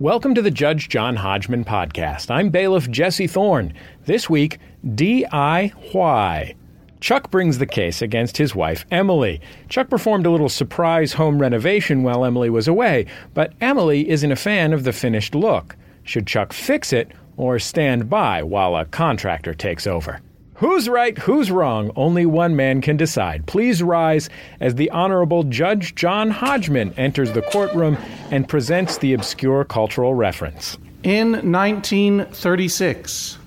Welcome 0.00 0.34
to 0.36 0.40
the 0.40 0.50
Judge 0.50 0.88
John 0.88 1.14
Hodgman 1.16 1.66
podcast. 1.66 2.30
I'm 2.30 2.48
bailiff 2.48 2.90
Jesse 2.90 3.26
Thorne. 3.26 3.74
This 4.06 4.30
week, 4.30 4.58
DIY. 4.82 6.54
Chuck 7.00 7.30
brings 7.30 7.58
the 7.58 7.66
case 7.66 8.00
against 8.00 8.38
his 8.38 8.54
wife, 8.54 8.86
Emily. 8.90 9.42
Chuck 9.68 9.90
performed 9.90 10.24
a 10.24 10.30
little 10.30 10.48
surprise 10.48 11.12
home 11.12 11.38
renovation 11.38 12.02
while 12.02 12.24
Emily 12.24 12.48
was 12.48 12.66
away, 12.66 13.04
but 13.34 13.52
Emily 13.60 14.08
isn't 14.08 14.32
a 14.32 14.36
fan 14.36 14.72
of 14.72 14.84
the 14.84 14.92
finished 14.94 15.34
look. 15.34 15.76
Should 16.02 16.26
Chuck 16.26 16.54
fix 16.54 16.94
it 16.94 17.12
or 17.36 17.58
stand 17.58 18.08
by 18.08 18.42
while 18.42 18.76
a 18.76 18.86
contractor 18.86 19.52
takes 19.52 19.86
over? 19.86 20.22
Who's 20.60 20.88
right, 20.90 21.16
who's 21.16 21.50
wrong? 21.50 21.90
Only 21.96 22.26
one 22.26 22.54
man 22.54 22.82
can 22.82 22.98
decide. 22.98 23.46
Please 23.46 23.82
rise 23.82 24.28
as 24.60 24.74
the 24.74 24.90
Honorable 24.90 25.44
Judge 25.44 25.94
John 25.94 26.30
Hodgman 26.30 26.92
enters 26.98 27.32
the 27.32 27.40
courtroom 27.40 27.96
and 28.30 28.46
presents 28.46 28.98
the 28.98 29.14
obscure 29.14 29.64
cultural 29.64 30.14
reference. 30.14 30.76
In 31.02 31.32
1936, 31.32 33.38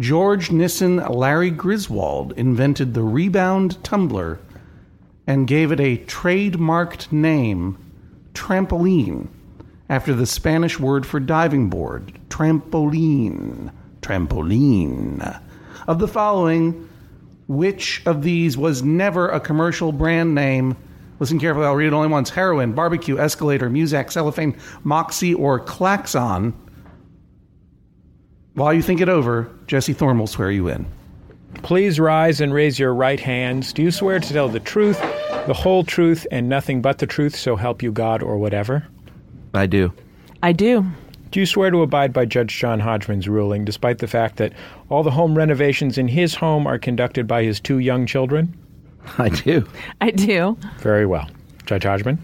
George 0.00 0.50
Nissen 0.50 0.96
Larry 0.96 1.52
Griswold 1.52 2.32
invented 2.32 2.94
the 2.94 3.04
rebound 3.04 3.82
tumbler 3.84 4.40
and 5.28 5.46
gave 5.46 5.70
it 5.70 5.78
a 5.78 5.98
trademarked 5.98 7.12
name, 7.12 7.78
trampoline, 8.34 9.28
after 9.88 10.14
the 10.14 10.26
Spanish 10.26 10.80
word 10.80 11.06
for 11.06 11.20
diving 11.20 11.70
board, 11.70 12.18
trampoline. 12.28 13.70
Trampoline. 14.00 15.40
Of 15.88 15.98
the 15.98 16.08
following, 16.08 16.88
which 17.48 18.02
of 18.06 18.22
these 18.22 18.56
was 18.56 18.82
never 18.82 19.28
a 19.28 19.40
commercial 19.40 19.92
brand 19.92 20.34
name? 20.34 20.76
Listen 21.18 21.38
carefully, 21.38 21.66
I'll 21.66 21.74
read 21.74 21.88
it 21.88 21.92
only 21.92 22.08
once. 22.08 22.30
Heroin, 22.30 22.72
barbecue, 22.72 23.18
escalator, 23.18 23.70
Muzak, 23.70 24.10
cellophane, 24.10 24.56
moxie, 24.84 25.34
or 25.34 25.60
klaxon. 25.60 26.52
While 28.54 28.74
you 28.74 28.82
think 28.82 29.00
it 29.00 29.08
over, 29.08 29.48
Jesse 29.66 29.92
Thorne 29.92 30.18
will 30.18 30.26
swear 30.26 30.50
you 30.50 30.68
in. 30.68 30.86
Please 31.62 32.00
rise 32.00 32.40
and 32.40 32.52
raise 32.52 32.78
your 32.78 32.94
right 32.94 33.20
hands. 33.20 33.72
Do 33.72 33.82
you 33.82 33.90
swear 33.90 34.18
to 34.18 34.32
tell 34.32 34.48
the 34.48 34.60
truth, 34.60 35.00
the 35.46 35.54
whole 35.54 35.84
truth, 35.84 36.26
and 36.30 36.48
nothing 36.48 36.82
but 36.82 36.98
the 36.98 37.06
truth, 37.06 37.36
so 37.36 37.56
help 37.56 37.82
you 37.82 37.92
God 37.92 38.22
or 38.22 38.38
whatever? 38.38 38.86
I 39.54 39.66
do. 39.66 39.92
I 40.42 40.52
do. 40.52 40.86
Do 41.32 41.40
you 41.40 41.46
swear 41.46 41.70
to 41.70 41.80
abide 41.80 42.12
by 42.12 42.26
Judge 42.26 42.58
John 42.58 42.78
Hodgman's 42.78 43.26
ruling, 43.26 43.64
despite 43.64 43.98
the 43.98 44.06
fact 44.06 44.36
that 44.36 44.52
all 44.90 45.02
the 45.02 45.10
home 45.10 45.34
renovations 45.34 45.96
in 45.96 46.06
his 46.06 46.34
home 46.34 46.66
are 46.66 46.78
conducted 46.78 47.26
by 47.26 47.42
his 47.42 47.58
two 47.58 47.78
young 47.78 48.04
children? 48.04 48.54
I 49.16 49.30
do. 49.30 49.66
I 50.02 50.10
do. 50.10 50.58
Very 50.80 51.06
well. 51.06 51.30
Judge 51.64 51.84
Hodgman? 51.84 52.22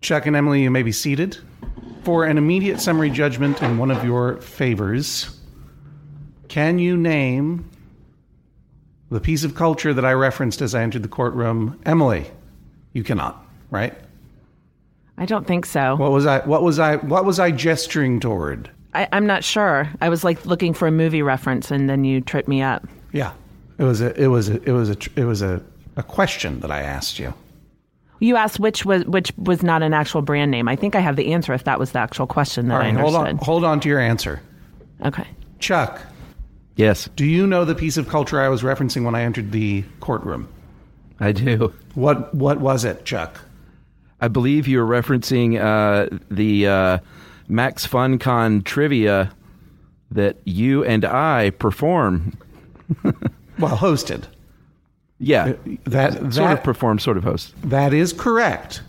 Chuck 0.00 0.26
and 0.26 0.34
Emily, 0.34 0.60
you 0.60 0.72
may 0.72 0.82
be 0.82 0.90
seated. 0.90 1.38
For 2.02 2.24
an 2.24 2.36
immediate 2.36 2.80
summary 2.80 3.10
judgment 3.10 3.62
in 3.62 3.78
one 3.78 3.92
of 3.92 4.04
your 4.04 4.38
favors, 4.38 5.38
can 6.48 6.80
you 6.80 6.96
name 6.96 7.70
the 9.08 9.20
piece 9.20 9.44
of 9.44 9.54
culture 9.54 9.94
that 9.94 10.04
I 10.04 10.14
referenced 10.14 10.62
as 10.62 10.74
I 10.74 10.82
entered 10.82 11.04
the 11.04 11.08
courtroom? 11.08 11.80
Emily, 11.86 12.28
you 12.92 13.04
cannot, 13.04 13.46
right? 13.70 13.94
I 15.20 15.26
don't 15.26 15.46
think 15.46 15.66
so. 15.66 15.94
What 15.96 16.10
was 16.10 16.26
I 16.26 16.40
what 16.40 16.62
was 16.62 16.78
I 16.78 16.96
what 16.96 17.24
was 17.24 17.38
I 17.38 17.50
gesturing 17.52 18.18
toward? 18.18 18.70
I, 18.94 19.06
I'm 19.12 19.26
not 19.26 19.44
sure. 19.44 19.88
I 20.00 20.08
was 20.08 20.24
like 20.24 20.44
looking 20.46 20.74
for 20.74 20.88
a 20.88 20.90
movie 20.90 21.22
reference, 21.22 21.70
and 21.70 21.88
then 21.88 22.02
you 22.04 22.20
tripped 22.20 22.48
me 22.48 22.62
up. 22.62 22.88
Yeah. 23.12 23.32
It 23.78 23.84
was 23.84 24.00
a 24.00 24.20
it 24.20 24.26
was 24.26 24.48
a 24.48 24.60
it 24.62 24.72
was 24.72 24.90
a 24.90 24.96
it 25.14 25.24
was 25.24 25.42
a, 25.42 25.62
a 25.96 26.02
question 26.02 26.60
that 26.60 26.72
I 26.72 26.80
asked 26.80 27.18
you. 27.18 27.32
You 28.18 28.36
asked 28.36 28.58
which 28.58 28.84
was 28.84 29.04
which 29.04 29.32
was 29.36 29.62
not 29.62 29.82
an 29.82 29.94
actual 29.94 30.22
brand 30.22 30.50
name. 30.50 30.68
I 30.68 30.74
think 30.74 30.96
I 30.96 31.00
have 31.00 31.16
the 31.16 31.32
answer 31.32 31.54
if 31.54 31.64
that 31.64 31.78
was 31.78 31.92
the 31.92 32.00
actual 32.00 32.26
question 32.26 32.68
that 32.68 32.74
All 32.74 32.80
right, 32.80 32.96
I 32.96 33.00
hold 33.00 33.14
on 33.14 33.36
hold 33.38 33.64
on 33.64 33.78
to 33.80 33.88
your 33.88 34.00
answer. 34.00 34.42
Okay. 35.04 35.26
Chuck, 35.60 36.00
Yes, 36.76 37.10
do 37.14 37.26
you 37.26 37.46
know 37.46 37.66
the 37.66 37.74
piece 37.74 37.98
of 37.98 38.08
culture 38.08 38.40
I 38.40 38.48
was 38.48 38.62
referencing 38.62 39.04
when 39.04 39.14
I 39.14 39.20
entered 39.20 39.52
the 39.52 39.84
courtroom? 40.00 40.48
I 41.20 41.32
do. 41.32 41.74
What 41.94 42.34
what 42.34 42.60
was 42.60 42.86
it, 42.86 43.04
Chuck? 43.04 43.38
I 44.20 44.28
believe 44.28 44.68
you're 44.68 44.86
referencing 44.86 45.58
uh, 45.60 46.16
the 46.30 46.66
uh, 46.66 46.98
Max 47.48 47.86
FunCon 47.86 48.64
trivia 48.64 49.32
that 50.10 50.36
you 50.44 50.84
and 50.84 51.04
I 51.04 51.50
perform. 51.50 52.36
Well, 53.58 53.76
hosted. 53.76 54.24
Yeah, 55.18 55.52
That 55.84 56.14
sort 56.14 56.34
that 56.34 56.52
of 56.58 56.62
perform, 56.64 56.98
sort 56.98 57.18
of 57.18 57.24
host. 57.24 57.52
that 57.62 57.92
is 57.92 58.14
correct. 58.14 58.80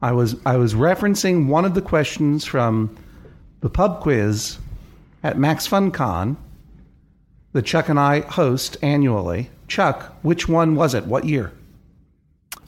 I 0.00 0.12
was 0.12 0.36
I 0.46 0.56
was 0.56 0.72
referencing 0.72 1.48
one 1.48 1.66
of 1.66 1.74
the 1.74 1.82
questions 1.82 2.46
from 2.46 2.96
the 3.60 3.68
pub 3.68 4.00
quiz 4.00 4.56
at 5.22 5.36
Max 5.38 5.68
FunCon 5.68 6.36
that 7.52 7.66
Chuck 7.66 7.90
and 7.90 8.00
I 8.00 8.20
host 8.20 8.78
annually. 8.80 9.50
Chuck, 9.66 10.16
which 10.22 10.48
one 10.48 10.74
was 10.74 10.94
it? 10.94 11.04
What 11.04 11.26
year? 11.26 11.52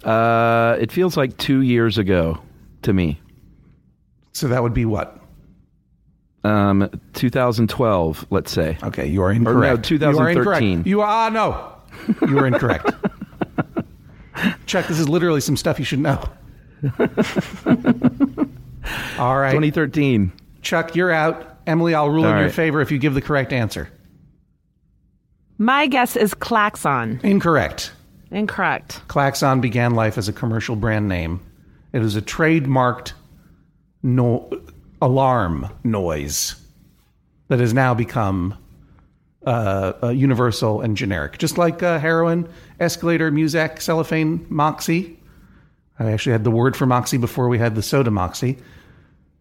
Uh, 0.04 0.76
it 0.80 0.90
feels 0.92 1.16
like 1.16 1.36
two 1.36 1.62
years 1.62 1.98
ago 1.98 2.38
to 2.82 2.92
me. 2.92 3.20
So 4.32 4.48
that 4.48 4.62
would 4.62 4.74
be 4.74 4.84
what? 4.84 5.18
Um, 6.44 6.90
2012, 7.12 8.26
let's 8.30 8.50
say. 8.50 8.78
Okay, 8.82 9.06
you 9.06 9.22
are 9.22 9.32
no, 9.34 9.50
incorrect. 9.50 9.90
You 9.90 9.96
are 9.96 9.98
2013. 9.98 10.68
incorrect. 10.68 10.86
You 10.86 11.00
are 11.02 11.30
no. 11.30 11.74
You 12.22 12.38
are 12.38 12.46
incorrect. 12.46 12.90
Chuck, 14.66 14.86
this 14.86 14.98
is 14.98 15.08
literally 15.08 15.40
some 15.40 15.56
stuff 15.56 15.78
you 15.78 15.84
should 15.84 15.98
know. 15.98 16.22
All 19.18 19.38
right. 19.38 19.50
2013. 19.50 20.32
Chuck, 20.62 20.94
you're 20.94 21.10
out. 21.10 21.58
Emily, 21.66 21.94
I'll 21.94 22.08
rule 22.08 22.24
All 22.24 22.32
in 22.32 22.38
your 22.38 22.50
favor 22.50 22.80
if 22.80 22.90
you 22.90 22.98
give 22.98 23.12
the 23.14 23.20
correct 23.20 23.52
answer. 23.52 23.90
My 25.58 25.86
guess 25.86 26.16
is 26.16 26.32
Klaxon. 26.32 27.20
Incorrect. 27.22 27.92
Incorrect. 28.30 29.02
Klaxon 29.08 29.60
began 29.60 29.94
life 29.94 30.16
as 30.16 30.28
a 30.28 30.32
commercial 30.32 30.76
brand 30.76 31.08
name. 31.08 31.40
It 31.92 32.02
is 32.02 32.16
a 32.16 32.22
trademarked 32.22 33.12
no- 34.02 34.50
alarm 35.02 35.68
noise 35.82 36.54
that 37.48 37.58
has 37.58 37.74
now 37.74 37.94
become 37.94 38.56
uh, 39.46 39.92
uh, 40.02 40.08
universal 40.10 40.80
and 40.80 40.96
generic, 40.96 41.38
just 41.38 41.58
like 41.58 41.82
uh, 41.82 41.98
heroin, 41.98 42.48
escalator, 42.78 43.32
Muzak, 43.32 43.80
cellophane, 43.80 44.46
moxie. 44.48 45.18
I 45.98 46.12
actually 46.12 46.32
had 46.32 46.44
the 46.44 46.50
word 46.50 46.76
for 46.76 46.86
moxie 46.86 47.18
before 47.18 47.48
we 47.48 47.58
had 47.58 47.74
the 47.74 47.82
soda 47.82 48.10
moxie, 48.10 48.58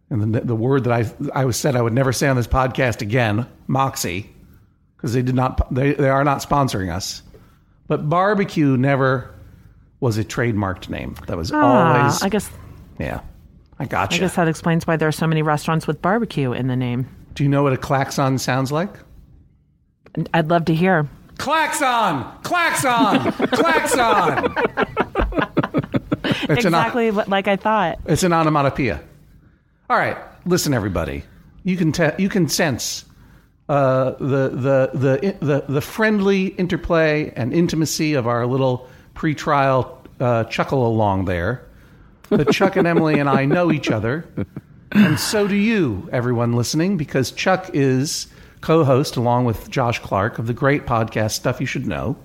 and 0.10 0.34
the, 0.34 0.42
the 0.42 0.56
word 0.56 0.86
that 0.86 0.94
I 0.94 1.40
I 1.42 1.46
was 1.46 1.58
said 1.58 1.76
I 1.76 1.82
would 1.82 1.94
never 1.94 2.12
say 2.12 2.28
on 2.28 2.36
this 2.36 2.48
podcast 2.48 3.02
again, 3.02 3.46
moxie, 3.68 4.30
because 4.98 5.14
they 5.14 5.22
did 5.22 5.36
not 5.36 5.74
they 5.74 5.94
they 5.94 6.10
are 6.10 6.24
not 6.24 6.40
sponsoring 6.40 6.92
us. 6.94 7.22
But 7.90 8.08
barbecue 8.08 8.78
never 8.78 9.30
was 10.00 10.18
a 10.18 10.24
trademarked 10.24 10.88
name. 10.90 11.16
That 11.28 11.36
was 11.36 11.52
Ah, 11.52 11.98
always 12.00 12.24
I 12.24 12.30
guess 12.30 12.50
yeah. 13.00 13.20
I 13.80 13.84
got 13.86 13.90
gotcha. 14.12 14.16
I 14.16 14.20
guess 14.20 14.36
that 14.36 14.48
explains 14.48 14.88
why 14.88 14.96
there 14.96 15.08
are 15.10 15.12
so 15.12 15.28
many 15.28 15.42
restaurants 15.42 15.86
with 15.88 16.02
barbecue 16.02 16.54
in 16.54 16.68
the 16.68 16.76
name. 16.78 17.08
Do 17.34 17.44
you 17.44 17.50
know 17.50 17.64
what 17.64 17.74
a 17.74 17.78
klaxon 17.78 18.38
sounds 18.38 18.72
like? 18.72 18.92
I'd 20.34 20.50
love 20.50 20.66
to 20.66 20.74
hear. 20.76 21.08
Klaxon! 21.38 22.26
Klaxon! 22.44 23.32
Klaxon! 23.50 24.56
It's 26.24 26.66
an- 26.66 26.74
exactly 26.74 27.12
what, 27.12 27.28
like 27.30 27.48
I 27.48 27.56
thought. 27.58 28.00
It's 28.06 28.24
an 28.24 28.34
onomatopoeia. 28.34 29.02
All 29.90 29.98
right, 29.98 30.18
listen, 30.46 30.74
everybody. 30.74 31.24
You 31.64 31.78
can 31.78 31.92
te- 31.92 32.12
you 32.18 32.28
can 32.30 32.48
sense 32.50 33.06
uh, 33.70 34.12
the, 34.20 34.50
the 34.50 34.90
the 34.94 35.38
the 35.40 35.66
the 35.70 35.82
friendly 35.82 36.48
interplay 36.48 37.32
and 37.36 37.54
intimacy 37.54 38.16
of 38.16 38.28
our 38.28 38.46
little 38.46 38.90
pretrial 39.16 39.96
uh, 40.20 40.44
chuckle 40.46 40.86
along 40.86 41.26
there. 41.26 41.66
That 42.30 42.52
Chuck 42.52 42.76
and 42.76 42.86
Emily 42.86 43.20
and 43.20 43.30
I 43.30 43.46
know 43.46 43.72
each 43.72 43.90
other, 43.90 44.28
and 44.92 45.20
so 45.20 45.48
do 45.48 45.56
you, 45.56 46.08
everyone 46.12 46.54
listening, 46.54 46.98
because 46.98 47.32
Chuck 47.32 47.72
is 47.74 48.28
co-host 48.62 49.16
along 49.16 49.46
with 49.46 49.70
Josh 49.72 50.00
Clark 50.00 50.38
of 50.38 50.46
the 50.46 50.54
great 50.54 50.86
podcast 50.86 51.32
Stuff 51.32 51.60
You 51.60 51.66
Should 51.66 51.88
Know, 51.88 52.18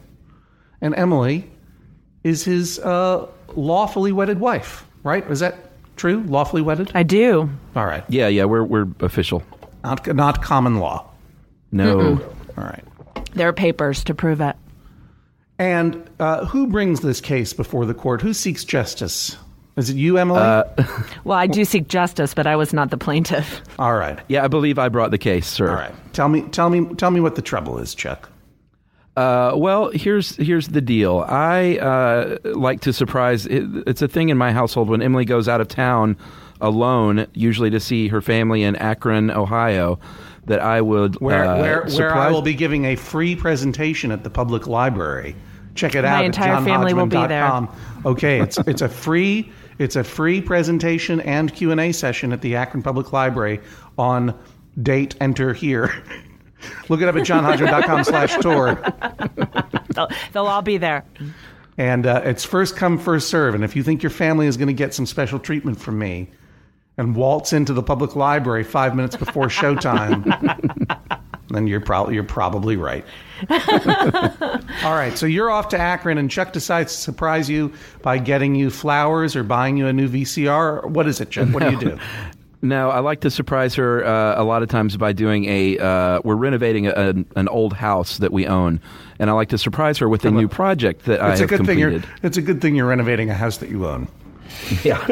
and 0.80 0.94
Emily 0.94 1.50
is 2.22 2.44
his 2.44 2.78
uh, 2.80 3.26
lawfully 3.54 4.12
wedded 4.12 4.40
wife. 4.40 4.84
Right? 5.02 5.30
Is 5.30 5.40
that 5.40 5.56
true? 5.96 6.22
Lawfully 6.26 6.62
wedded? 6.62 6.90
I 6.94 7.02
do. 7.02 7.48
All 7.76 7.86
right. 7.86 8.04
Yeah, 8.08 8.28
yeah, 8.28 8.44
we're 8.44 8.64
we're 8.64 8.88
official. 9.00 9.42
Not 9.82 10.06
not 10.14 10.42
common 10.42 10.80
law. 10.80 11.10
No, 11.74 12.20
All 12.56 12.64
right. 12.64 12.84
There 13.32 13.48
are 13.48 13.52
papers 13.52 14.04
to 14.04 14.14
prove 14.14 14.40
it. 14.40 14.54
And 15.58 16.08
uh, 16.20 16.44
who 16.46 16.68
brings 16.68 17.00
this 17.00 17.20
case 17.20 17.52
before 17.52 17.84
the 17.84 17.94
court? 17.94 18.22
Who 18.22 18.32
seeks 18.32 18.64
justice? 18.64 19.36
Is 19.76 19.90
it 19.90 19.96
you, 19.96 20.18
Emily? 20.18 20.40
Well, 21.24 21.38
I 21.38 21.46
do 21.46 21.64
seek 21.64 21.88
justice, 21.88 22.34
but 22.34 22.46
I 22.46 22.54
was 22.54 22.72
not 22.72 22.90
the 22.90 22.98
plaintiff. 22.98 23.62
All 23.78 23.94
right. 23.94 24.20
yeah, 24.28 24.44
I 24.44 24.48
believe 24.48 24.78
I 24.78 24.88
brought 24.88 25.10
the 25.10 25.18
case, 25.18 25.46
sir. 25.46 25.68
All 25.68 25.74
right. 25.74 25.94
Tell 26.12 26.28
me, 26.28 26.42
tell 26.42 26.68
me, 26.70 26.94
tell 26.96 27.10
me 27.10 27.18
what 27.20 27.34
the 27.34 27.42
trouble 27.42 27.78
is, 27.78 27.94
Chuck. 27.94 28.28
Uh, 29.16 29.52
well, 29.56 29.90
here's 29.90 30.36
here's 30.36 30.68
the 30.68 30.80
deal. 30.80 31.24
I 31.28 31.78
uh, 31.78 32.38
like 32.44 32.80
to 32.80 32.92
surprise. 32.92 33.46
It, 33.46 33.64
it's 33.86 34.02
a 34.02 34.08
thing 34.08 34.28
in 34.28 34.36
my 34.36 34.52
household 34.52 34.88
when 34.88 35.00
Emily 35.02 35.24
goes 35.24 35.48
out 35.48 35.60
of 35.60 35.68
town 35.68 36.16
alone, 36.60 37.26
usually 37.32 37.70
to 37.70 37.80
see 37.80 38.08
her 38.08 38.20
family 38.20 38.62
in 38.62 38.76
Akron, 38.76 39.30
Ohio. 39.30 39.98
That 40.46 40.60
I 40.60 40.80
would 40.80 41.20
Where, 41.20 41.44
uh, 41.44 41.58
where, 41.58 41.86
where 41.86 42.14
I 42.14 42.30
will 42.30 42.42
be 42.42 42.54
giving 42.54 42.84
a 42.84 42.96
free 42.96 43.34
presentation 43.34 44.10
at 44.10 44.24
the 44.24 44.30
public 44.30 44.66
library. 44.66 45.34
Check 45.74 45.94
it 45.94 46.02
My 46.02 46.08
out. 46.08 46.24
entire 46.24 46.54
at 46.54 46.64
family 46.64 46.94
will 46.94 47.06
be 47.06 47.16
there. 47.16 47.42
johnhodgman.com. 47.48 47.76
Okay, 48.06 48.40
it's 48.40 48.58
it's 48.58 48.82
a 48.82 48.88
free 48.88 49.50
it's 49.78 49.96
a 49.96 50.04
free 50.04 50.40
presentation 50.40 51.20
and 51.20 51.52
Q 51.52 51.70
and 51.72 51.80
A 51.80 51.92
session 51.92 52.32
at 52.32 52.42
the 52.42 52.56
Akron 52.56 52.82
Public 52.82 53.12
Library 53.12 53.60
on 53.98 54.38
date. 54.82 55.16
Enter 55.20 55.52
here. 55.54 56.02
Look 56.88 57.00
it 57.00 57.08
up 57.08 57.16
at 57.16 57.22
johnhodgman.com 57.22 58.04
slash 58.04 58.36
tour. 58.38 58.74
They'll, 59.94 60.08
they'll 60.32 60.46
all 60.46 60.62
be 60.62 60.78
there. 60.78 61.04
And 61.76 62.06
uh, 62.06 62.22
it's 62.24 62.44
first 62.44 62.76
come, 62.76 62.98
first 62.98 63.28
serve. 63.28 63.54
And 63.54 63.64
if 63.64 63.74
you 63.76 63.82
think 63.82 64.02
your 64.02 64.10
family 64.10 64.46
is 64.46 64.56
going 64.56 64.68
to 64.68 64.74
get 64.74 64.94
some 64.94 65.06
special 65.06 65.38
treatment 65.38 65.80
from 65.80 65.98
me 65.98 66.30
and 66.96 67.16
waltz 67.16 67.52
into 67.52 67.72
the 67.72 67.82
public 67.82 68.16
library 68.16 68.64
five 68.64 68.94
minutes 68.94 69.16
before 69.16 69.46
showtime, 69.46 70.24
then 71.48 71.66
you're, 71.66 71.80
prob- 71.80 72.12
you're 72.12 72.22
probably 72.24 72.76
right. 72.76 73.04
All 73.50 74.94
right, 74.94 75.12
so 75.16 75.26
you're 75.26 75.50
off 75.50 75.68
to 75.70 75.78
Akron, 75.78 76.18
and 76.18 76.30
Chuck 76.30 76.52
decides 76.52 76.94
to 76.94 77.00
surprise 77.00 77.50
you 77.50 77.72
by 78.02 78.18
getting 78.18 78.54
you 78.54 78.70
flowers 78.70 79.34
or 79.36 79.42
buying 79.42 79.76
you 79.76 79.86
a 79.86 79.92
new 79.92 80.08
VCR. 80.08 80.88
What 80.88 81.06
is 81.06 81.20
it, 81.20 81.30
Chuck? 81.30 81.48
What 81.48 81.62
do 81.62 81.70
you 81.70 81.78
do? 81.78 81.98
No, 82.62 82.88
I 82.88 83.00
like 83.00 83.20
to 83.20 83.30
surprise 83.30 83.74
her 83.74 84.02
uh, 84.06 84.40
a 84.40 84.44
lot 84.44 84.62
of 84.62 84.70
times 84.70 84.96
by 84.96 85.12
doing 85.12 85.44
a. 85.44 85.78
Uh, 85.78 86.20
we're 86.24 86.34
renovating 86.34 86.86
a, 86.86 86.92
an, 86.92 87.26
an 87.36 87.46
old 87.48 87.74
house 87.74 88.16
that 88.18 88.32
we 88.32 88.46
own, 88.46 88.80
and 89.18 89.28
I 89.28 89.34
like 89.34 89.50
to 89.50 89.58
surprise 89.58 89.98
her 89.98 90.08
with 90.08 90.24
a 90.24 90.30
new 90.30 90.48
project 90.48 91.04
that 91.04 91.20
I 91.20 91.32
It's 91.32 91.40
a 91.40 91.42
have 91.42 91.50
good 91.50 91.66
thing 91.66 91.78
you're. 91.78 92.02
It's 92.22 92.38
a 92.38 92.42
good 92.42 92.62
thing 92.62 92.74
you're 92.74 92.88
renovating 92.88 93.28
a 93.28 93.34
house 93.34 93.58
that 93.58 93.68
you 93.68 93.86
own. 93.86 94.08
Yeah, 94.82 94.98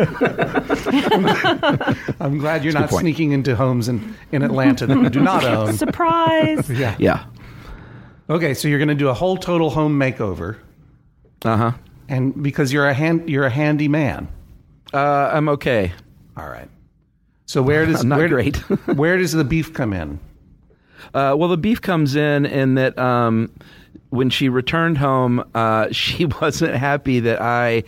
I'm 2.21 2.39
glad 2.39 2.65
you're 2.65 2.73
not 2.73 2.91
point. 2.91 3.03
sneaking 3.03 3.33
into 3.33 3.55
homes 3.55 3.89
in, 3.89 4.15
in 4.33 4.43
Atlanta 4.43 4.87
that 4.87 4.97
you 4.97 5.11
do 5.11 5.21
not 5.21 5.45
own. 5.59 5.75
Surprise! 5.75 6.69
Yeah. 6.71 6.97
yeah, 6.99 7.25
Okay, 8.31 8.55
so 8.55 8.69
you're 8.69 8.79
going 8.79 8.89
to 8.89 8.95
do 8.95 9.09
a 9.09 9.15
whole 9.15 9.37
total 9.37 9.71
home 9.71 9.99
makeover, 9.99 10.57
uh 11.45 11.57
huh. 11.57 11.73
and 12.09 12.43
because 12.43 12.73
you're 12.73 12.89
a 12.89 12.95
hand, 12.95 13.29
you're 13.29 13.45
a 13.45 13.51
handy 13.51 13.89
man. 13.89 14.29
Uh, 14.93 15.31
I'm 15.33 15.49
okay. 15.51 15.93
All 16.37 16.49
right. 16.49 16.69
So 17.47 17.63
where 17.63 17.85
does 17.85 18.03
I'm 18.03 18.09
not 18.09 18.19
where, 18.19 18.29
great. 18.29 18.57
where 18.97 19.19
does 19.19 19.33
the 19.33 19.45
beef 19.45 19.75
come 19.75 19.93
in? 19.93 20.19
Uh, 21.15 21.35
well, 21.37 21.49
the 21.49 21.59
beef 21.59 21.81
comes 21.81 22.15
in 22.17 22.47
in 22.47 22.75
that 22.77 22.99
um, 22.99 23.51
when 24.11 24.31
she 24.31 24.49
returned 24.49 24.99
home, 24.99 25.45
uh, 25.55 25.89
she 25.91 26.25
wasn't 26.41 26.75
happy 26.75 27.21
that 27.21 27.41
I 27.43 27.83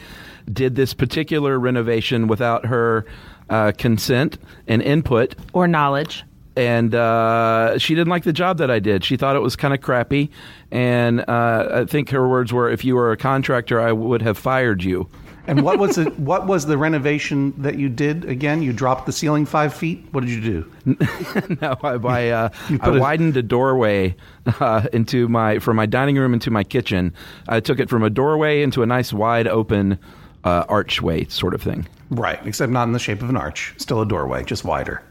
did 0.53 0.75
this 0.77 0.95
particular 0.95 1.59
renovation 1.59 2.27
without 2.29 2.67
her 2.67 3.07
uh, 3.51 3.73
consent 3.77 4.39
and 4.67 4.83
input. 4.83 5.35
Or 5.53 5.67
knowledge. 5.69 6.25
and 6.57 6.95
uh, 6.95 7.79
she 7.79 7.95
didn't 7.95 8.11
like 8.11 8.25
the 8.25 8.33
job 8.33 8.59
that 8.59 8.71
I 8.71 8.79
did. 8.79 9.05
She 9.05 9.17
thought 9.17 9.37
it 9.37 9.41
was 9.41 9.57
kind 9.57 9.75
of 9.75 9.81
crappy, 9.81 10.31
and 10.71 11.21
uh, 11.29 11.69
I 11.73 11.85
think 11.85 12.11
her 12.11 12.29
words 12.29 12.53
were, 12.53 12.71
"If 12.71 12.85
you 12.85 12.95
were 12.95 13.11
a 13.13 13.17
contractor, 13.17 13.81
I 13.81 13.93
would 13.93 14.23
have 14.23 14.39
fired 14.39 14.85
you." 14.85 15.09
And 15.47 15.63
what 15.63 15.79
was 15.79 15.97
the 15.97 16.05
what 16.13 16.47
was 16.47 16.67
the 16.67 16.79
renovation 16.79 17.53
that 17.59 17.77
you 17.77 17.89
did 17.91 18.25
again? 18.25 18.63
You 18.63 18.73
dropped 18.73 19.05
the 19.05 19.13
ceiling 19.13 19.45
five 19.45 19.75
feet. 19.75 20.07
What 20.13 20.23
did 20.23 20.31
you 20.31 20.41
do? 20.41 20.73
no, 21.61 21.77
I, 21.83 21.99
I, 22.03 22.29
uh, 22.29 22.49
You 22.71 22.79
I 22.81 22.91
widened 22.91 23.37
a 23.37 23.43
doorway 23.43 24.17
uh, 24.61 24.87
into 24.93 25.29
my 25.29 25.59
from 25.59 25.77
my 25.77 25.87
dining 25.87 26.17
room 26.17 26.33
into 26.33 26.51
my 26.51 26.65
kitchen. 26.65 27.13
I 27.47 27.61
took 27.61 27.79
it 27.79 27.91
from 27.91 28.03
a 28.03 28.11
doorway 28.11 28.63
into 28.63 28.83
a 28.83 28.87
nice 28.87 29.13
wide 29.13 29.47
open 29.47 29.99
uh, 30.45 30.65
archway 30.69 31.25
sort 31.27 31.55
of 31.55 31.63
thing. 31.63 31.87
Right, 32.11 32.39
except 32.47 32.71
not 32.71 32.85
in 32.85 32.93
the 32.93 32.99
shape 32.99 33.23
of 33.23 33.31
an 33.31 33.37
arch. 33.37 33.75
Still 33.79 34.01
a 34.01 34.07
doorway, 34.07 34.45
just 34.45 34.65
wider. 34.65 35.03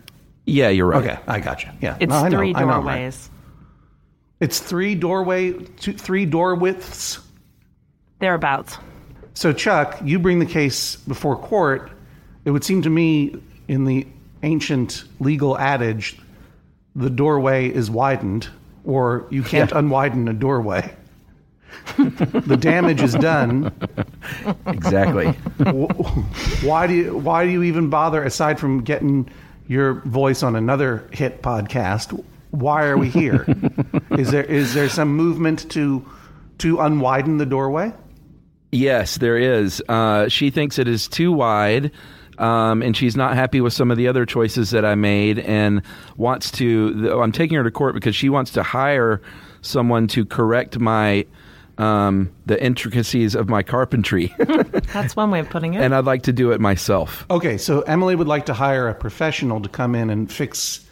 Yeah, 0.45 0.69
you're 0.69 0.87
right. 0.87 1.03
Okay, 1.03 1.19
I 1.27 1.39
got 1.39 1.63
you. 1.63 1.71
Yeah, 1.81 1.97
It's 1.99 2.09
No, 2.09 2.17
I 2.17 2.29
know, 2.29 2.37
three 2.37 2.53
I 2.55 2.61
know, 2.61 2.65
right. 2.67 2.75
doorways. 2.75 3.29
It's 4.39 4.59
three 4.59 4.95
doorway, 4.95 5.53
two, 5.53 5.93
three 5.93 6.25
door 6.25 6.55
widths. 6.55 7.19
Thereabouts. 8.19 8.77
So, 9.33 9.53
Chuck, 9.53 9.99
you 10.03 10.19
bring 10.19 10.39
the 10.39 10.45
case 10.45 10.97
before 10.97 11.35
court. 11.37 11.91
It 12.45 12.51
would 12.51 12.63
seem 12.63 12.81
to 12.83 12.89
me, 12.89 13.41
in 13.67 13.85
the 13.85 14.05
ancient 14.43 15.05
legal 15.19 15.57
adage, 15.57 16.17
the 16.95 17.09
doorway 17.09 17.69
is 17.69 17.89
widened, 17.89 18.49
or 18.83 19.25
you 19.29 19.43
can't 19.43 19.71
unwiden 19.71 20.29
a 20.29 20.33
doorway. 20.33 20.93
the 21.97 22.57
damage 22.59 23.01
is 23.01 23.13
done. 23.13 23.71
Exactly. 24.67 25.27
Why 26.67 26.87
do 26.87 26.93
you 26.93 27.17
Why 27.17 27.45
do 27.45 27.51
you 27.51 27.63
even 27.63 27.89
bother? 27.89 28.23
Aside 28.23 28.59
from 28.59 28.83
getting 28.83 29.29
your 29.67 29.95
voice 30.01 30.43
on 30.43 30.55
another 30.55 31.07
hit 31.11 31.41
podcast, 31.41 32.23
why 32.51 32.85
are 32.85 32.97
we 32.97 33.09
here? 33.09 33.45
is 34.11 34.31
there 34.31 34.43
is 34.43 34.73
there 34.73 34.89
some 34.89 35.15
movement 35.15 35.69
to 35.71 36.05
to 36.59 36.77
unwiden 36.77 37.37
the 37.37 37.45
doorway? 37.45 37.93
Yes, 38.71 39.17
there 39.17 39.37
is. 39.37 39.83
Uh, 39.87 40.27
she 40.29 40.49
thinks 40.49 40.79
it 40.79 40.87
is 40.87 41.07
too 41.07 41.31
wide, 41.31 41.91
um, 42.39 42.81
and 42.81 42.97
she's 42.97 43.15
not 43.15 43.35
happy 43.35 43.61
with 43.61 43.73
some 43.73 43.91
of 43.91 43.97
the 43.97 44.07
other 44.07 44.25
choices 44.25 44.71
that 44.71 44.83
I 44.83 44.95
made, 44.95 45.39
and 45.39 45.83
wants 46.17 46.49
to. 46.51 47.19
I'm 47.21 47.31
taking 47.31 47.57
her 47.57 47.63
to 47.63 47.71
court 47.71 47.93
because 47.93 48.15
she 48.15 48.29
wants 48.29 48.51
to 48.53 48.63
hire 48.63 49.21
someone 49.61 50.07
to 50.07 50.25
correct 50.25 50.79
my 50.79 51.25
um, 51.77 52.31
the 52.45 52.61
intricacies 52.63 53.35
of 53.35 53.49
my 53.49 53.63
carpentry, 53.63 54.33
That's 54.93 55.15
one 55.15 55.31
way 55.31 55.39
of 55.39 55.49
putting 55.49 55.73
it. 55.73 55.81
and 55.81 55.93
I'd 55.95 56.05
like 56.05 56.23
to 56.23 56.33
do 56.33 56.51
it 56.51 56.61
myself. 56.61 57.25
Okay, 57.31 57.57
so 57.57 57.81
Emily 57.81 58.15
would 58.15 58.27
like 58.27 58.45
to 58.47 58.53
hire 58.53 58.87
a 58.89 58.93
professional 58.95 59.59
to 59.61 59.69
come 59.69 59.95
in 59.95 60.09
and 60.09 60.31
fix 60.31 60.85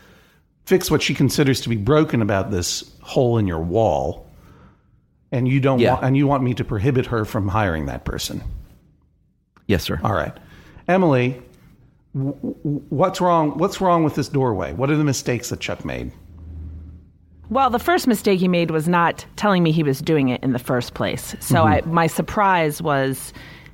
fix 0.65 0.89
what 0.91 1.01
she 1.01 1.13
considers 1.13 1.61
to 1.61 1.69
be 1.69 1.75
broken 1.75 2.21
about 2.21 2.51
this 2.51 2.89
hole 3.01 3.37
in 3.37 3.47
your 3.47 3.59
wall. 3.59 4.27
And 5.31 5.47
you 5.47 5.59
don't 5.59 5.79
Yeah. 5.79 5.93
want 5.93 6.05
and 6.05 6.17
you 6.17 6.27
want 6.27 6.43
me 6.43 6.53
to 6.55 6.63
prohibit 6.63 7.05
her 7.07 7.25
from 7.25 7.47
hiring 7.47 7.85
that 7.87 8.03
person. 8.05 8.41
Yes, 9.67 9.83
sir. 9.83 9.99
All 10.03 10.13
right. 10.13 10.33
Emily, 10.87 11.41
w- 12.15 12.33
w- 12.41 12.81
what's 12.89 13.21
wrong 13.21 13.57
what's 13.57 13.79
wrong 13.81 14.03
with 14.03 14.15
this 14.15 14.27
doorway? 14.29 14.73
What 14.73 14.89
are 14.91 14.97
the 14.97 15.03
mistakes 15.03 15.49
that 15.49 15.59
Chuck 15.59 15.85
made? 15.85 16.11
Well, 17.51 17.69
the 17.69 17.79
first 17.79 18.07
mistake 18.07 18.39
he 18.39 18.47
made 18.47 18.71
was 18.71 18.87
not 18.87 19.25
telling 19.35 19.61
me 19.61 19.73
he 19.73 19.83
was 19.83 19.99
doing 19.99 20.29
it 20.29 20.41
in 20.41 20.53
the 20.53 20.59
first 20.59 20.93
place. 20.93 21.35
So 21.41 21.63
I, 21.63 21.81
my 21.81 22.07
surprise 22.07 22.81
was 22.81 23.33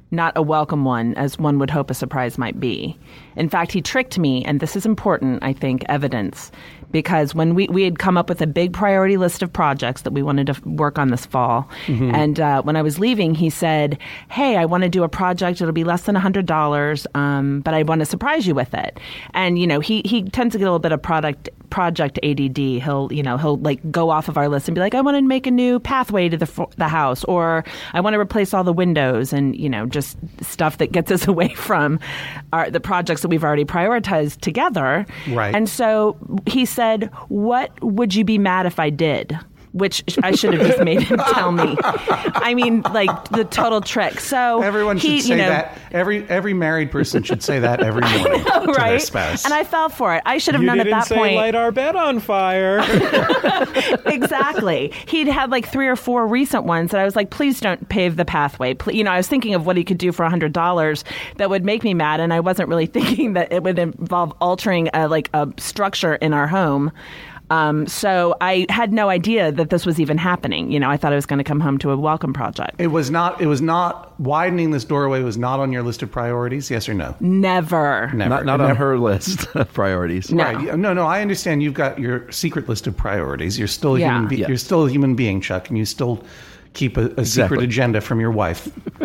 not 0.09 0.33
a 0.35 0.41
welcome 0.41 0.85
one, 0.85 1.13
as 1.15 1.37
one 1.37 1.59
would 1.59 1.69
hope 1.69 1.91
a 1.91 1.93
surprise 1.93 2.37
might 2.37 2.59
be. 2.59 2.97
In 3.35 3.49
fact, 3.49 3.71
he 3.71 3.81
tricked 3.81 4.17
me, 4.17 4.43
and 4.45 4.59
this 4.59 4.75
is 4.75 4.85
important, 4.85 5.43
I 5.43 5.53
think, 5.53 5.83
evidence, 5.89 6.49
because 6.91 7.35
when 7.35 7.53
we, 7.55 7.67
we 7.67 7.83
had 7.83 7.99
come 7.99 8.17
up 8.17 8.29
with 8.29 8.41
a 8.41 8.47
big 8.47 8.71
priority 8.71 9.17
list 9.17 9.43
of 9.43 9.51
projects 9.51 10.03
that 10.03 10.13
we 10.13 10.23
wanted 10.23 10.47
to 10.47 10.69
work 10.69 10.97
on 10.97 11.09
this 11.09 11.25
fall, 11.25 11.69
and 12.15 12.39
uh, 12.39 12.61
when 12.61 12.77
I 12.77 12.81
was 12.81 12.99
leaving, 12.99 13.35
he 13.35 13.49
said, 13.49 13.97
Hey, 14.29 14.55
I 14.55 14.65
want 14.65 14.83
to 14.83 14.89
do 14.89 15.03
a 15.03 15.09
project. 15.09 15.61
It'll 15.61 15.73
be 15.73 15.83
less 15.83 16.03
than 16.03 16.15
$100, 16.15 17.05
um, 17.15 17.61
but 17.61 17.73
I 17.73 17.83
want 17.83 17.99
to 17.99 18.05
surprise 18.05 18.47
you 18.47 18.55
with 18.55 18.73
it. 18.73 18.99
And, 19.33 19.59
you 19.59 19.67
know, 19.67 19.81
he, 19.81 20.01
he 20.05 20.23
tends 20.23 20.53
to 20.53 20.57
get 20.57 20.63
a 20.63 20.71
little 20.71 20.79
bit 20.79 20.93
of 20.93 21.01
product 21.01 21.49
project 21.69 22.19
ADD. 22.23 22.57
He'll, 22.57 23.09
you 23.11 23.23
know, 23.23 23.37
he'll 23.37 23.57
like 23.57 23.79
go 23.91 24.09
off 24.09 24.29
of 24.29 24.37
our 24.37 24.49
list 24.49 24.67
and 24.67 24.75
be 24.75 24.81
like, 24.81 24.95
I 24.95 25.01
want 25.01 25.17
to 25.17 25.21
make 25.21 25.47
a 25.47 25.51
new 25.51 25.79
pathway 25.79 26.29
to 26.29 26.37
the 26.37 26.67
the 26.77 26.87
house, 26.87 27.23
or 27.25 27.63
I 27.93 28.01
want 28.01 28.13
to 28.13 28.19
replace 28.19 28.53
all 28.53 28.63
the 28.63 28.73
windows, 28.73 29.33
and 29.33 29.55
you 29.55 29.69
know, 29.69 29.85
just 29.85 30.17
stuff 30.41 30.77
that 30.77 30.91
gets 30.91 31.11
us 31.17 31.27
away 31.27 31.49
from 31.49 31.99
our 32.53 32.69
the 32.69 32.79
projects 32.79 33.21
that 33.21 33.29
we've 33.29 33.43
already 33.43 33.65
prioritized 33.65 34.41
together. 34.41 35.05
Right. 35.29 35.53
And 35.53 35.69
so 35.69 36.17
he 36.45 36.65
said, 36.65 37.11
"What 37.29 37.71
would 37.83 38.15
you 38.15 38.23
be 38.23 38.37
mad 38.37 38.65
if 38.65 38.79
I 38.79 38.89
did?" 38.89 39.37
Which 39.77 40.03
I 40.23 40.31
should 40.33 40.53
have 40.53 40.65
just 40.67 40.81
made 40.83 41.01
him 41.03 41.17
tell 41.33 41.51
me. 41.51 41.75
I 41.81 42.53
mean, 42.55 42.81
like 42.81 43.29
the 43.29 43.45
total 43.45 43.81
trick. 43.81 44.19
So 44.19 44.61
Everyone 44.61 44.97
should 44.97 45.09
he, 45.11 45.21
say 45.21 45.29
you 45.29 45.35
know, 45.37 45.49
that. 45.49 45.77
Every 45.91 46.27
every 46.29 46.53
married 46.53 46.91
person 46.91 47.23
should 47.23 47.43
say 47.43 47.59
that 47.59 47.81
every 47.81 48.01
morning 48.19 48.43
to 48.43 48.51
their 48.65 48.75
right? 48.75 49.01
spouse. 49.01 49.45
And 49.45 49.53
I 49.53 49.63
fell 49.63 49.89
for 49.89 50.15
it. 50.15 50.23
I 50.25 50.37
should 50.39 50.53
have 50.55 50.61
You 50.61 50.67
known 50.67 50.77
didn't 50.77 50.93
at 50.93 50.99
that 51.01 51.07
say 51.07 51.15
point. 51.15 51.35
light 51.35 51.55
our 51.55 51.71
bed 51.71 51.95
on 51.95 52.19
fire. 52.19 52.79
exactly. 54.05 54.91
He'd 55.07 55.27
had 55.27 55.51
like 55.51 55.67
three 55.67 55.87
or 55.87 55.95
four 55.95 56.27
recent 56.27 56.63
ones 56.65 56.91
that 56.91 56.99
I 56.99 57.05
was 57.05 57.15
like, 57.15 57.29
please 57.29 57.59
don't 57.59 57.87
pave 57.89 58.15
the 58.15 58.25
pathway. 58.25 58.73
Pl- 58.73 58.93
You 58.93 59.03
know, 59.03 59.11
I 59.11 59.17
was 59.17 59.27
thinking 59.27 59.53
of 59.53 59.65
what 59.65 59.77
he 59.77 59.83
could 59.83 59.97
do 59.97 60.11
for 60.11 60.25
hundred 60.27 60.53
dollars 60.53 61.03
that 61.37 61.49
would 61.49 61.63
make 61.63 61.83
me 61.83 61.93
mad, 61.93 62.19
and 62.19 62.33
I 62.33 62.39
wasn't 62.39 62.69
really 62.69 62.85
thinking 62.87 63.33
that 63.33 63.51
it 63.51 63.63
would 63.63 63.79
involve 63.79 64.33
altering 64.41 64.89
a, 64.93 65.07
like 65.07 65.29
a 65.33 65.47
structure 65.57 66.15
in 66.15 66.33
our 66.33 66.47
home. 66.47 66.91
Um, 67.49 67.87
so 67.87 68.35
I 68.41 68.65
had 68.69 68.91
no 68.91 69.09
idea 69.09 69.51
that 69.53 69.69
this 69.69 69.85
was 69.85 69.99
even 69.99 70.17
happening. 70.17 70.71
You 70.71 70.79
know, 70.79 70.89
I 70.89 70.97
thought 70.97 71.13
I 71.13 71.15
was 71.15 71.25
going 71.25 71.37
to 71.37 71.43
come 71.43 71.59
home 71.59 71.77
to 71.79 71.91
a 71.91 71.97
welcome 71.97 72.33
project. 72.33 72.75
It 72.79 72.87
was 72.87 73.09
not. 73.09 73.39
It 73.41 73.47
was 73.47 73.61
not 73.61 74.19
widening 74.19 74.71
this 74.71 74.83
doorway. 74.83 75.21
Was 75.23 75.37
not 75.37 75.59
on 75.59 75.71
your 75.71 75.83
list 75.83 76.03
of 76.03 76.11
priorities. 76.11 76.69
Yes 76.69 76.89
or 76.89 76.93
no? 76.93 77.15
Never. 77.19 78.11
Never. 78.13 78.29
Not, 78.29 78.45
not 78.45 78.57
Never. 78.57 78.71
on 78.71 78.75
her 78.75 78.97
list 78.99 79.47
of 79.55 79.71
priorities. 79.73 80.31
No. 80.31 80.43
Right. 80.43 80.77
No, 80.77 80.93
no. 80.93 81.05
I 81.05 81.21
understand. 81.21 81.63
You've 81.63 81.73
got 81.73 81.99
your 81.99 82.29
secret 82.31 82.67
list 82.67 82.87
of 82.87 82.97
priorities. 82.97 83.57
You're 83.57 83.67
still 83.67 83.95
a 83.95 83.99
Yeah. 83.99 84.13
human. 84.13 84.27
Be- 84.29 84.37
Yeah. 84.37 84.47
You're 84.49 84.57
still 84.57 84.85
a 84.85 84.89
human 84.89 85.15
being, 85.15 85.39
Chuck, 85.41 85.69
and 85.69 85.77
you 85.77 85.85
still 85.85 86.23
keep 86.77 86.95
a, 86.95 87.07
a 87.17 87.25
secret 87.25 87.61
agenda 87.61 87.99
from 87.99 88.21
your 88.21 88.31
wife. 88.31 88.65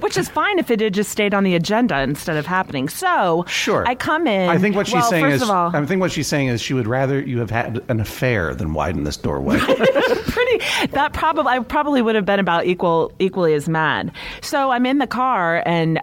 Which 0.00 0.16
is 0.16 0.28
fine 0.28 0.58
if 0.58 0.70
it 0.70 0.80
had 0.80 0.94
just 0.94 1.10
stayed 1.10 1.34
on 1.34 1.44
the 1.44 1.54
agenda 1.54 2.00
instead 2.00 2.36
of 2.36 2.46
happening. 2.46 2.88
So 2.88 3.44
Sure. 3.46 3.86
I 3.86 3.94
come 3.94 4.26
in. 4.26 4.48
I 4.48 4.58
think 4.58 4.74
what 4.74 4.86
she's 4.86 4.94
well, 4.94 5.10
saying 5.10 5.24
first 5.24 5.36
is. 5.36 5.42
of 5.42 5.50
all, 5.50 5.76
I 5.76 5.84
think 5.84 6.00
what 6.00 6.10
she's 6.10 6.26
saying 6.26 6.48
is 6.48 6.62
she 6.62 6.74
would 6.74 6.86
rather 6.86 7.20
you 7.20 7.38
have 7.38 7.50
had 7.50 7.84
an 7.88 8.00
affair 8.00 8.54
than 8.54 8.72
widen 8.72 9.04
this 9.04 9.16
doorway. 9.16 9.58
pretty 9.58 10.64
that 10.92 11.12
probably 11.12 11.52
I 11.52 11.58
probably 11.60 12.02
would 12.02 12.14
have 12.14 12.24
been 12.24 12.40
about 12.40 12.66
equal 12.66 13.12
equally 13.18 13.54
as 13.54 13.68
mad. 13.68 14.12
So 14.40 14.70
I'm 14.70 14.86
in 14.86 14.98
the 14.98 15.06
car 15.06 15.62
and 15.66 16.00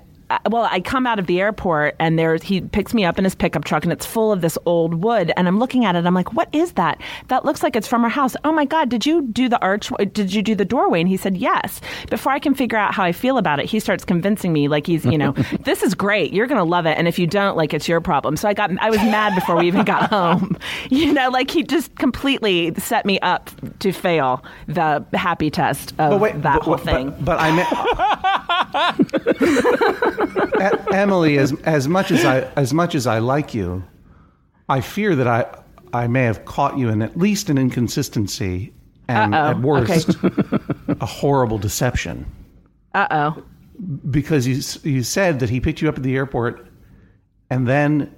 well, 0.50 0.68
I 0.70 0.82
come 0.82 1.08
out 1.08 1.20
of 1.20 1.28
the 1.28 1.40
airport 1.40 1.96
and 2.00 2.20
there's 2.20 2.44
he 2.44 2.62
picks 2.62 2.94
me 2.94 3.06
up 3.06 3.18
in 3.18 3.24
his 3.24 3.36
pickup 3.36 3.64
truck 3.64 3.84
and 3.84 3.94
it's 3.94 4.06
full 4.06 4.32
of 4.32 4.42
this 4.42 4.58
old 4.66 4.96
wood 4.96 5.32
and 5.38 5.48
I'm 5.48 5.60
looking 5.60 5.86
at 5.86 5.96
it. 5.96 6.06
I'm 6.06 6.14
like, 6.14 6.34
what 6.34 6.50
is 6.54 6.74
that? 6.74 7.00
That 7.30 7.46
looks 7.46 7.64
like 7.64 7.76
it's 7.76 7.88
from 7.88 8.04
our 8.04 8.10
house. 8.10 8.36
Oh 8.44 8.52
my 8.52 8.66
god, 8.66 8.90
did 8.90 9.06
you 9.06 9.22
do 9.22 9.48
the 9.50 9.60
arch? 9.62 9.90
Did 10.12 10.34
you 10.34 10.42
do 10.42 10.56
the 10.56 10.66
doorway? 10.66 11.00
And 11.00 11.08
he 11.10 11.18
said 11.18 11.38
yes. 11.38 11.80
Before 12.10 12.32
I 12.32 12.40
can 12.40 12.54
figure 12.54 12.78
out 12.78 12.94
how 12.94 13.04
I 13.04 13.12
feel 13.12 13.38
about 13.38 13.60
it, 13.60 13.66
he 13.68 13.80
starts 13.80 14.04
convincing 14.04 14.52
me 14.54 14.68
like 14.68 14.86
he's 14.88 15.06
you 15.06 15.18
know 15.18 15.32
this 15.62 15.82
is 15.84 15.94
great. 15.96 16.34
You're 16.34 16.48
gonna 16.48 16.64
love 16.66 16.86
it, 16.86 16.98
and 16.98 17.08
if 17.08 17.18
you 17.18 17.28
don't, 17.28 17.56
like 17.56 17.74
it's 17.74 17.88
your 17.88 18.02
problem. 18.02 18.36
So 18.38 18.50
I 18.50 18.54
got 18.54 18.70
I 18.82 18.90
was 18.90 19.00
mad 19.00 19.34
before 19.36 19.56
we 19.56 19.68
even 19.68 19.86
got 19.86 20.10
home. 20.10 20.58
You 20.90 21.14
know, 21.14 21.30
like 21.30 21.52
he 21.52 21.64
just 21.64 21.94
completely 21.96 22.74
set 22.76 23.06
me 23.06 23.20
up 23.20 23.50
to 23.80 23.92
fail 23.92 24.44
the 24.68 25.06
happy 25.14 25.50
test 25.50 25.94
of 26.00 26.20
that 26.22 26.42
but, 26.42 26.62
whole 26.64 26.76
but- 26.78 26.84
thing. 26.84 27.14
But, 27.20 27.38
I 27.40 27.52
meant 30.08 30.14
Emily, 30.92 31.38
as 31.38 31.54
as 31.62 31.88
much 31.88 32.12
as 32.12 32.26
I 32.26 32.42
as 32.56 32.74
much 32.74 32.96
as 32.96 33.08
I 33.08 33.20
like 33.20 33.54
you, 33.54 33.84
I 34.70 34.82
fear 34.82 35.16
that 35.16 35.28
I 35.28 35.46
I 35.94 36.08
may 36.08 36.24
have 36.24 36.46
caught 36.46 36.78
you 36.78 36.90
in 36.90 37.02
at 37.02 37.18
least 37.18 37.50
an 37.50 37.58
inconsistency 37.58 38.74
and 39.08 39.34
Uh-oh. 39.34 39.50
at 39.52 39.60
worst 39.62 40.16
a 41.00 41.06
horrible 41.06 41.58
deception. 41.58 42.26
Uh 42.94 43.08
oh. 43.12 43.44
Because 44.10 44.48
you 44.48 44.56
you 44.90 45.04
said 45.04 45.40
that 45.40 45.50
he 45.50 45.60
picked 45.60 45.82
you 45.82 45.90
up 45.90 45.98
at 45.98 46.04
the 46.04 46.16
airport, 46.16 46.68
and 47.50 47.68
then 47.68 48.14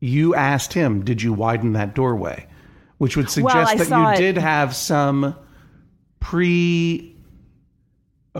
you 0.00 0.34
asked 0.34 0.72
him, 0.72 1.04
"Did 1.04 1.22
you 1.22 1.32
widen 1.32 1.72
that 1.72 1.94
doorway?" 1.94 2.46
Which 2.98 3.16
would 3.16 3.30
suggest 3.30 3.72
I 3.72 3.76
that 3.76 3.88
you 3.90 4.08
it- 4.08 4.16
did 4.18 4.38
have 4.38 4.74
some 4.74 5.34
pre 6.20 7.16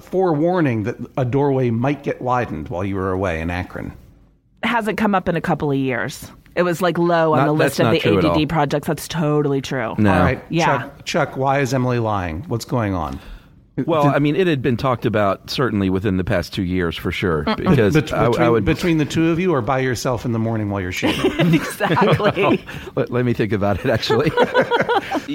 forewarning 0.00 0.85
that 0.85 0.97
a 1.16 1.25
doorway 1.25 1.71
might 1.71 2.02
get 2.02 2.21
widened 2.23 2.68
while 2.68 2.85
you 2.85 2.97
were 2.97 3.11
away 3.12 3.40
in 3.40 3.50
Akron. 3.50 3.92
Hasn't 4.62 4.99
come 4.99 5.14
up 5.14 5.28
in 5.28 5.37
a 5.37 5.40
couple 5.40 5.71
of 5.71 5.76
years. 5.76 6.30
It 6.57 6.62
was 6.62 6.83
like 6.83 6.99
low 6.99 7.33
on 7.35 7.38
Not- 7.38 7.47
the 7.47 7.52
list 7.52 7.80
of 7.80 7.90
the. 7.92 8.18
ADD 8.42 8.49
projects. 8.49 8.88
That's 8.88 9.07
totally 9.07 9.61
true. 9.61 9.95
No. 9.99 10.12
All 10.12 10.21
right, 10.21 10.42
Yeah. 10.49 10.66
Chuck, 10.80 11.04
Chuck, 11.04 11.37
why 11.37 11.61
is 11.61 11.73
Emily 11.73 12.00
lying? 12.00 12.42
What's 12.49 12.64
going 12.64 12.95
on? 12.95 13.21
Well, 13.87 14.09
I 14.09 14.18
mean, 14.18 14.35
it 14.35 14.49
had 14.49 14.61
been 14.61 14.76
talked 14.76 15.07
about 15.07 15.49
certainly 15.50 15.88
within 15.88 16.16
the 16.16 16.25
past 16.25 16.52
two 16.52 16.64
years 16.64 16.97
for 16.97 17.12
sure. 17.12 17.45
Because 17.57 17.95
Bet- 17.95 18.12
I, 18.12 18.26
between, 18.26 18.42
I 18.47 18.50
would. 18.50 18.64
between 18.64 18.99
the 18.99 19.04
two 19.04 19.30
of 19.30 19.38
you, 19.38 19.52
or 19.54 19.62
by 19.62 19.78
yourself 19.78 20.25
in 20.25 20.33
the 20.33 20.38
morning 20.40 20.68
while 20.71 20.80
you're 20.80 20.90
shaving? 21.04 21.54
exactly. 21.54 22.64
let, 22.97 23.11
let 23.12 23.25
me 23.25 23.33
think 23.35 23.52
about 23.52 23.78
it. 23.78 23.87
Actually, 23.88 24.33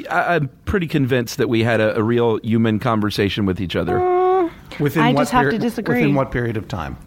I, 0.09 0.35
I'm 0.35 0.49
pretty 0.65 0.87
convinced 0.87 1.37
that 1.37 1.47
we 1.47 1.63
had 1.63 1.79
a, 1.79 1.97
a 1.97 2.03
real 2.03 2.37
human 2.43 2.79
conversation 2.79 3.45
with 3.45 3.61
each 3.61 3.77
other. 3.77 3.97
Oh, 4.01 4.12
Within 4.79 5.03
I 5.03 5.11
what 5.13 5.21
just 5.21 5.31
have 5.31 5.49
to 5.49 5.57
disagree. 5.57 5.99
Within 5.99 6.15
what 6.15 6.31
period 6.31 6.57
of 6.57 6.67
time? 6.67 6.97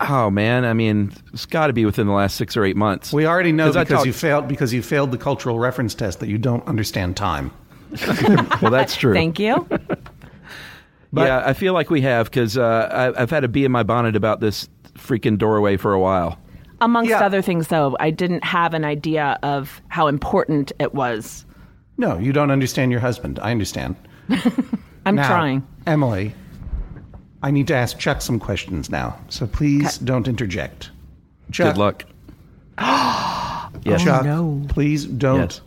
Oh 0.00 0.30
man, 0.30 0.64
I 0.64 0.72
mean, 0.74 1.12
it's 1.32 1.44
got 1.46 1.66
to 1.68 1.72
be 1.72 1.84
within 1.84 2.06
the 2.06 2.12
last 2.12 2.36
six 2.36 2.56
or 2.56 2.64
eight 2.64 2.76
months. 2.76 3.12
We 3.12 3.26
already 3.26 3.50
know 3.52 3.66
'Cause 3.66 3.76
I 3.76 3.82
because 3.84 3.96
talked- 3.98 4.06
you 4.06 4.12
failed 4.12 4.46
because 4.48 4.72
you 4.72 4.82
failed 4.82 5.10
the 5.10 5.18
cultural 5.18 5.58
reference 5.58 5.94
test 5.94 6.20
that 6.20 6.28
you 6.28 6.38
don't 6.38 6.66
understand 6.68 7.16
time. 7.16 7.50
well, 8.62 8.70
that's 8.70 8.94
true. 8.96 9.14
Thank 9.14 9.38
you. 9.38 9.66
yeah, 11.12 11.42
I 11.44 11.52
feel 11.52 11.72
like 11.72 11.90
we 11.90 12.00
have 12.02 12.26
because 12.30 12.56
uh, 12.58 13.12
I, 13.16 13.22
I've 13.22 13.30
had 13.30 13.44
a 13.44 13.48
bee 13.48 13.64
in 13.64 13.72
my 13.72 13.82
bonnet 13.82 14.14
about 14.14 14.40
this 14.40 14.68
freaking 14.94 15.38
doorway 15.38 15.76
for 15.76 15.92
a 15.92 16.00
while. 16.00 16.38
Amongst 16.80 17.10
Yeah. 17.10 17.20
other 17.24 17.42
things, 17.42 17.68
though, 17.68 17.96
I 17.98 18.10
didn't 18.10 18.44
have 18.44 18.72
an 18.74 18.84
idea 18.84 19.38
of 19.42 19.80
how 19.88 20.06
important 20.06 20.70
it 20.78 20.94
was. 20.94 21.44
No, 21.96 22.18
you 22.18 22.32
don't 22.32 22.52
understand 22.52 22.92
your 22.92 23.00
husband. 23.00 23.40
I 23.42 23.50
understand. 23.50 23.96
I'm 25.06 25.16
Now, 25.16 25.26
trying. 25.26 25.66
Emily, 25.86 26.34
I 27.42 27.50
need 27.50 27.66
to 27.68 27.74
ask 27.74 27.98
Chuck 27.98 28.20
some 28.20 28.38
questions 28.40 28.90
now, 28.90 29.18
so 29.28 29.46
please 29.46 29.98
don't 29.98 30.26
interject. 30.28 30.90
Chuck, 31.52 31.74
Good 31.74 31.78
luck. 31.78 32.04
Oh, 33.70 33.70
yes. 33.84 34.02
Chuck, 34.02 34.24
no. 34.24 34.62
please 34.68 35.04
don't 35.04 35.40
Yes. 35.40 35.60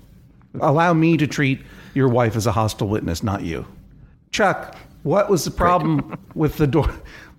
allow 0.59 0.91
me 0.93 1.17
to 1.17 1.27
treat 1.27 1.61
your 1.93 2.09
wife 2.09 2.35
as 2.35 2.45
a 2.47 2.51
hostile 2.51 2.87
witness, 2.87 3.21
not 3.23 3.43
you. 3.43 3.65
Chuck, 4.31 4.75
what 5.03 5.29
was 5.29 5.45
the 5.45 5.51
problem 5.51 6.17
with 6.35 6.57
the 6.57 6.67
door? 6.67 6.91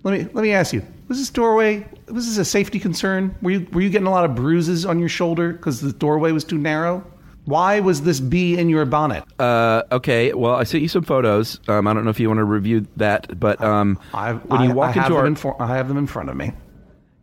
Let 0.03 0.17
me 0.19 0.27
let 0.33 0.41
me 0.41 0.51
ask 0.51 0.73
you. 0.73 0.81
Was 1.09 1.17
this 1.19 1.29
doorway 1.29 1.85
was 2.07 2.25
this 2.27 2.37
a 2.37 2.45
safety 2.45 2.79
concern? 2.79 3.35
Were 3.41 3.51
you 3.51 3.67
were 3.71 3.81
you 3.81 3.89
getting 3.89 4.07
a 4.07 4.11
lot 4.11 4.25
of 4.25 4.35
bruises 4.35 4.85
on 4.85 4.99
your 4.99 5.09
shoulder 5.09 5.53
because 5.53 5.79
the 5.81 5.93
doorway 5.93 6.31
was 6.31 6.43
too 6.43 6.57
narrow? 6.57 7.03
Why 7.45 7.81
was 7.81 8.01
this 8.03 8.19
bee 8.19 8.57
in 8.57 8.69
your 8.69 8.85
bonnet? 8.85 9.23
Uh, 9.37 9.83
okay. 9.91 10.33
Well, 10.33 10.55
I 10.55 10.63
sent 10.63 10.81
you 10.81 10.87
some 10.87 11.03
photos. 11.03 11.59
Um, 11.67 11.87
I 11.87 11.93
don't 11.93 12.03
know 12.05 12.09
if 12.09 12.19
you 12.19 12.29
want 12.29 12.37
to 12.37 12.43
review 12.45 12.87
that, 12.97 13.37
but 13.39 13.61
um, 13.61 13.99
I, 14.13 14.33
when 14.33 14.61
you 14.69 14.73
walk 14.73 14.95
into 14.95 15.09
them 15.09 15.33
our 15.33 15.35
for- 15.35 15.61
I 15.61 15.67
have 15.75 15.87
them 15.89 15.97
in 15.97 16.07
front 16.07 16.29
of 16.29 16.37
me. 16.37 16.53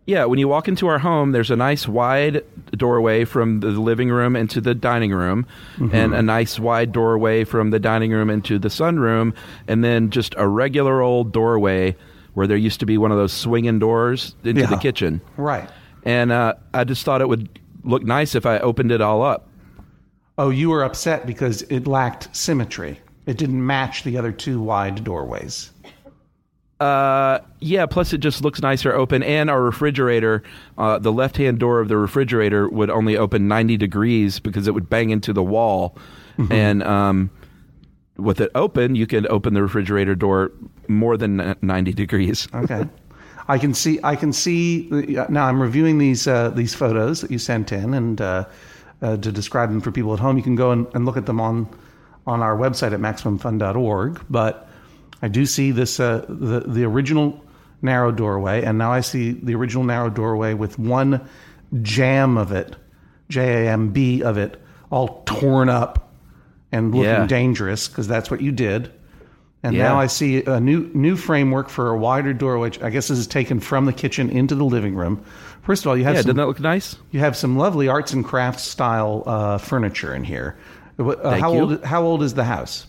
yeah, 0.06 0.26
when 0.26 0.38
you 0.38 0.46
walk 0.48 0.68
into 0.68 0.88
our 0.88 0.98
home, 0.98 1.32
there's 1.32 1.50
a 1.50 1.56
nice 1.56 1.88
wide 1.88 2.44
doorway 2.72 3.24
from 3.24 3.60
the 3.60 3.68
living 3.68 4.10
room 4.10 4.36
into 4.36 4.60
the 4.60 4.74
dining 4.74 5.12
room, 5.12 5.46
Mm-hmm. 5.78 5.94
and 5.94 6.14
a 6.14 6.20
nice 6.22 6.58
wide 6.60 6.92
doorway 6.92 7.44
from 7.44 7.70
the 7.70 7.78
dining 7.78 8.10
room 8.12 8.28
into 8.28 8.58
the 8.58 8.68
sunroom, 8.68 9.34
and 9.68 9.82
then 9.82 10.10
just 10.10 10.34
a 10.36 10.46
regular 10.46 11.00
old 11.00 11.32
doorway 11.32 11.96
where 12.34 12.46
there 12.46 12.56
used 12.58 12.80
to 12.80 12.86
be 12.86 12.98
one 12.98 13.10
of 13.10 13.16
those 13.18 13.32
swinging 13.32 13.78
doors 13.78 14.34
into 14.44 14.66
the 14.66 14.76
kitchen. 14.76 15.20
Right. 15.36 15.68
And 16.04 16.30
uh, 16.30 16.54
I 16.74 16.84
just 16.84 17.04
thought 17.04 17.20
it 17.22 17.28
would 17.28 17.48
look 17.84 18.02
nice 18.02 18.34
if 18.34 18.44
I 18.46 18.58
opened 18.58 18.92
it 18.92 19.00
all 19.00 19.22
up. 19.22 19.46
Oh, 20.40 20.48
you 20.48 20.70
were 20.70 20.82
upset 20.82 21.26
because 21.26 21.60
it 21.62 21.86
lacked 21.86 22.34
symmetry. 22.34 22.98
It 23.26 23.36
didn't 23.36 23.64
match 23.66 24.04
the 24.04 24.16
other 24.16 24.32
two 24.32 24.58
wide 24.58 25.04
doorways. 25.04 25.70
Uh, 26.80 27.40
yeah. 27.58 27.84
Plus, 27.84 28.14
it 28.14 28.18
just 28.18 28.42
looks 28.42 28.62
nicer 28.62 28.90
open, 28.94 29.22
and 29.22 29.50
our 29.50 29.62
refrigerator, 29.62 30.42
uh, 30.78 30.98
the 30.98 31.12
left-hand 31.12 31.58
door 31.58 31.78
of 31.80 31.88
the 31.88 31.98
refrigerator 31.98 32.70
would 32.70 32.88
only 32.88 33.18
open 33.18 33.48
ninety 33.48 33.76
degrees 33.76 34.40
because 34.40 34.66
it 34.66 34.72
would 34.72 34.88
bang 34.88 35.10
into 35.10 35.34
the 35.34 35.42
wall, 35.42 35.98
and 36.50 36.82
um, 36.84 37.28
with 38.16 38.40
it 38.40 38.50
open, 38.54 38.94
you 38.94 39.06
can 39.06 39.26
open 39.28 39.52
the 39.52 39.62
refrigerator 39.62 40.14
door 40.14 40.52
more 40.88 41.18
than 41.18 41.54
ninety 41.60 41.92
degrees. 41.92 42.48
Okay. 42.54 42.88
I 43.46 43.58
can 43.58 43.74
see. 43.74 44.00
I 44.02 44.16
can 44.16 44.32
see. 44.32 44.88
uh, 45.18 45.26
Now 45.28 45.46
I'm 45.48 45.60
reviewing 45.60 45.98
these 45.98 46.26
uh, 46.26 46.48
these 46.48 46.74
photos 46.74 47.20
that 47.20 47.30
you 47.30 47.38
sent 47.38 47.72
in, 47.72 47.92
and 47.92 48.22
uh, 49.02 49.16
to 49.16 49.32
describe 49.32 49.70
them 49.70 49.80
for 49.80 49.90
people 49.92 50.12
at 50.12 50.20
home, 50.20 50.36
you 50.36 50.42
can 50.42 50.56
go 50.56 50.70
and, 50.72 50.86
and 50.94 51.04
look 51.06 51.16
at 51.16 51.26
them 51.26 51.40
on 51.40 51.68
on 52.26 52.42
our 52.42 52.56
website 52.56 52.92
at 52.92 53.00
maximumfun.org. 53.00 54.20
But 54.28 54.68
I 55.22 55.28
do 55.28 55.46
see 55.46 55.70
this 55.70 55.98
uh, 56.00 56.24
the 56.28 56.60
the 56.60 56.84
original 56.84 57.42
narrow 57.82 58.12
doorway, 58.12 58.62
and 58.62 58.76
now 58.78 58.92
I 58.92 59.00
see 59.00 59.32
the 59.32 59.54
original 59.54 59.84
narrow 59.84 60.10
doorway 60.10 60.54
with 60.54 60.78
one 60.78 61.26
jamb 61.82 62.36
of 62.36 62.52
it, 62.52 62.76
J 63.28 63.66
A 63.66 63.70
M 63.72 63.90
B 63.90 64.22
of 64.22 64.36
it, 64.36 64.60
all 64.90 65.22
torn 65.24 65.68
up 65.68 66.12
and 66.72 66.94
looking 66.94 67.04
Yeah. 67.04 67.26
dangerous 67.26 67.88
because 67.88 68.06
that's 68.06 68.30
what 68.30 68.40
you 68.40 68.52
did. 68.52 68.92
And 69.62 69.74
Yeah. 69.76 69.82
now 69.84 70.00
I 70.00 70.06
see 70.06 70.42
a 70.44 70.58
new 70.58 70.90
new 70.94 71.16
framework 71.16 71.68
for 71.68 71.90
a 71.90 71.96
wider 71.98 72.32
door, 72.32 72.58
which 72.58 72.80
I 72.82 72.88
guess 72.90 73.08
this 73.08 73.18
is 73.18 73.26
taken 73.26 73.60
from 73.60 73.84
the 73.84 73.92
kitchen 73.92 74.30
into 74.30 74.54
the 74.54 74.64
living 74.64 74.94
room. 74.94 75.20
First 75.62 75.84
of 75.84 75.88
all, 75.90 75.96
you 75.98 76.04
have 76.04 76.14
Yeah, 76.14 76.20
some, 76.22 76.28
doesn't 76.28 76.36
that 76.38 76.46
look 76.46 76.60
nice? 76.60 76.96
you 77.10 77.20
have 77.20 77.36
some 77.36 77.58
lovely 77.58 77.86
arts 77.86 78.12
and 78.14 78.24
crafts 78.24 78.62
style 78.64 79.22
uh, 79.26 79.58
furniture 79.58 80.14
in 80.14 80.24
here. 80.24 80.56
Uh, 80.98 81.12
Thank 81.30 81.42
how 81.42 81.52
you. 81.52 81.60
old 81.60 81.84
how 81.84 82.02
old 82.02 82.22
is 82.22 82.32
the 82.34 82.44
house? 82.44 82.86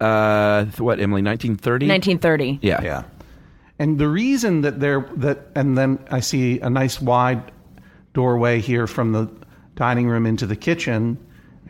Uh, 0.00 0.64
what 0.78 0.98
Emily? 1.00 1.22
Nineteen 1.22 1.56
thirty. 1.56 1.86
1930. 1.88 2.58
Yeah. 2.62 2.82
Yeah, 2.82 3.02
and 3.78 3.98
the 3.98 4.08
reason 4.08 4.62
that 4.62 4.80
there 4.80 5.08
that 5.16 5.46
and 5.54 5.78
then 5.78 5.98
I 6.10 6.20
see 6.20 6.58
a 6.60 6.68
nice 6.68 7.00
wide 7.00 7.52
doorway 8.12 8.60
here 8.60 8.86
from 8.88 9.12
the 9.12 9.28
dining 9.76 10.08
room 10.08 10.26
into 10.26 10.46
the 10.46 10.56
kitchen, 10.56 11.16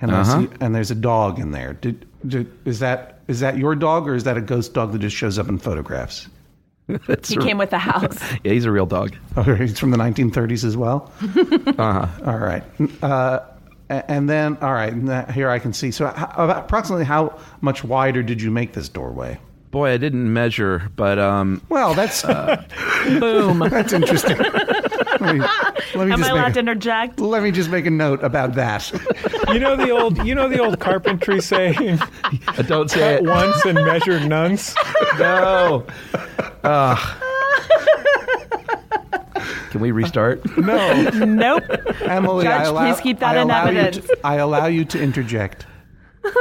and 0.01 0.11
Uh-huh. 0.11 0.41
see 0.41 0.49
and 0.61 0.75
there's 0.75 0.91
a 0.91 0.95
dog 0.95 1.39
in 1.39 1.51
there. 1.53 1.75
Did, 1.75 2.07
did 2.27 2.51
is 2.65 2.79
that 2.81 3.14
is 3.29 3.41
that 3.41 3.57
your 3.59 3.75
dog 3.75 4.09
or 4.09 4.15
is 4.15 4.25
that 4.25 4.37
a 4.37 4.41
ghost 4.41 4.75
dog 4.75 4.93
that 4.93 4.99
just 4.99 5.17
shows 5.17 5.39
up 5.39 5.49
in 5.49 5.59
photographs? 5.59 6.29
That's 7.07 7.29
He 7.31 7.37
a- 7.37 7.41
came 7.41 7.57
with 7.59 7.71
the 7.71 7.79
house. 7.79 8.19
yeah, 8.45 8.53
he's 8.53 8.65
a 8.67 8.71
real 8.71 8.87
dog. 8.87 9.17
Oh, 9.37 9.43
he's 9.55 9.79
from 9.79 9.91
the 9.91 9.97
1930s 9.97 10.65
as 10.65 10.77
well. 10.77 11.11
Uh-huh. 11.23 12.07
All 12.27 12.39
right. 12.39 12.63
Uh, 13.03 13.41
And 13.89 14.29
then, 14.29 14.57
all 14.61 14.73
right, 14.73 15.31
here 15.31 15.49
I 15.51 15.59
can 15.59 15.73
see. 15.73 15.91
So, 15.91 16.07
how, 16.07 16.49
approximately 16.51 17.05
how 17.05 17.39
much 17.61 17.85
wider 17.85 18.23
did 18.23 18.41
you 18.43 18.51
make 18.51 18.73
this 18.73 18.89
doorway? 18.89 19.39
Boy, 19.71 19.91
I 19.91 19.97
didn't 19.99 20.33
measure, 20.33 20.89
but 20.97 21.19
um, 21.19 21.61
Well, 21.69 21.95
that's 21.95 22.23
Boom. 22.23 23.59
that's 23.59 23.93
interesting. 23.93 24.37
Let 25.25 25.35
me, 25.35 25.41
let 25.41 26.07
me 26.07 26.13
Am 26.13 26.19
just 26.19 26.31
I 26.31 26.33
allowed 26.33 26.45
make 26.47 26.55
to 26.55 26.61
interject? 26.61 27.21
let 27.21 27.43
me 27.43 27.51
just 27.51 27.71
make 27.71 27.87
a 27.87 27.91
note 27.91 28.23
about 28.23 28.55
that. 28.55 28.91
You 29.53 29.59
know 29.59 29.77
the 29.77 29.91
old, 29.91 30.25
you 30.27 30.35
know 30.35 30.49
the 30.49 30.59
old 30.59 30.81
carpentry 30.81 31.41
saying, 31.41 31.99
I 32.49 32.63
don't 32.63 32.91
say 32.91 33.15
it. 33.15 33.23
once 33.25 33.65
and 33.65 33.75
measure 33.85 34.21
nonce." 34.21 34.75
No. 35.19 35.87
Ugh. 36.65 37.21
Can 39.71 39.81
we 39.81 39.91
restart? 39.91 40.45
No, 40.57 41.11
Nope. 41.11 41.65
Emily, 42.03 42.47
I 42.47 42.63
allow, 42.63 42.87
please 42.93 43.01
keep 43.01 43.19
that 43.19 43.37
I 43.37 43.43
in 43.43 43.49
you 43.49 43.55
evidence. 43.55 44.07
to- 44.07 44.19
I 44.25 44.37
allow 44.37 44.67
you 44.67 44.85
to 44.87 45.01
interject. 45.03 45.67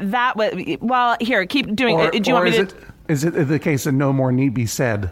That 0.00 0.36
was 0.36 0.52
well. 0.80 1.16
Here, 1.20 1.46
keep 1.46 1.74
doing. 1.76 1.96
Or, 1.96 2.08
it. 2.12 2.24
Do 2.24 2.30
you 2.30 2.36
or 2.36 2.40
want 2.40 2.50
me 2.50 2.58
is 2.58 2.72
to? 2.72 2.76
it 2.76 2.84
is 3.08 3.24
it 3.24 3.30
the 3.48 3.58
case 3.60 3.84
that 3.84 3.92
no 3.92 4.12
more 4.12 4.32
need 4.32 4.52
be 4.52 4.66
said? 4.66 5.10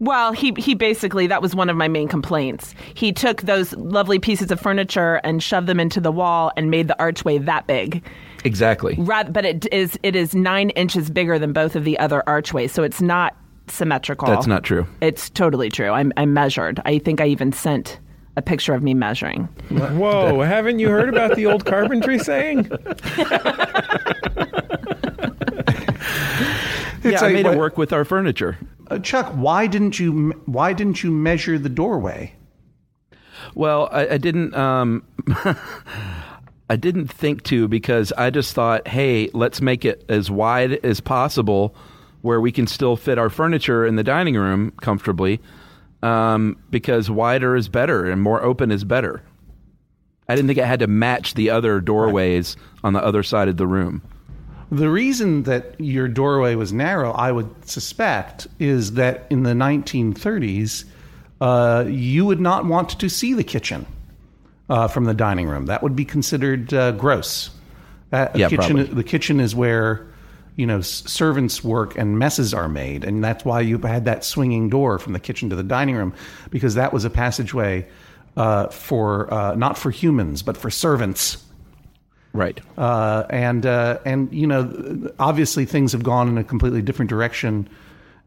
Well, 0.00 0.32
he 0.32 0.54
he 0.56 0.74
basically 0.74 1.26
that 1.26 1.42
was 1.42 1.54
one 1.54 1.68
of 1.68 1.76
my 1.76 1.86
main 1.86 2.08
complaints. 2.08 2.74
He 2.94 3.12
took 3.12 3.42
those 3.42 3.74
lovely 3.74 4.18
pieces 4.18 4.50
of 4.50 4.58
furniture 4.58 5.20
and 5.22 5.42
shoved 5.42 5.66
them 5.66 5.78
into 5.78 6.00
the 6.00 6.10
wall 6.10 6.50
and 6.56 6.70
made 6.70 6.88
the 6.88 6.98
archway 6.98 7.36
that 7.38 7.66
big. 7.66 8.02
Exactly. 8.44 8.96
Rather, 8.98 9.30
but 9.30 9.44
it 9.44 9.72
is 9.72 9.98
it 10.02 10.16
is 10.16 10.34
nine 10.34 10.70
inches 10.70 11.10
bigger 11.10 11.38
than 11.38 11.52
both 11.52 11.76
of 11.76 11.84
the 11.84 11.98
other 11.98 12.22
archways, 12.26 12.72
so 12.72 12.82
it's 12.82 13.02
not 13.02 13.36
symmetrical. 13.68 14.26
That's 14.26 14.46
not 14.46 14.64
true. 14.64 14.86
It's 15.02 15.30
totally 15.30 15.68
true. 15.68 15.90
I'm, 15.90 16.12
I 16.16 16.26
measured. 16.26 16.80
I 16.84 16.98
think 16.98 17.20
I 17.20 17.26
even 17.26 17.52
sent 17.52 18.00
a 18.36 18.42
picture 18.42 18.74
of 18.74 18.82
me 18.82 18.94
measuring. 18.94 19.44
Whoa! 19.70 20.40
Haven't 20.42 20.78
you 20.78 20.88
heard 20.88 21.08
about 21.08 21.36
the 21.36 21.46
old 21.46 21.66
carpentry 21.66 22.18
saying? 22.18 22.64
Yeah, 27.04 27.12
It's 27.12 27.22
I 27.22 27.26
like 27.26 27.34
made 27.34 27.44
what- 27.46 27.54
it 27.54 27.58
work 27.58 27.78
with 27.78 27.92
our 27.92 28.04
furniture. 28.04 28.58
Uh, 28.90 28.98
Chuck, 28.98 29.32
why 29.34 29.66
didn't 29.66 29.98
you 29.98 30.30
why 30.46 30.72
didn't 30.72 31.02
you 31.02 31.10
measure 31.10 31.58
the 31.58 31.68
doorway? 31.68 32.34
Well, 33.54 33.88
I, 33.92 34.08
I 34.10 34.18
didn't. 34.18 34.54
Um, 34.54 35.04
I 36.68 36.76
didn't 36.76 37.08
think 37.08 37.42
to 37.44 37.66
because 37.68 38.12
I 38.18 38.30
just 38.30 38.54
thought, 38.54 38.86
hey, 38.86 39.28
let's 39.32 39.60
make 39.60 39.84
it 39.84 40.04
as 40.08 40.30
wide 40.30 40.72
as 40.84 41.00
possible, 41.00 41.74
where 42.22 42.40
we 42.40 42.52
can 42.52 42.66
still 42.66 42.96
fit 42.96 43.18
our 43.18 43.30
furniture 43.30 43.84
in 43.86 43.96
the 43.96 44.04
dining 44.04 44.36
room 44.36 44.72
comfortably. 44.80 45.40
Um, 46.02 46.56
because 46.70 47.10
wider 47.10 47.56
is 47.56 47.68
better 47.68 48.10
and 48.10 48.22
more 48.22 48.42
open 48.42 48.70
is 48.70 48.84
better. 48.84 49.22
I 50.28 50.34
didn't 50.36 50.46
think 50.48 50.58
it 50.58 50.64
had 50.64 50.80
to 50.80 50.86
match 50.86 51.34
the 51.34 51.50
other 51.50 51.80
doorways 51.80 52.56
on 52.84 52.92
the 52.92 53.02
other 53.04 53.22
side 53.22 53.48
of 53.48 53.56
the 53.56 53.66
room. 53.66 54.00
The 54.70 54.88
reason 54.88 55.42
that 55.44 55.74
your 55.80 56.06
doorway 56.06 56.54
was 56.54 56.72
narrow, 56.72 57.10
I 57.12 57.32
would 57.32 57.68
suspect, 57.68 58.46
is 58.60 58.92
that 58.94 59.26
in 59.28 59.42
the 59.42 59.50
1930s, 59.50 60.84
uh, 61.40 61.84
you 61.88 62.24
would 62.26 62.40
not 62.40 62.66
want 62.66 62.90
to 63.00 63.08
see 63.08 63.34
the 63.34 63.42
kitchen 63.42 63.86
uh, 64.68 64.86
from 64.86 65.04
the 65.04 65.14
dining 65.14 65.48
room. 65.48 65.66
That 65.66 65.82
would 65.82 65.96
be 65.96 66.04
considered 66.04 66.72
uh, 66.72 66.92
gross. 66.92 67.50
Uh, 68.12 68.28
Yeah, 68.34 68.48
kitchen, 68.48 68.76
probably. 68.76 68.94
the 68.94 69.04
kitchen 69.04 69.40
is 69.40 69.54
where 69.54 70.06
you 70.56 70.66
know 70.66 70.80
servants 70.80 71.64
work 71.64 71.96
and 71.96 72.18
messes 72.18 72.52
are 72.54 72.68
made, 72.68 73.04
and 73.04 73.24
that's 73.24 73.44
why 73.44 73.60
you 73.60 73.78
had 73.78 74.04
that 74.04 74.24
swinging 74.24 74.68
door 74.68 74.98
from 74.98 75.12
the 75.12 75.20
kitchen 75.20 75.50
to 75.50 75.56
the 75.56 75.62
dining 75.62 75.96
room 75.96 76.12
because 76.50 76.74
that 76.74 76.92
was 76.92 77.04
a 77.04 77.10
passageway 77.10 77.86
uh, 78.36 78.66
for 78.68 79.32
uh, 79.32 79.54
not 79.54 79.78
for 79.78 79.90
humans 79.90 80.42
but 80.42 80.56
for 80.56 80.70
servants 80.70 81.38
Right. 82.32 82.60
uh, 82.78 83.24
and 83.30 83.66
uh, 83.66 83.98
and 84.04 84.32
you 84.32 84.46
know 84.46 85.12
obviously 85.18 85.64
things 85.64 85.92
have 85.92 86.04
gone 86.04 86.28
in 86.28 86.38
a 86.38 86.44
completely 86.44 86.80
different 86.80 87.08
direction 87.08 87.68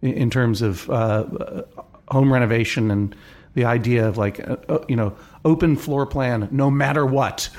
in, 0.02 0.14
in 0.14 0.30
terms 0.30 0.62
of 0.62 0.90
uh, 0.90 1.64
home 2.10 2.32
renovation 2.32 2.92
and 2.92 3.16
the 3.54 3.66
idea 3.66 4.08
of 4.08 4.18
like 4.18 4.40
uh, 4.48 4.58
uh, 4.68 4.84
you 4.88 4.96
know 4.96 5.16
open 5.46 5.76
floor 5.76 6.06
plan 6.06 6.48
no 6.52 6.70
matter 6.70 7.06
what 7.06 7.50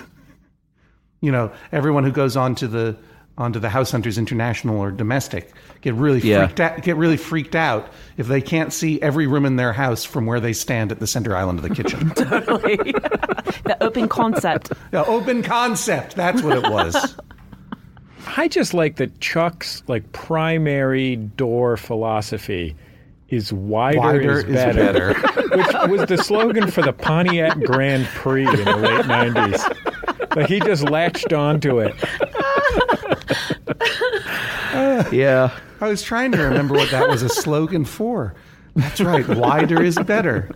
you 1.20 1.32
know 1.32 1.50
everyone 1.72 2.04
who 2.04 2.12
goes 2.12 2.36
on 2.36 2.54
to 2.54 2.68
the 2.68 2.96
onto 3.36 3.58
the 3.58 3.68
house 3.68 3.90
hunters 3.90 4.16
international 4.16 4.78
or 4.78 4.90
domestic 4.92 5.52
get 5.80 5.92
really 5.94 6.20
Yeah. 6.20 6.46
freaked 6.46 6.60
out 6.60 6.82
get 6.82 6.96
really 6.96 7.16
freaked 7.16 7.56
out 7.56 7.88
if 8.16 8.28
they 8.28 8.40
can't 8.40 8.72
see 8.72 9.02
every 9.02 9.26
room 9.26 9.44
in 9.44 9.56
their 9.56 9.72
house 9.72 10.04
from 10.04 10.24
where 10.26 10.38
they 10.38 10.52
stand 10.52 10.92
at 10.92 11.00
the 11.00 11.06
center 11.06 11.36
island 11.36 11.58
of 11.58 11.68
the 11.68 11.74
kitchen 11.74 12.10
totally, 12.14 12.76
the 13.64 13.76
open 13.80 14.06
concept. 14.08 14.72
Yeah, 14.92 15.02
open 15.08 15.42
concept 15.42 16.14
that's 16.14 16.42
what 16.42 16.56
it 16.56 16.70
was 16.70 17.16
I 18.36 18.48
just 18.48 18.72
like 18.72 18.96
that 18.96 19.20
Chuck's 19.20 19.82
like 19.86 20.10
primary 20.12 21.16
door 21.16 21.76
philosophy 21.76 22.74
is 23.28 23.52
wider, 23.52 23.98
Wider 23.98 24.38
is 24.38 24.44
is 24.44 24.52
better, 24.54 25.14
better. 25.14 25.56
which 25.56 25.90
was 25.98 26.08
the 26.08 26.18
slogan 26.18 26.70
for 26.70 26.82
the 26.82 26.92
Pontiac 26.92 27.58
Grand 27.60 28.06
Prix 28.06 28.46
in 28.46 28.64
the 28.64 28.76
late 28.76 29.04
'90s. 29.04 30.36
Like 30.36 30.46
he 30.48 30.60
just 30.60 30.84
latched 30.84 31.32
onto 31.32 31.80
it. 31.80 31.94
yeah. 35.12 35.56
I 35.80 35.88
was 35.88 36.02
trying 36.02 36.32
to 36.32 36.42
remember 36.42 36.74
what 36.74 36.90
that 36.90 37.08
was 37.08 37.22
a 37.22 37.28
slogan 37.28 37.84
for. 37.84 38.34
That's 38.74 39.00
right. 39.00 39.26
Wider 39.28 39.82
is 39.82 39.96
better. 39.98 40.50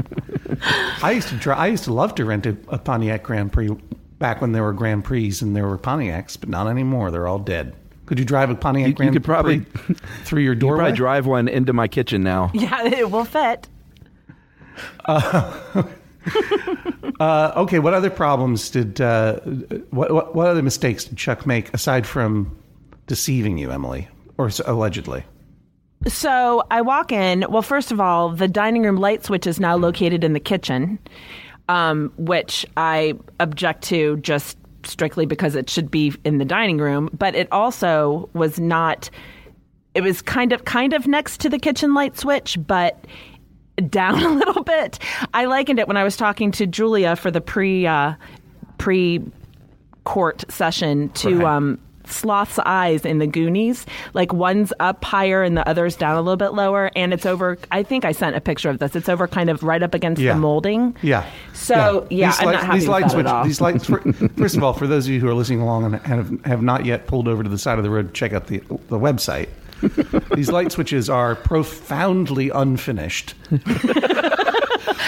I 1.02 1.12
used 1.12 1.28
to 1.28 1.38
try, 1.38 1.54
I 1.56 1.66
used 1.68 1.84
to 1.84 1.92
love 1.92 2.14
to 2.16 2.24
rent 2.24 2.46
a, 2.46 2.56
a 2.68 2.78
Pontiac 2.78 3.22
Grand 3.22 3.52
Prix 3.52 3.70
back 4.18 4.40
when 4.40 4.52
there 4.52 4.62
were 4.64 4.72
Grand 4.72 5.04
Prix 5.04 5.34
and 5.40 5.54
there 5.54 5.66
were 5.68 5.78
Pontiacs, 5.78 6.38
but 6.38 6.48
not 6.48 6.66
anymore. 6.66 7.10
They're 7.10 7.28
all 7.28 7.38
dead. 7.38 7.74
Could 8.06 8.18
you 8.18 8.24
drive 8.24 8.50
a 8.50 8.54
Pontiac 8.54 8.86
You- 8.86 8.88
you 8.90 8.94
Grand 8.94 9.12
could 9.12 9.24
probably- 9.24 9.60
Prix 9.60 9.94
through 10.24 10.42
your 10.42 10.54
You 10.54 10.60
doorway? 10.60 10.78
probably 10.78 10.96
drive 10.96 11.26
one 11.26 11.46
into 11.48 11.72
my 11.72 11.86
kitchen 11.88 12.22
now. 12.22 12.50
Yeah, 12.54 12.84
it 12.86 13.10
will 13.10 13.24
fit. 13.24 13.68
uh, 15.06 15.82
okay. 17.56 17.78
What 17.78 17.94
other 17.94 18.10
problems 18.10 18.70
did 18.70 19.00
uh, 19.00 19.40
what, 19.90 20.12
what 20.12 20.34
what 20.36 20.46
other 20.48 20.62
mistakes 20.62 21.04
did 21.04 21.16
Chuck 21.18 21.46
make 21.46 21.72
aside 21.74 22.06
from 22.06 22.56
deceiving 23.08 23.58
you, 23.58 23.72
Emily, 23.72 24.06
or 24.36 24.46
s- 24.46 24.60
allegedly? 24.64 25.24
So 26.06 26.62
I 26.70 26.80
walk 26.82 27.10
in. 27.10 27.44
Well, 27.50 27.62
first 27.62 27.90
of 27.90 28.00
all, 28.00 28.28
the 28.30 28.46
dining 28.46 28.84
room 28.84 28.96
light 28.98 29.24
switch 29.24 29.46
is 29.48 29.58
now 29.58 29.74
located 29.76 30.22
in 30.22 30.32
the 30.32 30.40
kitchen, 30.40 31.00
um, 31.68 32.12
which 32.16 32.64
I 32.76 33.14
object 33.40 33.82
to 33.84 34.16
just 34.18 34.56
strictly 34.84 35.26
because 35.26 35.56
it 35.56 35.68
should 35.68 35.90
be 35.90 36.14
in 36.24 36.38
the 36.38 36.44
dining 36.44 36.78
room. 36.78 37.10
But 37.12 37.34
it 37.34 37.50
also 37.50 38.30
was 38.32 38.60
not. 38.60 39.10
It 39.94 40.02
was 40.02 40.22
kind 40.22 40.52
of 40.52 40.64
kind 40.64 40.92
of 40.92 41.08
next 41.08 41.40
to 41.40 41.48
the 41.48 41.58
kitchen 41.58 41.94
light 41.94 42.16
switch, 42.16 42.56
but 42.64 43.04
down 43.90 44.22
a 44.22 44.30
little 44.30 44.62
bit. 44.62 45.00
I 45.34 45.46
likened 45.46 45.80
it 45.80 45.88
when 45.88 45.96
I 45.96 46.04
was 46.04 46.16
talking 46.16 46.52
to 46.52 46.66
Julia 46.66 47.16
for 47.16 47.32
the 47.32 47.40
pre 47.40 47.86
uh, 47.88 48.14
pre 48.78 49.20
court 50.04 50.44
session 50.48 51.08
to 51.10 51.38
Right. 51.38 51.44
um, 51.56 51.78
Sloth's 52.10 52.58
eyes 52.60 53.04
in 53.04 53.18
the 53.18 53.26
Goonies. 53.26 53.86
Like 54.14 54.32
one's 54.32 54.72
up 54.80 55.04
higher 55.04 55.42
and 55.42 55.56
the 55.56 55.68
other's 55.68 55.96
down 55.96 56.16
a 56.16 56.20
little 56.22 56.36
bit 56.36 56.54
lower, 56.54 56.90
and 56.96 57.12
it's 57.12 57.26
over. 57.26 57.58
I 57.70 57.82
think 57.82 58.04
I 58.04 58.12
sent 58.12 58.36
a 58.36 58.40
picture 58.40 58.70
of 58.70 58.78
this. 58.78 58.94
It's 58.96 59.08
over 59.08 59.26
kind 59.28 59.50
of 59.50 59.62
right 59.62 59.82
up 59.82 59.94
against 59.94 60.20
Yeah. 60.20 60.34
the 60.34 60.40
molding. 60.40 60.96
Yeah. 61.02 61.24
So 61.54 62.06
yeah, 62.10 62.28
These 62.30 62.40
I'm 62.40 62.46
lights, 62.46 62.56
not 62.56 62.64
happy 62.66 62.78
these 62.78 62.88
lights, 62.88 63.14
which, 63.14 63.26
these 63.44 63.60
lights. 63.60 63.84
For, 63.88 64.00
first 64.36 64.56
of 64.56 64.62
all, 64.64 64.72
for 64.72 64.86
those 64.86 65.06
of 65.06 65.12
you 65.12 65.20
who 65.20 65.28
are 65.28 65.34
listening 65.34 65.60
along 65.60 65.84
and 65.84 65.94
have, 66.06 66.44
have 66.44 66.62
not 66.62 66.84
yet 66.86 67.06
pulled 67.06 67.28
over 67.28 67.42
to 67.42 67.48
the 67.48 67.58
side 67.58 67.78
of 67.78 67.84
the 67.84 67.90
road 67.90 68.08
to 68.08 68.12
check 68.12 68.32
out 68.32 68.46
the 68.48 68.58
the 68.88 68.98
website, 68.98 69.48
these 70.34 70.50
light 70.50 70.72
switches 70.72 71.08
are 71.08 71.34
profoundly 71.36 72.50
unfinished. 72.50 73.34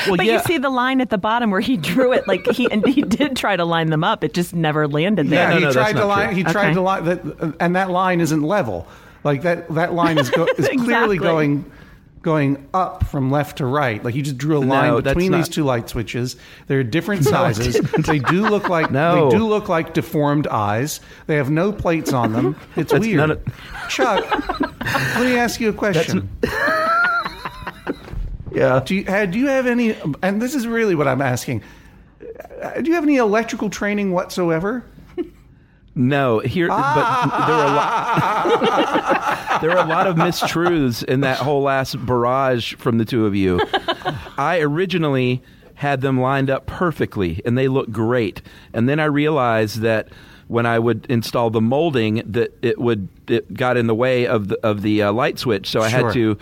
Well, 0.06 0.16
but 0.16 0.26
yeah. 0.26 0.34
you 0.34 0.38
see 0.40 0.58
the 0.58 0.70
line 0.70 1.00
at 1.00 1.10
the 1.10 1.18
bottom 1.18 1.50
where 1.50 1.60
he 1.60 1.76
drew 1.76 2.12
it. 2.12 2.26
Like 2.28 2.46
he 2.48 2.70
and 2.70 2.86
he 2.86 3.02
did 3.02 3.36
try 3.36 3.56
to 3.56 3.64
line 3.64 3.90
them 3.90 4.04
up. 4.04 4.24
It 4.24 4.34
just 4.34 4.54
never 4.54 4.86
landed 4.88 5.28
there. 5.28 5.48
Yeah, 5.48 5.48
no, 5.50 5.54
he 5.56 5.60
no, 5.62 5.72
that's 5.72 5.90
tried 5.92 6.00
to 6.00 6.06
line. 6.06 6.26
true. 6.28 6.36
He 6.36 6.42
tried 6.44 6.64
Okay. 6.66 6.74
to 6.74 6.80
line 6.80 7.04
that, 7.04 7.56
and 7.60 7.76
that 7.76 7.90
line 7.90 8.20
isn't 8.20 8.42
level. 8.42 8.86
Like 9.24 9.42
that. 9.42 9.68
That 9.74 9.92
line 9.92 10.18
is 10.18 10.30
go, 10.30 10.46
is 10.46 10.68
clearly 10.84 11.18
going 11.18 11.70
going 12.22 12.68
up 12.74 13.04
from 13.06 13.30
left 13.30 13.56
to 13.58 13.64
right. 13.66 14.04
Like 14.04 14.14
you 14.14 14.20
just 14.22 14.36
drew 14.36 14.58
a 14.58 14.60
line 14.60 14.88
No, 14.88 15.00
that's 15.00 15.14
between 15.14 15.32
these 15.32 15.48
two 15.48 15.64
light 15.64 15.88
switches. 15.88 16.36
They're 16.66 16.84
different 16.84 17.24
sizes. 17.26 17.80
they 18.06 18.18
do 18.18 18.46
look 18.48 18.68
like 18.68 18.90
No. 18.92 19.30
they 19.30 19.36
do 19.38 19.46
look 19.46 19.68
like 19.70 19.94
deformed 19.94 20.46
eyes. 20.46 21.00
They 21.26 21.36
have 21.36 21.50
no 21.50 21.72
plates 21.72 22.12
on 22.12 22.32
them. 22.34 22.56
It's 22.76 22.92
That's 22.92 23.06
weird. 23.06 23.30
of- 23.30 23.42
Chuck, 23.88 24.24
let 24.80 25.24
me 25.24 25.36
ask 25.36 25.60
you 25.60 25.70
a 25.70 25.72
question. 25.72 26.28
Yeah. 28.52 28.80
Do 28.84 28.94
you, 28.94 29.04
do 29.26 29.38
you 29.38 29.46
have 29.48 29.66
any? 29.66 29.96
And 30.22 30.40
this 30.40 30.54
is 30.54 30.66
really 30.66 30.94
what 30.94 31.08
I'm 31.08 31.22
asking. 31.22 31.62
Do 32.20 32.82
you 32.84 32.94
have 32.94 33.04
any 33.04 33.16
electrical 33.16 33.70
training 33.70 34.12
whatsoever? 34.12 34.84
No, 35.96 36.38
here, 36.38 36.68
but 36.68 37.46
there 37.46 37.56
were 37.56 37.64
a 37.64 37.66
lot. 37.66 39.60
there 39.60 39.70
were 39.70 39.76
a 39.76 39.86
lot 39.86 40.06
of 40.06 40.14
mistruths 40.16 41.02
in 41.04 41.20
that 41.22 41.38
whole 41.38 41.62
last 41.62 41.94
barrage 42.06 42.74
from 42.76 42.98
the 42.98 43.04
two 43.04 43.26
of 43.26 43.34
you. 43.34 43.60
I 44.38 44.60
originally 44.60 45.42
had 45.74 46.00
them 46.00 46.20
lined 46.20 46.48
up 46.48 46.66
perfectly, 46.66 47.42
and 47.44 47.58
they 47.58 47.66
looked 47.66 47.90
great. 47.92 48.40
And 48.72 48.88
then 48.88 49.00
I 49.00 49.06
realized 49.06 49.80
that 49.80 50.08
when 50.46 50.64
I 50.64 50.78
would 50.78 51.06
install 51.08 51.50
the 51.50 51.60
molding, 51.60 52.22
that 52.24 52.56
it 52.62 52.78
would 52.78 53.08
it 53.26 53.52
got 53.52 53.76
in 53.76 53.86
the 53.88 53.94
way 53.94 54.26
of 54.26 54.48
the 54.48 54.58
of 54.64 54.82
the 54.82 55.02
uh, 55.02 55.12
light 55.12 55.38
switch, 55.40 55.68
so 55.68 55.80
I 55.82 55.88
Sure. 55.90 56.04
had 56.06 56.12
to. 56.14 56.38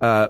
Uh, 0.00 0.28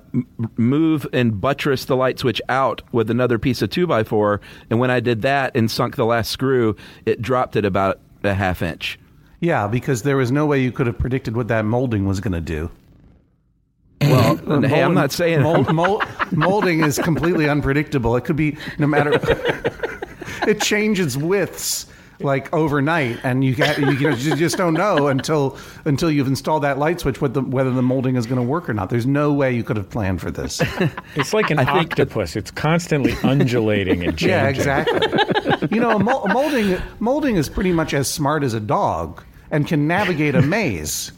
move 0.57 1.07
and 1.13 1.41
buttress 1.41 1.85
the 1.85 1.97
light 1.97 2.19
switch 2.19 2.43
out 2.49 2.83
with 2.93 3.11
another 3.11 3.39
piece 3.39 3.63
of 3.63 3.71
two 3.71 3.87
by 3.87 4.03
four, 4.03 4.41
and 4.69 4.81
when 4.81 4.91
I 4.91 5.01
did 5.01 5.23
that 5.23 5.55
and 5.55 5.71
sunk 5.71 5.97
the 5.97 6.05
last 6.05 6.31
screw, 6.31 6.75
it 7.07 7.23
dropped 7.23 7.55
it 7.57 7.65
about 7.65 8.01
a 8.25 8.35
half 8.35 8.63
inch. 8.63 8.99
Yeah, 9.41 9.69
because 9.69 10.03
there 10.03 10.17
was 10.17 10.33
no 10.33 10.45
way 10.45 10.61
you 10.61 10.73
could 10.73 10.87
have 10.87 10.99
predicted 10.99 11.37
what 11.37 11.49
that 11.49 11.65
molding 11.65 12.05
was 12.07 12.21
going 12.21 12.33
to 12.33 12.41
do. 12.41 12.71
Well, 14.03 14.37
hey, 14.63 14.83
I'm 14.83 14.95
not 14.95 15.13
saying 15.13 15.43
mold, 15.43 15.73
mold, 15.73 16.05
molding 16.33 16.83
is 16.83 16.99
completely 16.99 17.49
unpredictable. 17.49 18.17
It 18.17 18.25
could 18.25 18.37
be 18.37 18.57
no 18.79 18.87
matter. 18.87 19.13
it 20.47 20.61
changes 20.61 21.17
widths 21.17 21.87
like 22.21 22.53
overnight, 22.55 23.19
and 23.25 23.43
you 23.45 23.55
got 23.55 23.79
you, 23.79 23.91
you 23.93 24.37
just 24.37 24.57
don't 24.57 24.75
know 24.75 25.09
until 25.09 25.57
until 25.85 26.11
you've 26.11 26.27
installed 26.27 26.63
that 26.65 26.79
light 26.79 27.01
switch 27.01 27.21
what 27.21 27.35
the, 27.35 27.43
whether 27.43 27.71
the 27.71 27.83
molding 27.83 28.17
is 28.17 28.27
going 28.27 28.41
to 28.41 28.47
work 28.47 28.69
or 28.69 28.75
not. 28.75 28.91
There's 28.91 29.07
no 29.07 29.33
way 29.33 29.53
you 29.55 29.63
could 29.65 29.77
have 29.77 29.89
planned 29.91 30.21
for 30.21 30.31
this. 30.31 30.61
It's 31.17 31.33
like 31.35 31.51
an 31.51 31.59
I 31.59 31.65
think 31.65 31.97
that- 31.97 32.03
octopus. 32.03 32.37
It's 32.37 32.51
constantly 32.51 33.15
undulating 33.23 34.05
and 34.05 34.13
changing. 34.19 34.29
yeah, 34.31 34.49
exactly. 34.49 35.69
you 35.71 35.81
know, 35.81 35.99
mol- 35.99 36.27
molding 36.29 36.79
molding 37.01 37.37
is 37.37 37.49
pretty 37.49 37.73
much 37.73 37.95
as 37.95 38.09
smart 38.09 38.43
as 38.43 38.55
a 38.55 38.61
dog 38.61 39.23
and 39.51 39.67
can 39.67 39.87
navigate 39.89 40.35
a 40.35 40.43
maze. 40.43 41.13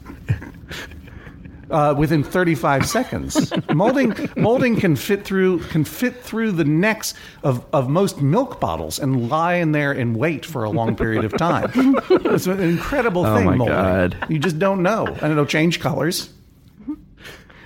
Uh, 1.72 1.94
within 1.96 2.22
35 2.22 2.86
seconds, 2.86 3.50
molding 3.72 4.14
molding 4.36 4.78
can 4.78 4.94
fit 4.94 5.24
through 5.24 5.58
can 5.70 5.84
fit 5.84 6.22
through 6.22 6.52
the 6.52 6.64
necks 6.64 7.14
of, 7.42 7.64
of 7.72 7.88
most 7.88 8.20
milk 8.20 8.60
bottles 8.60 8.98
and 8.98 9.30
lie 9.30 9.54
in 9.54 9.72
there 9.72 9.90
and 9.90 10.14
wait 10.14 10.44
for 10.44 10.64
a 10.64 10.70
long 10.70 10.94
period 10.94 11.24
of 11.24 11.34
time. 11.38 11.72
It's 12.10 12.46
an 12.46 12.60
incredible 12.60 13.24
thing. 13.24 13.32
Oh 13.32 13.36
thing. 13.36 13.46
my 13.46 13.56
molding. 13.56 13.74
God. 13.74 14.16
You 14.28 14.38
just 14.38 14.58
don't 14.58 14.82
know, 14.82 15.06
and 15.06 15.32
it'll 15.32 15.46
change 15.46 15.80
colors. 15.80 16.28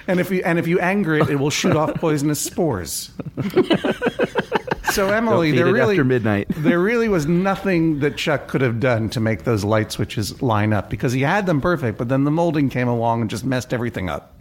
And 0.08 0.20
if 0.20 0.30
you 0.30 0.40
and 0.44 0.58
if 0.58 0.68
you 0.68 0.78
anger 0.78 1.16
it, 1.16 1.28
it 1.28 1.36
will 1.36 1.50
shoot 1.50 1.74
off 1.74 1.94
poisonous 1.94 2.40
spores. 2.40 3.10
So 4.92 5.10
Emily, 5.10 5.52
there 5.52 5.66
really 5.72 5.94
after 5.94 6.04
midnight. 6.04 6.46
there 6.50 6.80
really 6.80 7.08
was 7.08 7.26
nothing 7.26 8.00
that 8.00 8.16
Chuck 8.16 8.48
could 8.48 8.60
have 8.60 8.80
done 8.80 9.08
to 9.10 9.20
make 9.20 9.44
those 9.44 9.64
light 9.64 9.92
switches 9.92 10.40
line 10.42 10.72
up 10.72 10.90
because 10.90 11.12
he 11.12 11.22
had 11.22 11.46
them 11.46 11.60
perfect, 11.60 11.98
but 11.98 12.08
then 12.08 12.24
the 12.24 12.30
molding 12.30 12.68
came 12.68 12.88
along 12.88 13.20
and 13.20 13.30
just 13.30 13.44
messed 13.44 13.74
everything 13.74 14.08
up. 14.08 14.32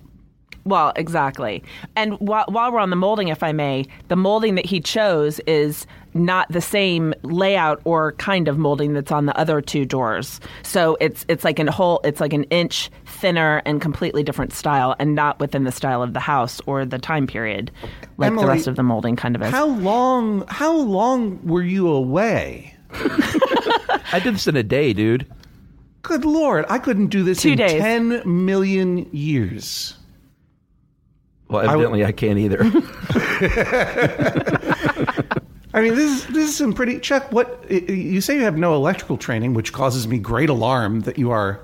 Well, 0.65 0.93
exactly. 0.95 1.63
And 1.95 2.13
while, 2.19 2.45
while 2.47 2.71
we're 2.71 2.79
on 2.79 2.89
the 2.89 2.95
molding, 2.95 3.27
if 3.27 3.43
I 3.43 3.51
may, 3.51 3.85
the 4.07 4.15
molding 4.15 4.55
that 4.55 4.65
he 4.65 4.79
chose 4.79 5.39
is 5.41 5.85
not 6.15 6.47
the 6.49 6.61
same 6.61 7.13
layout 7.21 7.81
or 7.83 8.13
kind 8.13 8.47
of 8.47 8.57
molding 8.57 8.93
that's 8.93 9.11
on 9.11 9.25
the 9.25 9.37
other 9.37 9.61
two 9.61 9.85
doors. 9.85 10.39
So 10.63 10.97
it's 10.99 11.25
it's 11.27 11.43
like 11.43 11.59
an 11.59 11.67
whole 11.67 11.99
it's 12.03 12.19
like 12.19 12.33
an 12.33 12.45
inch 12.45 12.89
thinner 13.05 13.61
and 13.65 13.81
completely 13.81 14.23
different 14.23 14.53
style, 14.53 14.95
and 14.97 15.13
not 15.13 15.39
within 15.39 15.65
the 15.65 15.71
style 15.71 16.01
of 16.01 16.13
the 16.13 16.19
house 16.19 16.61
or 16.65 16.85
the 16.85 16.97
time 16.97 17.27
period, 17.27 17.71
like 18.17 18.27
Emily, 18.27 18.45
the 18.45 18.51
rest 18.51 18.67
of 18.67 18.77
the 18.77 18.83
molding 18.83 19.15
kind 19.15 19.35
of 19.35 19.43
is. 19.43 19.51
How 19.51 19.67
long 19.67 20.45
how 20.47 20.75
long 20.75 21.45
were 21.45 21.61
you 21.61 21.89
away? 21.89 22.75
I 22.91 24.21
did 24.23 24.35
this 24.35 24.47
in 24.47 24.55
a 24.55 24.63
day, 24.63 24.93
dude. 24.93 25.27
Good 26.01 26.23
lord, 26.23 26.65
I 26.69 26.79
couldn't 26.79 27.07
do 27.07 27.23
this 27.23 27.41
Two 27.41 27.51
in 27.51 27.57
days. 27.57 27.81
10 27.81 28.21
million 28.25 29.09
years. 29.11 29.97
Well, 31.47 31.67
evidently 31.67 32.05
I, 32.05 32.11
can't 32.11 32.39
either. 32.39 32.59
I 35.75 35.81
mean, 35.81 35.93
this 35.95 36.09
is 36.11 36.27
this 36.33 36.49
is 36.49 36.55
some 36.57 36.73
pretty 36.73 36.99
Chuck. 36.99 37.31
What 37.31 37.63
i- 37.69 37.73
i- 37.87 37.91
you 37.91 38.21
say 38.21 38.35
you 38.37 38.43
have 38.43 38.57
no 38.57 38.73
electrical 38.75 39.17
training, 39.17 39.53
which 39.53 39.73
causes 39.73 40.07
me 40.07 40.17
great 40.17 40.49
alarm 40.49 41.01
that 41.01 41.19
you 41.19 41.31
are 41.31 41.59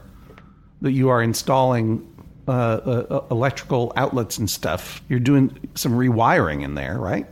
that 0.81 0.91
you 0.91 1.09
are 1.09 1.21
installing 1.23 2.05
uh, 2.47 2.51
uh, 2.51 3.05
uh, 3.09 3.25
electrical 3.31 3.93
outlets 3.95 4.37
and 4.37 4.49
stuff. 4.49 5.01
You're 5.07 5.19
doing 5.19 5.57
some 5.75 5.93
rewiring 5.93 6.61
in 6.63 6.75
there, 6.75 6.97
right? 6.99 7.25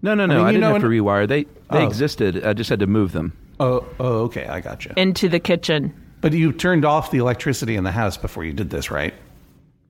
No, 0.00 0.14
no, 0.14 0.26
no. 0.26 0.34
I, 0.34 0.36
mean, 0.38 0.46
you 0.46 0.52
didn't 0.52 0.60
know, 0.62 0.72
have 0.72 0.82
to 0.82 0.90
in- 0.90 1.02
rewire. 1.04 1.28
They 1.28 1.42
they 1.70 1.84
Oh. 1.84 1.86
existed. 1.86 2.42
I 2.44 2.52
just 2.54 2.70
had 2.70 2.80
to 2.80 2.86
move 2.86 3.12
them. 3.12 3.32
Oh, 3.60 3.84
oh, 4.00 4.22
okay, 4.24 4.46
I 4.46 4.60
got 4.60 4.84
you. 4.84 4.92
into 4.96 5.28
the 5.28 5.38
kitchen. 5.40 5.92
But 6.22 6.32
you 6.32 6.52
turned 6.52 6.84
off 6.84 7.10
the 7.10 7.18
electricity 7.18 7.76
in 7.76 7.84
the 7.84 7.90
house 7.92 8.16
before 8.16 8.44
you 8.44 8.52
did 8.52 8.70
this, 8.70 8.90
right? 8.90 9.12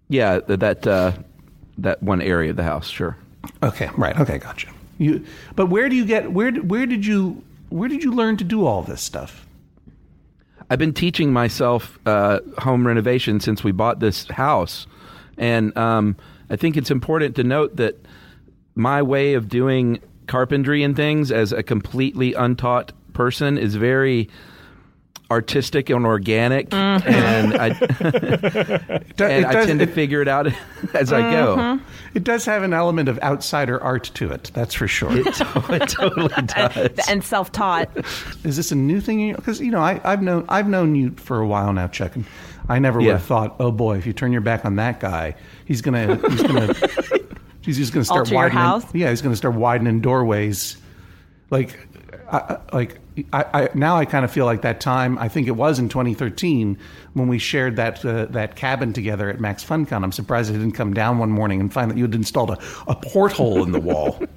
Yeah, 0.09 0.41
that 0.49 0.85
uh, 0.87 1.13
that 1.79 2.03
one 2.03 2.21
area 2.21 2.51
of 2.51 2.57
the 2.57 2.65
house. 2.65 2.89
Sure. 2.89 3.17
Okay, 3.63 3.89
right. 3.97 4.19
Okay, 4.19 4.39
gotcha. 4.39 4.69
You, 4.99 5.25
but 5.57 5.67
where 5.67 5.89
do 5.89 5.97
you 5.97 6.05
get 6.05 6.33
where 6.33 6.53
where 6.53 6.87
did 6.87 7.05
you 7.05 7.43
where 7.71 7.89
did 7.89 8.05
you 8.05 8.13
learn 8.13 8.37
to 8.39 8.45
do 8.45 8.67
all 8.67 8.83
this 8.83 9.03
stuff? 9.03 9.47
I've 10.71 10.79
been 10.79 10.95
teaching 10.95 11.33
myself 11.33 11.99
uh, 12.07 12.41
home 12.59 12.87
renovation 12.87 13.41
since 13.41 13.63
we 13.63 13.73
bought 13.73 14.01
this 14.01 14.27
house, 14.29 14.87
and 15.37 15.77
um, 15.77 16.17
I 16.49 16.57
think 16.57 16.77
it's 16.77 16.91
important 16.91 17.37
to 17.37 17.45
note 17.45 17.77
that 17.77 17.97
my 18.75 19.03
way 19.03 19.35
of 19.35 19.49
doing 19.49 20.01
carpentry 20.27 20.83
and 20.83 20.97
things 20.97 21.31
as 21.31 21.53
a 21.53 21.63
completely 21.63 22.33
untaught 22.35 22.93
person 23.13 23.59
is 23.59 23.75
very 23.75 24.29
artistic 25.33 25.91
and 25.91 26.07
organic, 26.07 26.69
mm-hmm. 26.71 27.09
and 27.09 27.55
I 27.55 27.67
and 27.71 29.43
it 29.43 29.45
I 29.47 29.53
does- 29.53 29.67
tend 29.67 29.81
to 29.81 29.87
figure 29.87 30.23
it 30.23 30.29
out 30.29 30.47
as 30.95 31.13
I 31.13 31.21
go. 31.33 31.57
Mm-hmm. 31.57 31.85
It 32.15 32.25
does 32.25 32.45
have 32.45 32.63
an 32.63 32.73
element 32.75 33.09
of 33.09 33.19
outsider 33.21 33.83
art 33.83 34.05
to 34.15 34.31
it. 34.31 34.51
That's 34.55 34.75
for 34.75 34.87
sure. 34.87 35.17
It, 35.17 35.35
to- 35.35 35.65
it 35.75 35.89
totally 35.89 36.29
does. 36.47 37.09
And 37.09 37.25
self 37.25 37.51
taught. 37.53 37.89
Is 38.45 38.57
this 38.57 38.71
a 38.71 38.75
new 38.77 39.01
thing? 39.01 39.35
Because 39.35 39.61
you 39.61 39.71
know, 39.71 39.81
I, 39.81 40.01
I've 40.05 40.23
known 40.23 40.45
I've 40.49 40.69
known 40.69 40.95
you 40.95 41.11
for 41.13 41.41
a 41.41 41.47
while 41.47 41.73
now, 41.73 41.89
Chuck, 41.89 42.15
and 42.15 42.25
I 42.69 42.79
never 42.79 42.99
would 42.99 43.07
Yeah. 43.07 43.13
have 43.15 43.25
thought, 43.25 43.57
oh 43.59 43.73
boy, 43.73 43.97
if 43.99 44.07
you 44.07 44.13
turn 44.13 44.31
your 44.33 44.41
back 44.43 44.65
on 44.65 44.77
that 44.77 45.01
guy, 45.01 45.35
he's 45.65 45.81
gonna 45.83 46.17
he's 46.31 46.43
gonna 46.43 46.75
he's 47.63 47.79
just 47.79 47.93
gonna 47.93 48.05
start 48.05 48.31
Alter 48.33 48.35
widening. 48.55 48.89
Yeah, 48.93 49.11
he's 49.11 49.23
gonna 49.23 49.37
start 49.37 49.55
widening 49.55 50.01
doorways. 50.01 50.77
Like, 51.51 51.79
I, 52.31 52.39
I- 52.39 52.77
like 52.77 52.99
I, 53.33 53.45
I 53.65 53.69
now 53.75 53.97
I 53.97 54.05
kind 54.05 54.25
of 54.25 54.31
feel 54.31 54.47
like 54.47 54.63
that 54.63 54.81
time. 54.81 55.19
I 55.19 55.29
think 55.29 55.47
it 55.47 55.53
was 55.53 55.79
in 55.79 55.89
2013 55.89 56.79
when 57.15 57.29
we 57.29 57.39
shared 57.39 57.77
that 57.77 58.05
uh, 58.05 58.27
that 58.27 58.57
cabin 58.57 58.93
together 58.93 59.29
at 59.29 59.41
Max 59.41 59.65
FunCon. 59.65 60.03
I'm 60.03 60.13
surprised 60.13 60.51
I 60.51 60.55
didn't 60.55 60.73
come 60.73 60.95
down 60.95 61.19
one 61.19 61.31
morning 61.31 61.61
and 61.61 61.73
find 61.73 61.91
that 61.91 61.99
you 61.99 62.05
had 62.05 62.15
installed 62.15 62.51
a, 62.51 62.59
a 62.89 62.95
porthole 62.95 63.63
in 63.65 63.73
the 63.73 63.81
wall. 63.81 64.19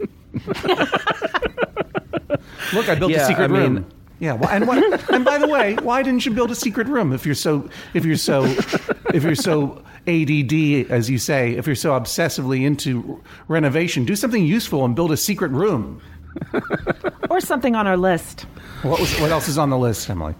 Look, 2.73 2.89
I 2.89 2.95
built 2.95 3.11
a 3.13 3.25
secret 3.25 3.45
I 3.45 3.47
mean- 3.47 3.75
room. 3.75 3.85
Yeah, 4.17 4.31
why- 4.33 4.55
and 4.55 4.65
what, 4.65 5.09
and 5.11 5.25
by 5.25 5.37
the 5.37 5.47
way, 5.47 5.75
why 5.83 6.01
didn't 6.01 6.25
you 6.25 6.31
build 6.31 6.49
a 6.49 6.55
secret 6.55 6.87
room 6.87 7.11
if 7.11 7.25
you're 7.25 7.35
so 7.35 7.69
if 7.93 8.05
you're 8.05 8.15
so 8.15 8.45
if 9.13 9.23
you're 9.23 9.35
so 9.35 9.83
ADD 10.07 10.89
as 10.89 11.09
you 11.09 11.17
say, 11.17 11.51
if 11.51 11.67
you're 11.67 11.75
so 11.75 11.91
obsessively 11.99 12.65
into 12.65 13.21
renovation, 13.49 14.05
do 14.05 14.15
something 14.15 14.45
useful 14.45 14.85
and 14.85 14.95
build 14.95 15.11
a 15.11 15.17
secret 15.17 15.51
room. 15.51 16.01
Or 17.29 17.41
something 17.41 17.75
on 17.75 17.87
our 17.87 17.97
list. 17.97 18.41
What 18.83 18.99
was 18.99 19.19
what 19.19 19.31
else 19.31 19.47
is 19.47 19.57
on 19.57 19.69
the 19.69 19.77
list, 19.77 20.09
Emily? 20.09 20.35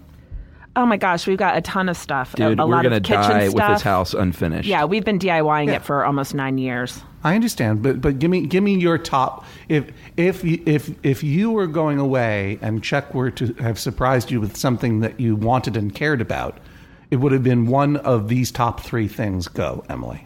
Oh 0.76 0.86
my 0.86 0.96
gosh, 0.96 1.26
we've 1.26 1.38
got 1.38 1.56
a 1.56 1.60
ton 1.60 1.88
of 1.88 1.96
stuff. 1.96 2.34
a, 2.34 2.36
Dude, 2.36 2.58
a 2.60 2.66
we're 2.66 2.72
lot 2.74 2.82
gonna 2.84 2.96
of 2.96 3.02
kitchen 3.02 3.22
die 3.22 3.48
stuff. 3.48 3.54
with 3.54 3.74
this 3.76 3.82
house 3.82 4.14
unfinished. 4.14 4.68
Yeah, 4.68 4.84
we've 4.84 5.04
been 5.04 5.18
DIYing 5.18 5.66
Yeah. 5.66 5.74
it 5.76 5.82
for 5.84 6.04
almost 6.04 6.34
nine 6.34 6.58
years. 6.58 7.02
I 7.24 7.34
understand, 7.34 7.82
but 7.82 8.00
but 8.00 8.18
give 8.18 8.30
me 8.30 8.46
give 8.46 8.62
me 8.62 8.74
your 8.78 8.98
top 8.98 9.44
if 9.68 9.90
if 10.16 10.44
you- 10.44 10.62
if 10.64 10.90
if 11.02 11.24
you 11.24 11.50
were 11.50 11.66
going 11.66 11.98
away 11.98 12.58
and 12.62 12.82
Chuck 12.82 13.12
were 13.14 13.30
to 13.32 13.52
have 13.54 13.78
surprised 13.78 14.30
you 14.30 14.40
with 14.40 14.56
something 14.56 15.00
that 15.00 15.18
you 15.18 15.34
wanted 15.34 15.76
and 15.76 15.94
cared 15.94 16.20
about, 16.20 16.58
it 17.10 17.16
would 17.16 17.32
have 17.32 17.42
been 17.42 17.66
one 17.66 17.96
of 17.96 18.28
these 18.28 18.50
top 18.52 18.80
three 18.80 19.08
things. 19.08 19.48
Go, 19.48 19.82
Emily. 19.88 20.25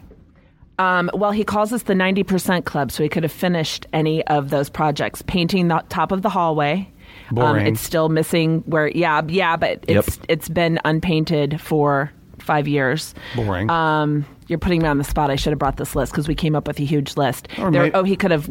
Um, 0.79 1.09
well, 1.13 1.31
he 1.31 1.43
calls 1.43 1.71
us 1.73 1.83
the 1.83 1.93
90% 1.93 2.65
club, 2.65 2.91
so 2.91 3.03
he 3.03 3.09
could 3.09 3.23
have 3.23 3.31
finished 3.31 3.85
any 3.93 4.25
of 4.27 4.49
those 4.49 4.69
projects. 4.69 5.21
Painting 5.27 5.67
the 5.67 5.83
top 5.89 6.11
of 6.11 6.21
the 6.23 6.29
hallway. 6.29 6.89
Um, 7.29 7.35
Boring. 7.35 7.67
it's 7.67 7.81
still 7.81 8.09
missing 8.09 8.63
where, 8.65 8.87
yeah, 8.89 9.21
yeah, 9.27 9.55
but 9.57 9.83
it's 9.87 10.17
Yep. 10.17 10.25
it's 10.29 10.49
been 10.49 10.79
unpainted 10.85 11.61
for 11.61 12.11
five 12.39 12.67
years. 12.67 13.13
Boring. 13.35 13.69
Um, 13.69 14.25
you're 14.47 14.59
putting 14.59 14.81
me 14.81 14.87
on 14.87 14.97
the 14.97 15.03
spot. 15.03 15.29
I 15.29 15.35
should 15.35 15.51
have 15.51 15.59
brought 15.59 15.77
this 15.77 15.95
list 15.95 16.11
because 16.11 16.27
we 16.27 16.35
came 16.35 16.55
up 16.55 16.67
with 16.67 16.79
a 16.79 16.83
huge 16.83 17.15
list. 17.15 17.47
There- 17.57 17.69
may- 17.71 17.91
oh, 17.91 18.03
he 18.03 18.15
could 18.15 18.31
have 18.31 18.49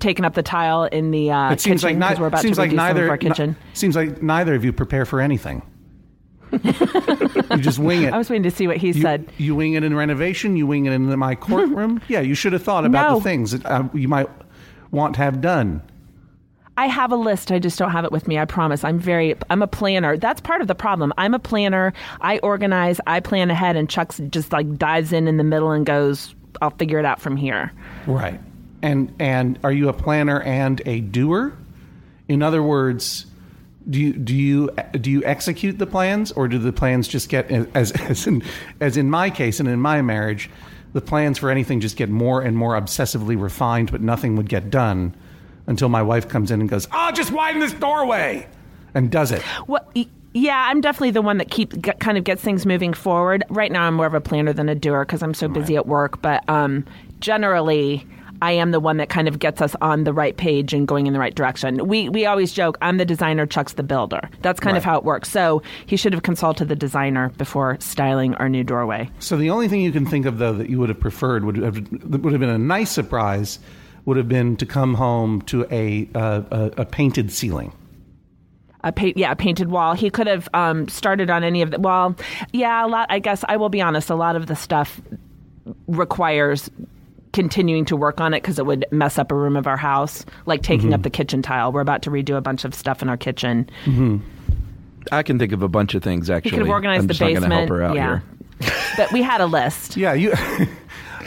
taken 0.00 0.24
up 0.24 0.34
the 0.34 0.42
tile 0.42 0.84
in 0.84 1.10
the 1.10 1.30
uh, 1.30 1.52
it 1.52 1.60
seems 1.60 1.82
kitchen 1.82 2.00
like, 2.00 2.08
because 2.08 2.18
ni- 2.18 2.22
we're 2.22 2.26
about 2.28 2.42
to 2.42 2.54
like 2.60 2.72
neither 2.72 3.04
of 3.04 3.10
our 3.10 3.18
kitchen. 3.18 3.56
seems 3.74 3.94
like 3.94 4.22
neither 4.22 4.54
of 4.54 4.64
you 4.64 4.72
prepare 4.72 5.04
for 5.04 5.20
anything. 5.20 5.62
You 6.52 7.56
just 7.58 7.78
wing 7.78 8.04
it. 8.04 8.12
I 8.12 8.18
was 8.18 8.30
waiting 8.30 8.44
to 8.44 8.50
see 8.50 8.66
what 8.66 8.76
he 8.76 8.88
you, 8.88 9.02
said. 9.02 9.30
you 9.38 9.54
wing 9.54 9.74
it 9.74 9.84
in 9.84 9.94
renovation. 9.96 10.56
You 10.56 10.66
wing 10.66 10.86
it 10.86 10.92
in 10.92 11.18
my 11.18 11.34
courtroom. 11.34 12.00
yeah, 12.08 12.20
you 12.20 12.34
should 12.34 12.52
have 12.52 12.62
thought 12.62 12.84
about 12.84 13.10
No. 13.10 13.18
the 13.18 13.24
things 13.24 13.50
that 13.52 13.66
uh, 13.66 13.88
you 13.92 14.08
might 14.08 14.28
want 14.90 15.14
to 15.16 15.22
have 15.22 15.40
done. 15.40 15.82
I 16.78 16.86
have 16.88 17.10
a 17.10 17.16
list. 17.16 17.50
I 17.50 17.58
just 17.58 17.78
don't 17.78 17.90
have 17.90 18.04
it 18.04 18.12
with 18.12 18.28
me. 18.28 18.38
I 18.38 18.44
promise. 18.44 18.84
I'm 18.84 18.98
very. 18.98 19.34
I'm 19.48 19.62
a 19.62 19.66
planner. 19.66 20.18
That's 20.18 20.42
part 20.42 20.60
of 20.60 20.68
the 20.68 20.74
problem. 20.74 21.12
I'm 21.16 21.32
a 21.32 21.38
planner. 21.38 21.94
I 22.20 22.38
organize. 22.40 23.00
I 23.06 23.20
plan 23.20 23.50
ahead, 23.50 23.76
and 23.76 23.88
Chuck's 23.88 24.20
just 24.28 24.52
like 24.52 24.76
dives 24.76 25.10
in 25.12 25.26
in 25.26 25.38
the 25.38 25.44
middle 25.44 25.70
and 25.70 25.86
goes, 25.86 26.34
"I'll 26.60 26.70
figure 26.72 26.98
it 26.98 27.06
out 27.06 27.18
from 27.20 27.36
here." 27.38 27.72
Right. 28.06 28.38
And 28.82 29.10
and 29.18 29.58
are 29.64 29.72
you 29.72 29.88
a 29.88 29.94
planner 29.94 30.42
and 30.42 30.82
a 30.84 31.00
doer? 31.00 31.54
In 32.28 32.42
other 32.42 32.62
words, 32.62 33.24
do 33.88 34.00
you 34.00 34.12
do 34.12 34.34
you 34.34 34.70
do 34.92 35.10
you 35.10 35.22
execute 35.24 35.78
the 35.78 35.86
plans, 35.86 36.32
or 36.32 36.48
do 36.48 36.58
the 36.58 36.72
plans 36.72 37.06
just 37.08 37.28
get 37.28 37.50
as 37.50 37.92
as 37.92 38.26
in 38.26 38.42
as 38.80 38.96
in 38.96 39.10
my 39.10 39.30
case 39.30 39.60
and 39.60 39.68
in 39.68 39.80
my 39.80 40.02
marriage, 40.02 40.50
the 40.92 41.00
plans 41.00 41.38
for 41.38 41.50
anything 41.50 41.80
just 41.80 41.96
get 41.96 42.08
more 42.08 42.40
and 42.42 42.56
more 42.56 42.74
obsessively 42.74 43.40
refined, 43.40 43.90
but 43.92 44.00
nothing 44.00 44.36
would 44.36 44.48
get 44.48 44.70
done 44.70 45.14
until 45.68 45.88
my 45.88 46.02
wife 46.02 46.28
comes 46.28 46.50
in 46.50 46.60
and 46.60 46.68
goes, 46.68 46.88
"Oh, 46.92 47.10
just 47.12 47.30
widen 47.32 47.60
this 47.60 47.72
doorway," 47.72 48.46
and 48.94 49.10
does 49.10 49.30
it. 49.32 49.42
Y- 49.68 50.06
Yeah, 50.32 50.66
I'm 50.68 50.82
definitely 50.82 51.12
the 51.12 51.22
one 51.22 51.38
that 51.38 51.50
keep 51.50 51.80
get, 51.80 51.98
kind 51.98 52.18
of 52.18 52.24
gets 52.24 52.42
things 52.42 52.66
moving 52.66 52.92
forward. 52.92 53.42
Right 53.48 53.72
now, 53.72 53.84
I'm 53.86 53.94
more 53.94 54.04
of 54.06 54.12
a 54.12 54.20
planner 54.20 54.52
than 54.52 54.68
a 54.68 54.74
doer 54.74 55.04
because 55.06 55.22
I'm 55.22 55.32
so 55.32 55.48
busy 55.48 55.76
at 55.76 55.86
work. 55.86 56.20
But 56.20 56.46
um, 56.48 56.84
generally, 57.20 58.06
I 58.42 58.52
am 58.52 58.70
the 58.70 58.80
one 58.80 58.96
that 58.98 59.08
kind 59.08 59.28
of 59.28 59.38
gets 59.38 59.60
us 59.60 59.74
on 59.80 60.04
the 60.04 60.12
right 60.12 60.36
page 60.36 60.72
and 60.72 60.86
going 60.86 61.06
in 61.06 61.12
the 61.12 61.18
right 61.18 61.34
direction. 61.34 61.86
We 61.86 62.08
we 62.08 62.26
always 62.26 62.52
joke, 62.52 62.78
I'm 62.82 62.96
the 62.98 63.04
designer, 63.04 63.46
Chuck's 63.46 63.74
the 63.74 63.82
builder. 63.82 64.28
That's 64.42 64.60
kind 64.60 64.76
of 64.76 64.84
how 64.84 64.98
it 64.98 65.04
works. 65.04 65.30
So 65.30 65.62
he 65.86 65.96
should 65.96 66.12
have 66.12 66.22
consulted 66.22 66.68
the 66.68 66.76
designer 66.76 67.30
before 67.38 67.76
styling 67.80 68.34
our 68.34 68.48
new 68.48 68.64
doorway. 68.64 69.10
So 69.18 69.36
the 69.36 69.50
only 69.50 69.68
thing 69.68 69.80
you 69.80 69.92
can 69.92 70.06
think 70.06 70.26
of 70.26 70.38
though 70.38 70.52
that 70.54 70.68
you 70.68 70.78
would 70.78 70.88
have 70.88 71.00
preferred 71.00 71.44
would 71.44 71.56
have 71.56 71.76
would 72.02 72.32
have 72.32 72.40
been 72.40 72.48
a 72.48 72.58
nice 72.58 72.90
surprise 72.90 73.58
would 74.04 74.16
have 74.16 74.28
been 74.28 74.56
to 74.56 74.66
come 74.66 74.94
home 74.94 75.42
to 75.42 75.66
a 75.70 76.08
uh, 76.14 76.42
a, 76.50 76.82
a 76.82 76.84
painted 76.84 77.32
ceiling. 77.32 77.72
a 78.84 78.92
pa- 78.92 79.12
yeah, 79.16 79.32
a 79.32 79.36
painted 79.36 79.70
wall. 79.70 79.94
He 79.94 80.10
could 80.10 80.28
have 80.28 80.48
um, 80.54 80.88
started 80.88 81.28
on 81.28 81.42
any 81.42 81.62
of 81.62 81.72
the. 81.72 81.80
Well, 81.80 82.14
yeah, 82.52 82.84
a 82.84 82.88
lot. 82.88 83.06
I 83.10 83.18
guess 83.18 83.44
I 83.48 83.56
will 83.56 83.68
be 83.68 83.80
honest. 83.80 84.10
A 84.10 84.14
lot 84.14 84.36
of 84.36 84.46
the 84.46 84.54
stuff 84.54 85.00
requires 85.88 86.70
continuing 87.36 87.84
to 87.84 87.96
work 87.96 88.18
on 88.18 88.32
it 88.32 88.42
because 88.42 88.58
it 88.58 88.64
would 88.64 88.86
mess 88.90 89.18
up 89.18 89.30
a 89.30 89.34
room 89.34 89.56
of 89.56 89.66
our 89.66 89.76
house, 89.76 90.24
like 90.46 90.62
taking 90.62 90.94
up 90.94 91.02
the 91.02 91.10
kitchen 91.10 91.42
tile. 91.42 91.70
We're 91.70 91.82
about 91.82 92.00
to 92.02 92.10
redo 92.10 92.34
a 92.34 92.40
bunch 92.40 92.64
of 92.64 92.74
stuff 92.74 93.02
in 93.02 93.10
our 93.10 93.16
kitchen. 93.18 93.68
I 95.12 95.22
can 95.22 95.38
think 95.38 95.52
of 95.52 95.62
a 95.62 95.68
bunch 95.68 95.94
of 95.94 96.02
things 96.02 96.30
actually. 96.30 96.50
He 96.50 96.56
could 96.56 96.66
have 96.66 96.70
organized 96.70 97.02
I'm 97.02 97.06
the 97.08 97.14
just 97.14 97.20
basement. 97.20 97.50
gonna 97.50 97.54
help 97.56 97.68
her 97.68 97.82
out 97.82 97.94
yeah, 97.94 98.20
here. 98.60 98.74
but 98.96 99.12
we 99.12 99.20
had 99.20 99.42
a 99.42 99.46
list. 99.46 99.96
Yeah, 99.96 100.14
you. 100.14 100.32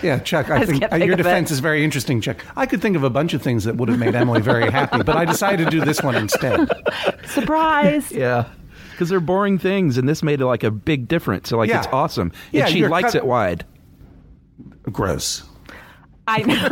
Yeah, 0.02 0.18
Chuck. 0.20 0.50
I 0.50 0.60
just 0.60 0.72
think 0.72 0.84
uh, 0.86 0.88
think 0.92 1.08
your 1.08 1.18
defense 1.18 1.52
is 1.52 1.60
very 1.60 1.84
interesting, 1.84 2.22
Chuck. 2.22 2.38
I 2.56 2.66
could 2.66 2.82
think 2.82 2.96
of 2.96 3.04
a 3.04 3.10
bunch 3.10 3.34
of 3.34 3.42
things 3.42 3.66
that 3.66 3.76
would 3.76 3.90
have 3.90 4.00
made 4.00 4.16
Emily 4.16 4.40
very 4.40 4.72
happy, 4.72 5.04
but 5.04 5.18
I 5.18 5.26
decided 5.26 5.66
to 5.66 5.70
do 5.70 5.84
this 5.84 6.02
one 6.02 6.16
instead. 6.16 6.70
Surprise! 7.26 8.10
Yeah. 8.10 8.48
Because 8.92 9.10
they're 9.10 9.20
boring 9.20 9.58
things, 9.58 9.98
and 9.98 10.08
this 10.08 10.24
made 10.24 10.40
like 10.40 10.64
a 10.64 10.72
big 10.72 11.10
difference. 11.10 11.50
So 11.50 11.58
like 11.58 11.68
Yeah. 11.68 11.80
it's 11.80 11.88
awesome, 11.92 12.32
Yeah, 12.54 12.68
and 12.68 12.74
she 12.74 12.88
likes 12.88 13.12
cut- 13.12 13.16
it 13.16 13.26
wide. 13.26 13.66
Gross. 14.84 15.44
I 16.30 16.38
know. 16.44 16.70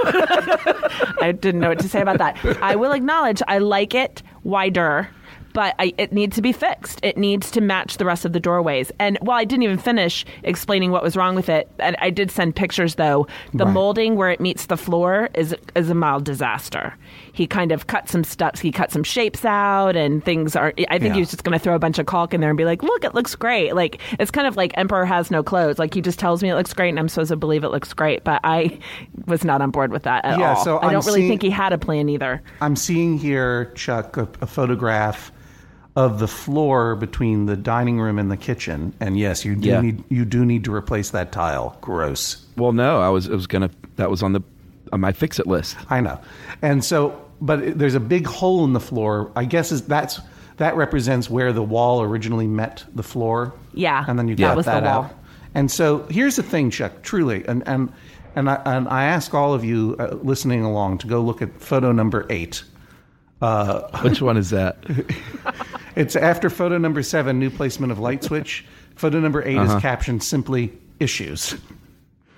I 1.21 1.31
didn't 1.31 1.61
know 1.61 1.69
what 1.69 1.79
to 1.79 1.89
say 1.89 2.01
about 2.01 2.19
that. 2.19 2.37
I 2.61 2.75
will 2.75 2.91
acknowledge 2.91 3.41
I 3.47 3.57
like 3.57 3.95
it 3.95 4.21
wider, 4.43 5.09
but 5.57 5.73
I, 5.79 5.91
it 5.97 6.13
needs 6.13 6.35
to 6.35 6.43
be 6.43 6.51
fixed. 6.51 6.99
It 7.01 7.17
needs 7.17 7.49
to 7.49 7.61
match 7.61 7.97
the 7.97 8.05
rest 8.05 8.25
of 8.25 8.31
the 8.33 8.39
doorways. 8.39 8.91
And 8.99 9.17
while 9.21 9.39
I 9.39 9.43
didn't 9.43 9.63
even 9.63 9.79
finish 9.79 10.23
explaining 10.43 10.91
what 10.91 11.01
was 11.01 11.17
wrong 11.17 11.33
with 11.33 11.49
it, 11.49 11.67
and 11.79 11.95
I 11.99 12.11
did 12.11 12.29
send 12.29 12.55
pictures 12.55 12.93
though. 12.93 13.25
The 13.55 13.65
Right. 13.65 13.73
molding 13.73 14.15
where 14.17 14.29
it 14.29 14.39
meets 14.39 14.67
the 14.67 14.77
floor 14.77 15.29
is 15.33 15.55
is 15.75 15.89
a 15.89 15.95
mild 15.95 16.25
disaster. 16.25 16.93
He 17.33 17.47
kind 17.47 17.71
of 17.71 17.87
cut 17.87 18.07
some 18.07 18.23
stuff. 18.23 18.59
He 18.59 18.71
cut 18.71 18.91
some 18.91 19.03
shapes 19.03 19.45
out, 19.45 19.95
and 19.95 20.23
things 20.23 20.55
are. 20.55 20.73
I 20.91 20.99
think 20.99 21.05
Yeah. 21.09 21.13
he 21.15 21.19
was 21.21 21.31
just 21.31 21.43
going 21.43 21.57
to 21.57 21.63
throw 21.63 21.73
a 21.73 21.79
bunch 21.79 21.97
of 21.97 22.05
caulk 22.05 22.35
in 22.35 22.41
there 22.41 22.51
and 22.51 22.57
be 22.57 22.65
like, 22.65 22.83
"Look, 22.83 23.03
it 23.03 23.15
looks 23.15 23.33
great." 23.33 23.73
Like 23.73 23.99
it's 24.19 24.29
kind 24.29 24.45
of 24.45 24.57
like 24.57 24.73
Emperor 24.77 25.05
has 25.05 25.31
no 25.31 25.41
clothes. 25.41 25.79
Like 25.79 25.95
he 25.95 26.01
just 26.01 26.19
tells 26.19 26.43
me 26.43 26.51
it 26.51 26.55
looks 26.55 26.73
great, 26.73 26.89
and 26.89 26.99
I'm 26.99 27.09
supposed 27.09 27.29
to 27.31 27.35
believe 27.35 27.63
it 27.63 27.69
looks 27.69 27.93
great. 27.93 28.23
But 28.23 28.41
I 28.43 28.77
was 29.25 29.43
not 29.43 29.63
on 29.63 29.71
board 29.71 29.91
with 29.91 30.03
that 30.03 30.23
at 30.23 30.37
Yeah, 30.37 30.53
all. 30.53 30.63
so 30.63 30.77
I 30.77 30.85
I'm 30.85 30.91
don't 30.93 31.05
really 31.07 31.21
seeing- 31.21 31.29
think 31.29 31.41
he 31.41 31.49
had 31.49 31.73
a 31.73 31.79
plan 31.79 32.09
either. 32.09 32.43
I'm 32.61 32.75
seeing 32.75 33.17
here, 33.17 33.71
Chuck, 33.73 34.17
a, 34.17 34.27
a 34.41 34.45
photograph 34.45 35.31
of 35.97 36.19
the 36.19 36.27
floor 36.27 36.95
between 36.95 37.47
the 37.47 37.55
dining 37.57 37.99
room 37.99 38.19
and 38.19 38.29
the 38.29 38.37
kitchen. 38.37 38.93
And 38.99 39.17
yes, 39.17 39.43
you 39.43 39.55
do 39.55 39.67
Yeah. 39.67 39.81
need 39.81 40.03
you 40.09 40.25
do 40.25 40.45
need 40.45 40.63
to 40.65 40.73
replace 40.73 41.09
that 41.09 41.31
tile. 41.31 41.75
Gross. 41.81 42.45
Well, 42.55 42.71
no, 42.71 43.01
I 43.01 43.09
was 43.09 43.27
I 43.27 43.33
was 43.33 43.47
gonna 43.47 43.71
that 43.95 44.09
was 44.09 44.21
on 44.21 44.31
the 44.33 44.41
on 44.93 45.01
my 45.01 45.11
fix 45.11 45.39
it 45.39 45.47
list. 45.47 45.75
I 45.89 45.99
know. 45.99 46.19
And 46.61 46.85
so, 46.85 47.19
but 47.41 47.77
there's 47.79 47.95
a 47.95 47.99
big 47.99 48.27
hole 48.27 48.63
in 48.63 48.73
the 48.73 48.79
floor. 48.79 49.31
I 49.35 49.45
guess 49.45 49.71
is 49.71 49.81
that's 49.81 50.21
that 50.57 50.75
represents 50.75 51.29
where 51.31 51.51
the 51.51 51.63
wall 51.63 52.01
originally 52.03 52.47
met 52.47 52.83
the 52.95 53.03
floor. 53.03 53.53
Yeah, 53.73 54.05
and 54.07 54.19
then 54.19 54.27
you 54.27 54.35
that 54.35 54.41
got 54.49 54.57
was 54.57 54.65
that 54.67 54.83
out. 54.83 55.11
And 55.55 55.71
so 55.71 56.05
here's 56.11 56.35
the 56.35 56.43
thing, 56.43 56.69
Chuck. 56.69 57.01
Truly, 57.01 57.43
and 57.47 57.63
and 57.67 57.91
and 58.35 58.51
I, 58.51 58.61
and 58.65 58.87
I 58.87 59.05
ask 59.05 59.33
all 59.33 59.55
of 59.55 59.65
you 59.65 59.95
uh, 59.97 60.15
listening 60.21 60.63
along 60.63 60.99
to 60.99 61.07
go 61.07 61.21
look 61.21 61.41
at 61.41 61.59
photo 61.59 61.91
number 61.91 62.27
eight. 62.29 62.61
Which 64.01 64.21
one 64.21 64.37
is 64.37 64.49
that? 64.51 64.77
It's 65.95 66.15
after 66.15 66.51
photo 66.51 66.77
number 66.77 67.01
seven, 67.01 67.39
new 67.39 67.49
placement 67.49 67.91
of 67.91 67.97
light 67.97 68.23
switch. 68.23 68.63
Photo 68.97 69.19
number 69.19 69.41
8 69.43 69.57
Uh-huh. 69.57 69.77
is 69.77 69.81
captioned 69.81 70.21
simply 70.21 70.71
issues. 70.99 71.55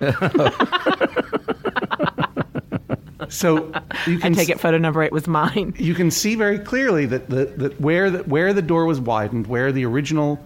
so 3.28 3.66
you 4.06 4.16
I 4.16 4.20
can 4.20 4.32
take 4.34 4.48
it 4.48 4.58
photo 4.60 4.78
number 4.78 5.02
eight 5.02 5.12
was 5.12 5.26
mine. 5.28 5.74
you 5.78 5.94
can 5.94 6.10
see 6.10 6.34
very 6.36 6.58
clearly 6.58 7.06
that 7.06 7.28
the 7.28 7.44
that 7.56 7.78
where 7.80 8.10
the 8.10 8.18
where 8.24 8.52
the 8.54 8.62
door 8.62 8.86
was 8.86 8.98
widened, 9.00 9.46
where 9.46 9.72
the 9.72 9.84
original 9.84 10.38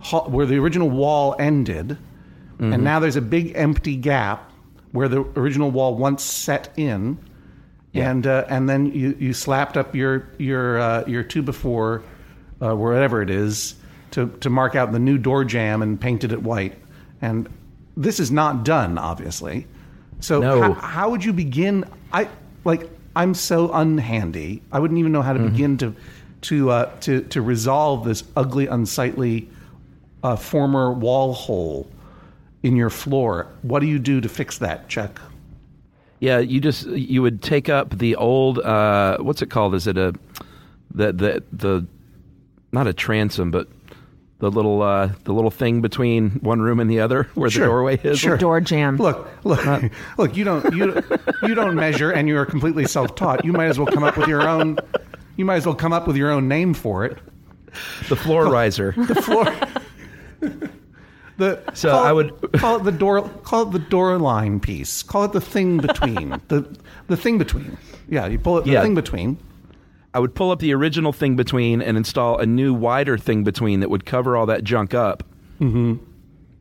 ho- 0.00 0.26
where 0.28 0.46
the 0.46 0.56
original 0.58 0.88
wall 0.90 1.36
ended, 1.38 1.98
and 2.60 2.82
now 2.82 2.98
there's 2.98 3.16
a 3.16 3.20
big 3.20 3.52
empty 3.56 3.94
gap 3.96 4.50
where 4.92 5.08
the 5.08 5.20
original 5.36 5.70
wall 5.70 5.96
once 5.96 6.22
set 6.22 6.72
in, 6.78 7.18
and 7.94 8.26
uh, 8.26 8.44
and 8.48 8.68
then 8.68 8.86
you, 8.86 9.16
you 9.18 9.32
slapped 9.32 9.76
up 9.76 9.94
your 9.94 10.28
your 10.38 10.78
uh, 10.78 11.04
your 11.06 11.22
two 11.22 11.42
by 11.42 11.52
four 11.52 12.02
uh, 12.60 12.74
wherever 12.74 13.22
it 13.22 13.30
is 13.30 13.76
to 14.12 14.28
to 14.40 14.50
mark 14.50 14.74
out 14.74 14.92
the 14.92 14.98
new 14.98 15.18
door 15.18 15.44
jamb 15.44 15.82
and 15.82 16.00
painted 16.00 16.32
it 16.32 16.42
white, 16.42 16.76
and 17.22 17.48
this 17.96 18.18
is 18.20 18.30
not 18.30 18.64
done 18.64 18.98
obviously. 18.98 19.66
So 20.20 20.40
No. 20.40 20.60
how, 20.60 20.72
how 20.74 21.10
would 21.10 21.24
you 21.24 21.32
begin? 21.32 21.84
I 22.12 22.28
like 22.64 22.88
I'm 23.14 23.34
so 23.34 23.68
unhandy. 23.68 24.60
I 24.72 24.78
wouldn't 24.80 24.98
even 24.98 25.12
know 25.12 25.22
how 25.22 25.32
to 25.32 25.38
begin 25.38 25.76
to 25.78 25.94
to 26.42 26.70
uh, 26.70 26.98
to 27.00 27.20
to 27.22 27.42
resolve 27.42 28.04
this 28.04 28.24
ugly, 28.36 28.66
unsightly 28.66 29.48
uh, 30.22 30.36
former 30.36 30.92
wall 30.92 31.32
hole 31.32 31.88
in 32.62 32.74
your 32.76 32.90
floor. 32.90 33.46
What 33.62 33.80
do 33.80 33.86
you 33.86 33.98
do 33.98 34.20
to 34.20 34.28
fix 34.28 34.58
that, 34.58 34.88
Chuck? 34.88 35.20
Yeah, 36.24 36.38
you 36.38 36.58
just 36.58 36.86
you 36.86 37.20
would 37.20 37.42
take 37.42 37.68
up 37.68 37.90
the 37.98 38.16
old 38.16 38.58
uh, 38.58 39.18
what's 39.18 39.42
it 39.42 39.50
called? 39.50 39.74
Is 39.74 39.86
it 39.86 39.98
a 39.98 40.14
the 40.90 41.12
the 41.12 41.42
the 41.52 41.86
not 42.72 42.86
a 42.86 42.94
transom, 42.94 43.50
but 43.50 43.68
the 44.38 44.50
little 44.50 44.80
uh, 44.80 45.10
the 45.24 45.34
little 45.34 45.50
thing 45.50 45.82
between 45.82 46.30
one 46.40 46.62
room 46.62 46.80
and 46.80 46.88
the 46.90 47.00
other 47.00 47.24
where 47.34 47.50
Sure, 47.50 47.66
the 47.66 47.70
doorway 47.70 48.00
is. 48.02 48.18
sure. 48.18 48.38
Door 48.38 48.62
jamb. 48.62 48.96
Look, 48.96 49.28
look, 49.44 49.62
look. 50.18 50.34
You 50.34 50.44
don't 50.44 50.74
you 50.74 51.02
you 51.42 51.54
don't 51.54 51.74
measure, 51.74 52.10
and 52.10 52.26
you 52.26 52.38
are 52.38 52.46
completely 52.46 52.86
self-taught. 52.86 53.44
You 53.44 53.52
might 53.52 53.66
as 53.66 53.78
well 53.78 53.86
come 53.88 54.02
up 54.02 54.16
with 54.16 54.26
your 54.28 54.48
own. 54.48 54.78
You 55.36 55.44
might 55.44 55.56
as 55.56 55.66
well 55.66 55.74
come 55.74 55.92
up 55.92 56.06
with 56.06 56.16
your 56.16 56.30
own 56.30 56.48
name 56.48 56.72
for 56.72 57.04
it. 57.04 57.18
The 58.08 58.16
floor 58.16 58.46
riser. 58.50 58.94
The 58.96 59.14
floor. 59.16 59.52
The, 61.36 61.60
So 61.74 61.90
call 61.90 62.04
I 62.04 62.12
would- 62.12 62.52
call 62.54 62.76
it 62.76 62.84
the 62.84 62.92
door. 62.92 63.22
Call 63.42 63.62
it 63.68 63.72
the 63.72 63.78
door 63.80 64.18
line 64.18 64.60
piece. 64.60 65.02
Call 65.02 65.24
it 65.24 65.32
the 65.32 65.40
thing 65.40 65.78
between 65.88 66.40
the 66.48 66.64
the 67.08 67.16
thing 67.16 67.38
between. 67.38 67.76
Yeah, 68.08 68.26
you 68.26 68.38
pull 68.38 68.58
it 68.58 68.64
the 68.64 68.72
Yeah. 68.72 68.82
thing 68.82 68.94
between. 68.94 69.38
I 70.12 70.20
would 70.20 70.34
pull 70.36 70.52
up 70.52 70.60
the 70.60 70.72
original 70.74 71.12
thing 71.12 71.34
between 71.34 71.82
and 71.82 71.96
install 71.96 72.38
a 72.38 72.46
new 72.46 72.72
wider 72.72 73.18
thing 73.18 73.42
between 73.42 73.80
that 73.80 73.90
would 73.90 74.04
cover 74.06 74.36
all 74.36 74.46
that 74.46 74.62
junk 74.62 74.94
up. 74.94 75.24
Mm-hmm. 75.60 75.94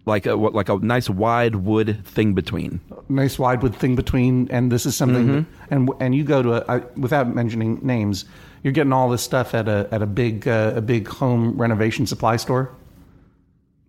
Like 0.05 0.25
a 0.25 0.33
like 0.35 0.69
a 0.69 0.75
nice 0.77 1.09
wide 1.09 1.55
wood 1.55 2.03
thing 2.05 2.33
between. 2.33 2.81
nice 3.09 3.37
wide 3.39 3.61
wood 3.61 3.75
thing 3.75 3.95
between 3.95 4.49
and 4.49 4.71
this 4.71 4.85
is 4.85 4.95
something 4.95 5.27
Mm-hmm. 5.27 5.35
that, 5.35 5.71
and 5.71 5.89
and 6.01 6.15
you 6.15 6.23
go 6.23 6.41
to 6.41 6.53
a 6.55 6.77
I, 6.77 6.77
without 6.97 7.33
mentioning 7.33 7.79
names 7.83 8.25
you're 8.63 8.73
getting 8.73 8.91
all 8.91 9.09
this 9.09 9.21
stuff 9.21 9.53
at 9.53 9.67
a 9.69 9.87
at 9.91 10.01
a 10.01 10.05
big 10.07 10.45
uh, 10.47 10.73
a 10.75 10.81
big 10.81 11.07
home 11.07 11.55
renovation 11.57 12.05
supply 12.05 12.35
store 12.37 12.71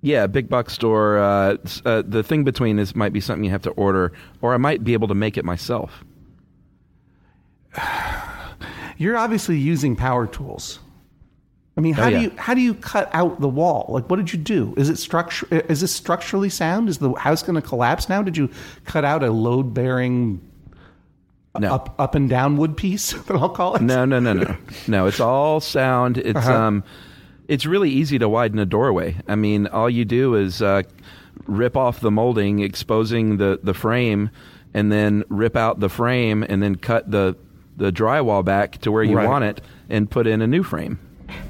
Yeah, 0.04 0.26
big 0.26 0.50
box 0.50 0.74
store. 0.74 1.16
Uh, 1.18 1.56
uh, 1.86 2.02
the 2.06 2.22
thing 2.22 2.44
between 2.44 2.78
is 2.78 2.94
might 2.94 3.14
be 3.14 3.20
something 3.20 3.42
you 3.42 3.50
have 3.50 3.62
to 3.62 3.70
order, 3.70 4.12
or 4.42 4.52
I 4.52 4.58
might 4.58 4.84
be 4.84 4.92
able 4.92 5.08
to 5.08 5.14
make 5.14 5.38
it 5.38 5.46
myself. 5.46 6.04
you're 8.98 9.16
obviously 9.16 9.56
using 9.58 9.96
power 9.96 10.26
tools 10.26 10.78
I 11.76 11.80
mean, 11.80 11.94
how 11.94 12.06
Oh, 12.06 12.10
do 12.10 12.20
you 12.20 12.32
how 12.36 12.54
do 12.54 12.60
you 12.60 12.74
cut 12.74 13.10
out 13.12 13.40
the 13.40 13.48
wall? 13.48 13.86
Like, 13.88 14.08
what 14.08 14.16
did 14.16 14.32
you 14.32 14.38
do? 14.38 14.74
Is 14.76 14.88
it 14.90 14.96
structure? 14.96 15.48
Is 15.50 15.80
this 15.80 15.90
structurally 15.92 16.48
sound? 16.48 16.88
Is 16.88 16.98
the 16.98 17.12
house 17.14 17.42
going 17.42 17.60
to 17.60 17.66
collapse 17.66 18.08
now? 18.08 18.22
Did 18.22 18.36
you 18.36 18.48
cut 18.84 19.04
out 19.04 19.24
a 19.24 19.30
load 19.32 19.74
bearing 19.74 20.40
No. 21.58 21.74
up 21.74 21.96
up 21.98 22.14
and 22.14 22.28
down 22.30 22.58
wood 22.58 22.76
piece? 22.76 23.12
That 23.26 23.34
I'll 23.36 23.48
call 23.48 23.74
it. 23.74 23.82
No, 23.82 24.04
no, 24.04 24.20
no, 24.20 24.34
no, 24.34 24.56
no. 24.86 25.06
It's 25.08 25.18
all 25.18 25.58
sound. 25.58 26.18
It's 26.18 26.36
Uh-huh. 26.38 26.54
um, 26.54 26.84
it's 27.48 27.66
really 27.66 27.90
easy 27.90 28.18
to 28.18 28.28
widen 28.28 28.58
a 28.58 28.66
doorway. 28.66 29.16
I 29.28 29.34
mean, 29.36 29.66
all 29.66 29.88
you 29.90 30.04
do 30.04 30.34
is 30.34 30.62
uh, 30.62 30.82
rip 31.46 31.76
off 31.76 32.00
the 32.00 32.10
molding, 32.10 32.60
exposing 32.60 33.36
the 33.38 33.58
the 33.62 33.74
frame, 33.74 34.30
and 34.72 34.90
then 34.90 35.24
rip 35.28 35.56
out 35.56 35.80
the 35.80 35.88
frame 35.88 36.42
and 36.48 36.62
then 36.62 36.74
cut 36.76 37.10
the 37.10 37.36
the 37.76 37.90
drywall 37.92 38.44
back 38.44 38.78
to 38.78 38.92
where 38.92 39.02
you 39.02 39.16
Right. 39.16 39.28
want 39.28 39.44
it 39.44 39.60
and 39.90 40.08
put 40.10 40.26
in 40.26 40.40
a 40.42 40.46
new 40.46 40.62
frame. 40.62 40.98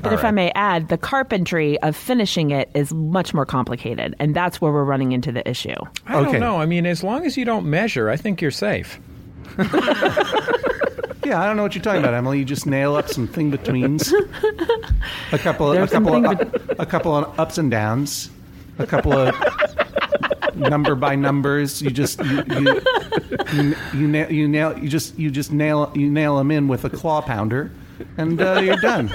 But 0.02 0.12
if 0.14 0.24
I 0.24 0.30
may 0.30 0.50
add, 0.54 0.88
the 0.88 0.96
carpentry 0.96 1.78
of 1.83 1.94
finishing 1.96 2.50
it 2.50 2.70
is 2.74 2.94
much 2.94 3.35
more 3.35 3.44
complicated, 3.44 4.14
and 4.18 4.35
that's 4.35 4.61
where 4.61 4.72
we're 4.72 4.85
running 4.85 5.12
into 5.12 5.33
the 5.33 5.46
issue. 5.48 5.74
I 6.07 6.16
Okay. 6.20 6.33
don't 6.33 6.40
know. 6.40 6.57
I 6.61 6.64
mean, 6.66 6.87
as 6.87 7.02
long 7.04 7.26
as 7.26 7.37
you 7.37 7.44
don't 7.44 7.66
measure, 7.66 8.09
I 8.09 8.16
think 8.16 8.40
you're 8.40 8.50
safe. 8.50 8.98
Yeah, 11.25 11.41
I 11.41 11.47
don't 11.47 11.57
know 11.57 11.63
what 11.63 11.75
you're 11.75 11.83
talking 11.83 12.01
about, 12.01 12.15
Emily. 12.15 12.39
You 12.39 12.45
just 12.45 12.67
nail 12.67 12.97
up 12.97 13.09
some 13.09 13.27
thing 13.27 13.51
betweens, 13.51 14.13
a 15.33 15.39
couple, 15.39 15.71
of, 15.71 15.75
a 15.75 15.79
There's 15.79 15.91
some 15.91 16.05
couple, 16.05 16.31
of, 16.31 16.77
a 16.79 16.87
couple 16.87 17.17
of 17.17 17.41
ups 17.41 17.57
and 17.59 17.71
downs, 17.71 18.31
a 18.79 18.87
couple 18.87 19.13
of 19.13 19.35
number 20.55 20.95
by 20.95 21.15
numbers. 21.15 21.81
You 21.83 21.91
just 21.91 22.23
you 22.25 22.45
you 22.49 22.83
you, 23.53 23.77
you, 23.95 24.09
nail, 24.09 24.31
you 24.31 24.49
nail 24.49 24.79
you 24.79 24.89
just 24.89 25.19
you 25.19 25.31
just 25.31 25.53
nail 25.53 25.91
you 25.95 26.11
nail 26.11 26.37
them 26.37 26.51
in 26.51 26.69
with 26.69 26.85
a 26.85 26.91
claw 26.91 27.23
pounder, 27.23 27.71
and 28.17 28.41
uh, 28.41 28.61
you're 28.61 28.77
done. 28.77 29.09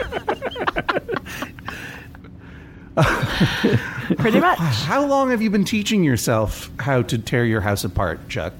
Pretty 4.17 4.39
much. 4.39 4.58
How 4.58 5.06
long 5.06 5.30
have 5.30 5.41
you 5.41 5.50
been 5.50 5.63
teaching 5.63 6.04
yourself 6.04 6.69
how 6.80 7.02
to 7.04 7.17
tear 7.17 7.45
your 7.45 7.62
house 7.62 7.84
apart, 7.84 8.28
Chuck? 8.30 8.54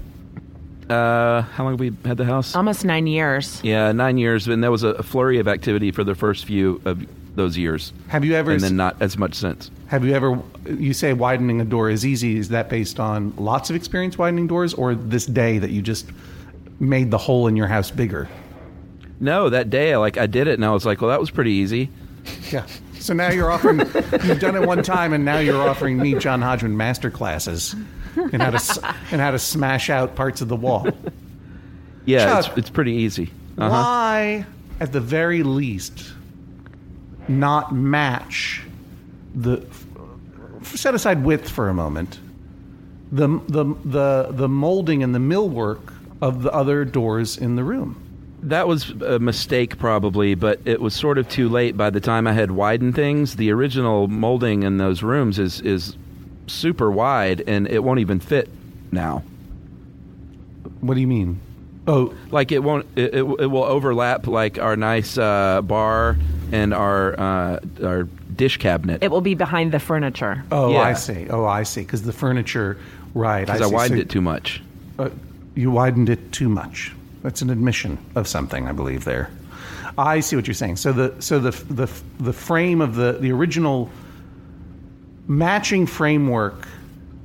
Uh, 0.90 1.42
how 1.44 1.64
long 1.64 1.74
have 1.74 1.80
we 1.80 1.92
had 2.04 2.18
the 2.18 2.26
house? 2.26 2.56
Almost 2.56 2.84
nine 2.84 3.06
years. 3.06 3.62
yeah, 3.64 3.92
nine 3.92 4.18
years, 4.18 4.48
and 4.48 4.64
that 4.64 4.72
was 4.72 4.84
a 4.84 5.04
flurry 5.04 5.40
of 5.40 5.48
activity 5.48 5.92
for 5.92 6.04
the 6.04 6.16
first 6.16 6.46
few 6.46 6.82
of 6.86 7.06
those 7.36 7.58
years, 7.58 7.94
Have 8.08 8.26
you 8.26 8.34
ever 8.34 8.52
and 8.52 8.60
then 8.62 8.76
not 8.76 9.02
as 9.02 9.18
much 9.18 9.36
since. 9.36 9.72
Have 9.88 10.04
you 10.04 10.14
ever, 10.14 10.42
you 10.68 10.94
say 10.94 11.14
widening 11.14 11.62
a 11.62 11.66
door 11.66 11.90
is 11.90 12.06
easy. 12.06 12.38
Is 12.38 12.50
that 12.50 12.70
based 12.70 13.00
on 13.00 13.34
lots 13.38 13.70
of 13.70 13.76
experience 13.76 14.18
widening 14.18 14.48
doors 14.48 14.74
or 14.74 14.94
this 14.94 15.26
day 15.26 15.58
that 15.60 15.70
you 15.70 15.82
just 15.82 16.08
made 16.80 17.12
the 17.12 17.18
hole 17.18 17.48
in 17.48 17.56
your 17.56 17.68
house 17.68 17.92
bigger? 17.92 18.28
No, 19.20 19.50
that 19.50 19.70
day, 19.70 19.96
like 19.98 20.18
I 20.18 20.28
did 20.28 20.48
it, 20.48 20.54
and 20.56 20.66
I 20.66 20.72
was 20.72 20.86
like, 20.86 21.02
well, 21.02 21.10
that 21.12 21.20
was 21.20 21.30
pretty 21.30 21.52
easy. 21.52 21.90
Yeah. 22.52 22.66
So 23.00 23.14
now 23.14 23.30
you're 23.30 23.52
offering, 23.52 23.80
you've 24.24 24.40
done 24.40 24.56
it 24.56 24.68
one 24.68 24.84
time 24.84 25.14
and 25.14 25.24
now 25.24 25.40
you're 25.40 25.68
offering 25.68 25.98
me, 25.98 26.16
John 26.16 26.42
Hodgman, 26.42 26.76
master 26.76 27.10
classes 27.10 27.76
in 28.16 28.40
how 28.40 28.52
to, 28.52 28.96
in 29.12 29.20
how 29.20 29.32
to 29.32 29.40
smash 29.40 29.90
out 29.90 30.16
parts 30.16 30.42
of 30.42 30.48
the 30.48 30.56
wall. 30.56 30.88
Yeah, 32.06 32.26
Chuck. 32.26 32.48
it's, 32.48 32.58
it's 32.58 32.70
pretty 32.70 32.94
easy. 32.94 33.32
Uh-huh. 33.58 33.70
Why, 33.70 34.46
at 34.80 34.92
the 34.92 35.02
very 35.02 35.44
least, 35.44 36.14
not 37.28 37.74
match 37.74 38.64
the, 39.36 39.62
f- 39.62 40.76
set 40.76 40.96
aside 40.96 41.24
width 41.24 41.50
for 41.50 41.70
a 41.70 41.74
moment, 41.74 42.20
the, 43.12 43.28
the, 43.48 43.66
the, 43.86 44.28
the 44.32 44.48
molding 44.48 45.04
and 45.04 45.14
the 45.14 45.20
millwork 45.20 45.94
of 46.22 46.42
the 46.44 46.52
other 46.52 46.86
doors 46.86 47.38
in 47.38 47.56
the 47.56 47.64
room? 47.64 48.02
That 48.42 48.68
was 48.70 48.92
a 49.02 49.20
mistake, 49.20 49.78
probably, 49.78 50.34
but 50.34 50.62
it 50.64 50.80
was 50.80 50.94
sort 50.96 51.18
of 51.18 51.28
too 51.28 51.50
late 51.50 51.76
by 51.76 51.90
the 51.90 52.00
time 52.00 52.26
I 52.26 52.34
had 52.34 52.52
widened 52.52 52.96
things. 52.96 53.36
The 53.36 53.52
original 53.52 54.08
molding 54.08 54.64
in 54.64 54.78
those 54.78 55.04
rooms 55.04 55.38
is, 55.38 55.60
is 55.60 55.98
super 56.50 56.92
wide, 56.92 57.44
and 57.48 57.68
it 57.68 57.84
won't 57.84 58.00
even 58.00 58.20
fit 58.20 58.50
now. 58.92 59.24
What 60.82 60.96
do 60.96 61.02
you 61.02 61.08
mean? 61.08 61.40
Oh, 61.88 62.14
Like 62.32 62.52
it 62.52 62.64
won't. 62.64 62.86
It, 62.96 63.14
it, 63.16 63.24
it 63.24 63.48
will 63.48 63.64
overlap 63.64 64.28
like 64.28 64.60
our 64.60 64.76
nice 64.76 65.18
uh, 65.18 65.62
bar 65.62 66.18
and 66.52 66.74
our 66.74 67.20
uh, 67.20 67.60
our 67.84 68.04
dish 68.36 68.58
cabinet. 68.58 69.04
It 69.04 69.12
will 69.12 69.22
be 69.22 69.34
behind 69.36 69.72
the 69.72 69.80
furniture. 69.80 70.44
oh, 70.52 70.72
Yeah. 70.72 70.82
I 70.82 70.94
see. 70.94 71.28
Oh, 71.30 71.46
I 71.46 71.64
see. 71.64 71.82
Because 71.82 72.04
the 72.04 72.14
furniture, 72.14 72.78
right? 73.14 73.46
because 73.46 73.62
I, 73.62 73.68
see. 73.68 73.74
widened 73.74 73.98
So- 74.00 74.02
it 74.04 74.10
too 74.10 74.22
much. 74.22 74.62
Uh, 74.98 75.10
you 75.56 75.72
widened 75.72 76.10
it 76.10 76.32
too 76.32 76.50
much. 76.50 76.94
That's 77.24 77.42
an 77.42 77.50
admission 77.50 77.98
of 78.16 78.28
something, 78.28 78.68
I 78.68 78.72
believe. 78.72 79.04
There, 79.04 79.30
I 79.98 80.20
see 80.22 80.36
what 80.36 80.48
you're 80.48 80.54
saying. 80.54 80.78
So 80.78 80.94
the 80.94 81.16
so 81.20 81.40
the 81.40 81.52
the 81.74 81.90
the 82.20 82.34
frame 82.34 82.82
of 82.82 82.96
the 82.96 83.14
the 83.14 83.32
original 83.32 83.90
matching 85.30 85.86
framework 85.86 86.68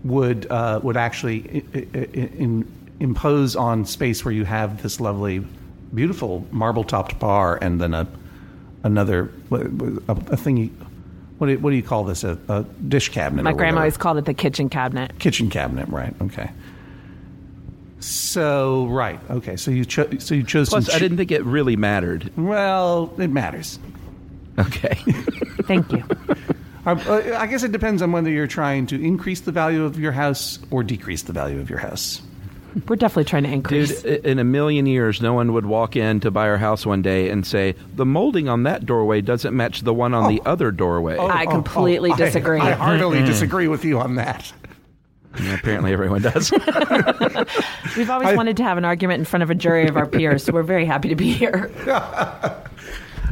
would 0.05 0.47
uh, 0.51 0.79
would 0.83 0.97
actually 0.97 1.65
i- 1.75 1.79
i- 1.79 1.87
i- 1.99 2.31
in, 2.39 2.71
impose 3.01 3.57
on 3.57 3.85
space 3.85 4.25
where 4.25 4.33
you 4.33 4.45
have 4.45 4.83
this 4.83 5.01
lovely, 5.01 5.45
beautiful 5.95 6.47
marble 6.53 6.85
topped 6.85 7.19
bar 7.19 7.59
and 7.61 7.81
then 7.81 7.95
a 7.95 8.07
another 8.85 9.31
a, 9.51 10.13
a 10.29 10.37
thing. 10.37 10.59
You, 10.59 10.71
what 11.39 11.47
do 11.49 11.53
you, 11.55 11.59
what 11.59 11.71
do 11.71 11.77
you 11.77 11.83
call 11.83 12.05
this? 12.05 12.23
A, 12.23 12.39
a 12.49 12.63
dish 12.87 13.09
cabinet. 13.09 13.43
My 13.43 13.51
or 13.51 13.55
grandma 13.55 13.79
always 13.81 13.97
called 13.97 14.19
it 14.19 14.25
the 14.27 14.35
kitchen 14.35 14.69
cabinet. 14.69 15.19
kitchen 15.19 15.51
cabinet, 15.51 15.89
right? 15.89 16.15
Okay. 16.21 16.51
So 18.01 18.87
right, 18.89 19.19
okay. 19.31 19.57
So 19.57 19.71
you 19.71 19.85
cho- 19.87 20.19
so 20.19 20.35
you 20.35 20.43
chose. 20.45 20.69
Plus, 20.69 20.87
some 20.87 20.95
I 20.95 20.99
didn't 20.99 21.17
think 21.17 21.33
it 21.33 21.43
really 21.45 21.75
mattered. 21.77 22.31
Well, 22.37 23.13
it 23.19 23.31
matters. 23.31 23.79
Okay. 24.59 24.95
Thank 25.63 25.91
you. 25.91 26.05
Uh, 26.87 26.91
uh, 27.07 27.37
I 27.39 27.47
guess 27.47 27.63
it 27.63 27.73
depends 27.73 28.03
on 28.03 28.13
whether 28.13 28.31
you're 28.31 28.47
trying 28.47 28.87
to 28.89 29.03
increase 29.03 29.41
the 29.41 29.53
value 29.53 29.85
of 29.85 29.99
your 29.99 30.13
house 30.13 30.59
or 30.71 30.83
decrease 30.83 31.23
the 31.23 31.33
value 31.33 31.59
of 31.61 31.71
your 31.71 31.79
house. 31.79 32.21
We're 32.89 32.97
definitely 32.97 33.25
trying 33.25 33.45
to 33.45 33.51
increase. 33.53 34.03
Dude, 34.03 34.25
i- 34.27 34.29
in 34.29 34.39
a 34.41 34.45
million 34.45 34.85
years, 34.87 35.23
no 35.23 35.33
one 35.33 35.53
would 35.53 35.65
walk 35.65 35.95
in 35.97 36.19
to 36.21 36.31
buy 36.31 36.49
our 36.49 36.59
house 36.59 36.85
one 36.85 37.03
day 37.03 37.31
and 37.31 37.47
say, 37.47 37.75
the 37.95 38.05
molding 38.05 38.49
on 38.49 38.65
that 38.65 38.85
doorway 38.85 39.21
doesn't 39.21 39.57
match 39.57 39.83
the 39.83 39.95
one 39.95 40.13
on 40.13 40.29
the 40.29 40.43
other 40.45 40.71
doorway. 40.73 41.17
I 41.17 41.47
completely 41.47 42.11
I- 42.11 42.17
disagree. 42.17 42.61
I, 42.61 42.73
heartily 42.73 43.23
disagree 43.23 43.69
with 43.69 43.85
you 43.85 44.01
on 44.01 44.17
that. 44.17 44.53
And 45.37 45.49
apparently, 45.53 45.93
everyone 45.93 46.23
does. 46.23 46.51
We've 47.97 48.11
always 48.11 48.29
I- 48.29 48.35
wanted 48.37 48.57
to 48.59 48.63
have 48.65 48.77
an 48.79 48.85
argument 48.85 49.19
in 49.21 49.25
front 49.25 49.43
of 49.43 49.51
a 49.51 49.55
jury 49.55 49.87
of 49.89 49.97
our 49.97 50.07
peers, 50.07 50.45
so 50.45 50.53
we're 50.53 50.63
very 50.63 50.85
happy 50.85 51.09
to 51.09 51.17
be 51.17 51.33
here. 51.33 51.71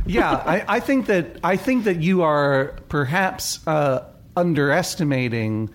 Yeah, 0.06 0.32
I, 0.32 0.64
I 0.76 0.80
think 0.80 1.06
that 1.06 1.38
I 1.44 1.56
think 1.56 1.84
that 1.84 2.00
you 2.00 2.22
are 2.22 2.74
perhaps 2.88 3.64
uh, 3.66 4.04
underestimating 4.36 5.70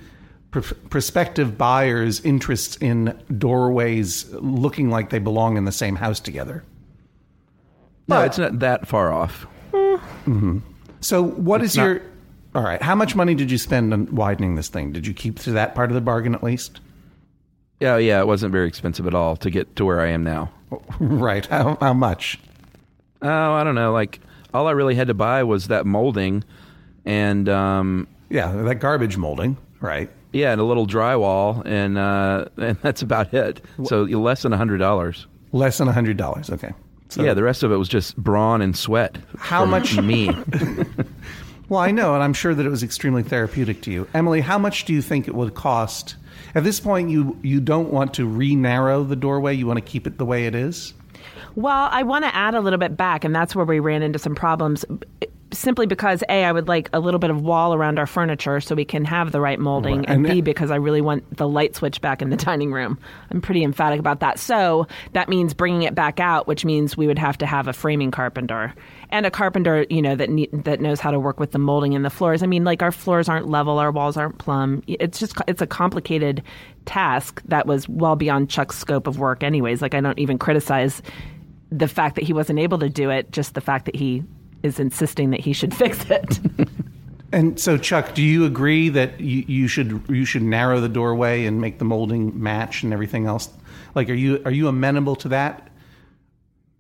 pr- 0.52 0.74
prospective 0.90 1.58
buyers' 1.58 2.20
interests 2.22 2.76
in 2.78 3.18
doorways 3.38 4.30
looking 4.34 4.90
like 4.90 5.10
they 5.12 5.20
belong 5.20 5.58
in 5.58 5.66
the 5.66 5.72
same 5.72 5.96
house 5.96 6.20
together. 6.20 6.64
no, 8.08 8.22
it's 8.22 8.38
not 8.38 8.60
that 8.60 8.88
far 8.88 9.12
off. 9.14 9.46
So, 11.02 11.24
what 11.24 11.62
is 11.62 11.78
not- 11.78 11.84
your? 11.84 12.02
All 12.56 12.64
right, 12.64 12.82
how 12.82 12.96
much 12.96 13.16
money 13.16 13.36
did 13.36 13.52
you 13.52 13.58
spend 13.58 13.94
on 13.94 14.14
widening 14.16 14.56
this 14.56 14.68
thing? 14.68 14.92
Did 14.92 15.06
you 15.06 15.14
keep 15.14 15.38
to 15.40 15.52
that 15.52 15.76
part 15.76 15.92
of 15.92 15.96
the 15.96 16.02
bargain 16.02 16.34
at 16.34 16.42
least? 16.44 16.80
Yeah, 17.80 17.98
yeah, 17.98 18.20
it 18.20 18.26
wasn't 18.26 18.52
very 18.52 18.68
expensive 18.68 19.06
at 19.06 19.14
all 19.14 19.36
to 19.38 19.52
get 19.52 19.76
to 19.76 19.86
where 19.86 20.02
I 20.02 20.08
am 20.08 20.24
now. 20.24 20.52
right. 21.00 21.46
How, 21.46 21.78
how 21.80 21.94
much? 21.94 22.40
Oh, 23.22 23.54
I 23.54 23.64
don't 23.64 23.76
know. 23.76 23.92
Like, 23.94 24.20
all 24.54 24.68
I 24.68 24.72
really 24.72 24.96
had 24.96 25.08
to 25.08 25.14
buy 25.14 25.44
was 25.44 25.68
that 25.68 25.86
molding 25.86 26.44
and, 27.06 27.48
um, 27.50 28.08
Yeah, 28.30 28.52
that 28.64 28.76
garbage 28.76 29.18
molding. 29.18 29.58
Right. 29.80 30.10
yeah, 30.34 30.52
and 30.52 30.60
a 30.62 30.64
little 30.64 30.88
drywall, 30.88 31.64
and, 31.66 31.98
uh, 31.98 32.46
and 32.58 32.78
that's 32.82 33.02
about 33.02 33.34
it. 33.34 33.62
So 33.86 34.04
less 34.04 34.42
than 34.44 34.54
a 34.54 34.58
$100. 34.58 35.26
Less 35.54 35.78
than 35.78 35.88
a 35.88 35.92
hundred 35.94 36.18
dollars. 36.18 36.50
Okay. 36.50 36.74
So, 37.10 37.24
yeah, 37.24 37.34
the 37.34 37.44
rest 37.44 37.64
of 37.64 37.72
it 37.72 37.78
was 37.78 37.88
just 37.88 38.18
brawn 38.18 38.62
and 38.62 38.76
sweat. 38.78 39.18
How 39.38 39.62
from 39.62 39.70
much- 39.72 40.00
Me. 40.02 40.30
Well, 41.70 41.82
I 41.82 41.92
know, 41.92 42.14
and 42.14 42.24
I'm 42.24 42.32
sure 42.34 42.56
that 42.56 42.66
it 42.66 42.70
was 42.70 42.82
extremely 42.82 43.24
therapeutic 43.24 43.82
to 43.82 43.92
you, 43.92 44.08
Emily. 44.14 44.40
How 44.40 44.58
much 44.58 44.86
do 44.86 44.94
you 44.94 45.02
think 45.02 45.28
it 45.28 45.36
would 45.36 45.54
cost? 45.54 46.16
At 46.56 46.64
this 46.64 46.80
point, 46.80 47.10
you 47.10 47.38
you 47.44 47.60
don't 47.60 47.92
want 47.92 48.14
to 48.14 48.26
re-narrow 48.26 49.04
the 49.04 49.18
doorway. 49.18 49.54
You 49.54 49.68
want 49.68 49.76
to 49.78 49.84
keep 49.84 50.08
it 50.08 50.18
the 50.18 50.24
way 50.26 50.46
it 50.46 50.56
is. 50.56 50.94
Well, 51.58 51.90
I 51.92 52.04
want 52.04 52.24
to 52.24 52.36
add 52.36 52.54
a 52.54 52.62
little 52.62 52.78
bit 52.78 52.96
back, 52.96 53.24
and 53.26 53.36
that's 53.36 53.56
where 53.56 53.66
we 53.66 53.80
ran 53.80 54.04
into 54.04 54.20
some 54.20 54.36
problems. 54.36 54.86
Simply 55.52 55.88
because 55.88 56.24
A, 56.30 56.44
I 56.44 56.52
would 56.52 56.68
like 56.68 56.88
a 56.94 57.00
little 57.00 57.20
bit 57.20 57.32
of 57.32 57.42
wall 57.42 57.74
around 57.74 57.98
our 57.98 58.06
furniture 58.06 58.60
so 58.60 58.76
we 58.76 58.86
can 58.86 59.04
have 59.06 59.32
the 59.32 59.42
right 59.42 59.58
molding, 59.60 60.00
Right. 60.00 60.10
and 60.10 60.24
And- 60.24 60.36
B, 60.36 60.42
because 60.42 60.70
I 60.70 60.76
really 60.76 61.02
want 61.02 61.36
the 61.36 61.48
light 61.48 61.76
switch 61.76 62.00
back 62.00 62.22
in 62.22 62.30
the 62.30 62.36
dining 62.46 62.72
room. 62.72 63.00
I'm 63.32 63.42
pretty 63.42 63.64
emphatic 63.64 64.00
about 64.00 64.20
that. 64.20 64.38
So 64.38 64.86
that 65.14 65.30
means 65.30 65.56
bringing 65.56 65.82
it 65.82 65.96
back 65.96 66.20
out, 66.20 66.46
which 66.48 66.64
means 66.64 66.96
we 66.96 67.08
would 67.08 67.18
have 67.18 67.40
to 67.40 67.48
have 67.48 67.68
a 67.68 67.74
framing 67.74 68.12
carpenter 68.12 68.72
and 69.10 69.26
a 69.26 69.32
carpenter, 69.32 69.86
you 69.90 70.02
know, 70.04 70.16
that 70.16 70.30
ne- 70.30 70.50
that 70.52 70.80
knows 70.80 71.00
how 71.00 71.10
to 71.10 71.20
work 71.20 71.40
with 71.40 71.54
the 71.54 71.60
molding 71.60 71.96
and 71.96 72.06
the 72.06 72.12
floors. 72.12 72.44
I 72.44 72.46
mean, 72.46 72.66
like 72.66 72.84
our 72.84 72.92
floors 72.92 73.28
aren't 73.28 73.50
level, 73.50 73.80
our 73.80 73.90
walls 73.90 74.16
aren't 74.16 74.38
plumb. 74.38 74.84
It's 74.86 75.18
just 75.18 75.34
it's 75.48 75.62
a 75.62 75.68
complicated 75.68 76.44
task 76.86 77.42
that 77.46 77.66
was 77.66 77.90
well 77.90 78.16
beyond 78.16 78.50
Chuck's 78.52 78.78
scope 78.78 79.08
of 79.08 79.18
work, 79.18 79.44
anyways. 79.44 79.82
Like 79.82 79.96
I 79.96 80.02
don't 80.02 80.20
even 80.20 80.38
criticize 80.38 81.02
the 81.72 81.88
fact 81.88 82.16
that 82.16 82.24
he 82.24 82.34
wasn't 82.34 82.60
able 82.60 82.80
to 82.80 82.90
do 82.90 83.10
it, 83.10 83.32
just 83.32 83.54
the 83.54 83.62
fact 83.62 83.86
that 83.86 83.96
he 83.96 84.24
is 84.64 84.80
insisting 84.80 85.32
that 85.32 85.40
he 85.40 85.54
should 85.54 85.74
fix 85.76 86.10
it. 86.10 86.40
And 87.32 87.60
so, 87.60 87.78
Chuck, 87.78 88.14
do 88.14 88.22
you 88.22 88.46
agree 88.46 88.90
that 88.90 89.20
you, 89.20 89.44
you 89.48 89.68
should 89.68 90.02
you 90.08 90.24
should 90.24 90.44
narrow 90.44 90.80
the 90.80 90.90
doorway 90.90 91.46
and 91.46 91.60
make 91.60 91.78
the 91.78 91.86
molding 91.86 92.42
match 92.42 92.84
and 92.84 92.94
everything 92.94 93.26
else? 93.26 93.50
Like, 93.96 94.10
are 94.10 94.14
you 94.14 94.42
are 94.46 94.52
you 94.52 94.68
amenable 94.70 95.16
to 95.18 95.30
that, 95.30 95.70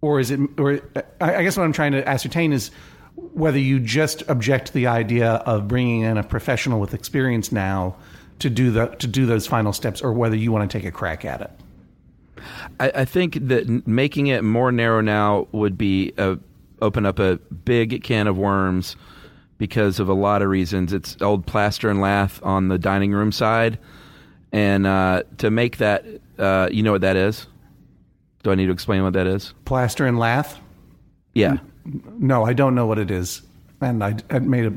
or 0.02 0.20
is 0.20 0.32
it? 0.32 0.40
Or 0.58 0.82
I 1.20 1.44
guess 1.44 1.58
what 1.58 1.64
I'm 1.64 1.74
trying 1.74 1.92
to 1.92 2.08
ascertain 2.08 2.54
is 2.54 2.72
whether 3.16 3.60
you 3.60 3.80
just 3.80 4.24
object 4.30 4.68
to 4.68 4.74
the 4.74 4.88
idea 4.88 5.32
of 5.32 5.68
bringing 5.68 6.02
in 6.02 6.18
a 6.18 6.24
professional 6.24 6.80
with 6.80 6.94
experience 6.94 7.52
now 7.52 7.98
to 8.40 8.50
do 8.50 8.72
the 8.72 8.88
to 8.88 9.08
do 9.08 9.26
those 9.26 9.48
final 9.48 9.74
steps, 9.74 10.02
or 10.02 10.14
whether 10.14 10.36
you 10.36 10.54
want 10.54 10.70
to 10.70 10.78
take 10.78 10.88
a 10.88 10.92
crack 10.92 11.26
at 11.26 11.42
it. 11.42 11.52
I, 12.80 12.92
I 12.96 13.06
think 13.06 13.38
that 13.48 13.88
making 13.88 14.28
it 14.28 14.44
more 14.44 14.72
narrow 14.72 15.02
now 15.02 15.48
would 15.52 15.78
be 15.78 16.14
a, 16.18 16.38
open 16.82 17.06
up 17.06 17.20
a 17.20 17.38
big 17.66 18.04
can 18.04 18.28
of 18.28 18.38
worms 18.38 18.96
because 19.58 20.00
of 20.00 20.10
a 20.10 20.14
lot 20.14 20.42
of 20.42 20.50
reasons. 20.50 20.94
It's 20.94 21.20
old 21.22 21.46
plaster 21.46 21.90
and 21.90 22.02
lath 22.02 22.40
on 22.44 22.68
the 22.68 22.78
dining 22.78 23.12
room 23.12 23.32
side, 23.32 23.80
and 24.52 24.86
uh, 24.86 25.24
to 25.40 25.50
make 25.50 25.78
that, 25.78 26.06
uh, 26.38 26.70
you 26.72 26.84
know 26.84 26.92
what 26.92 27.02
that 27.02 27.16
is? 27.16 27.48
Do 28.44 28.52
I 28.52 28.56
need 28.56 28.68
to 28.68 28.72
explain 28.72 29.04
what 29.04 29.14
that 29.14 29.28
is? 29.28 29.54
Plaster 29.66 30.06
and 30.06 30.18
lath? 30.20 30.60
Yeah. 31.34 31.58
No, 32.18 32.46
I 32.46 32.54
don't 32.54 32.76
know 32.76 32.86
what 32.86 33.00
it 33.00 33.12
is. 33.12 33.42
And 33.82 34.04
I, 34.04 34.16
I 34.30 34.40
made 34.40 34.66
a 34.66 34.74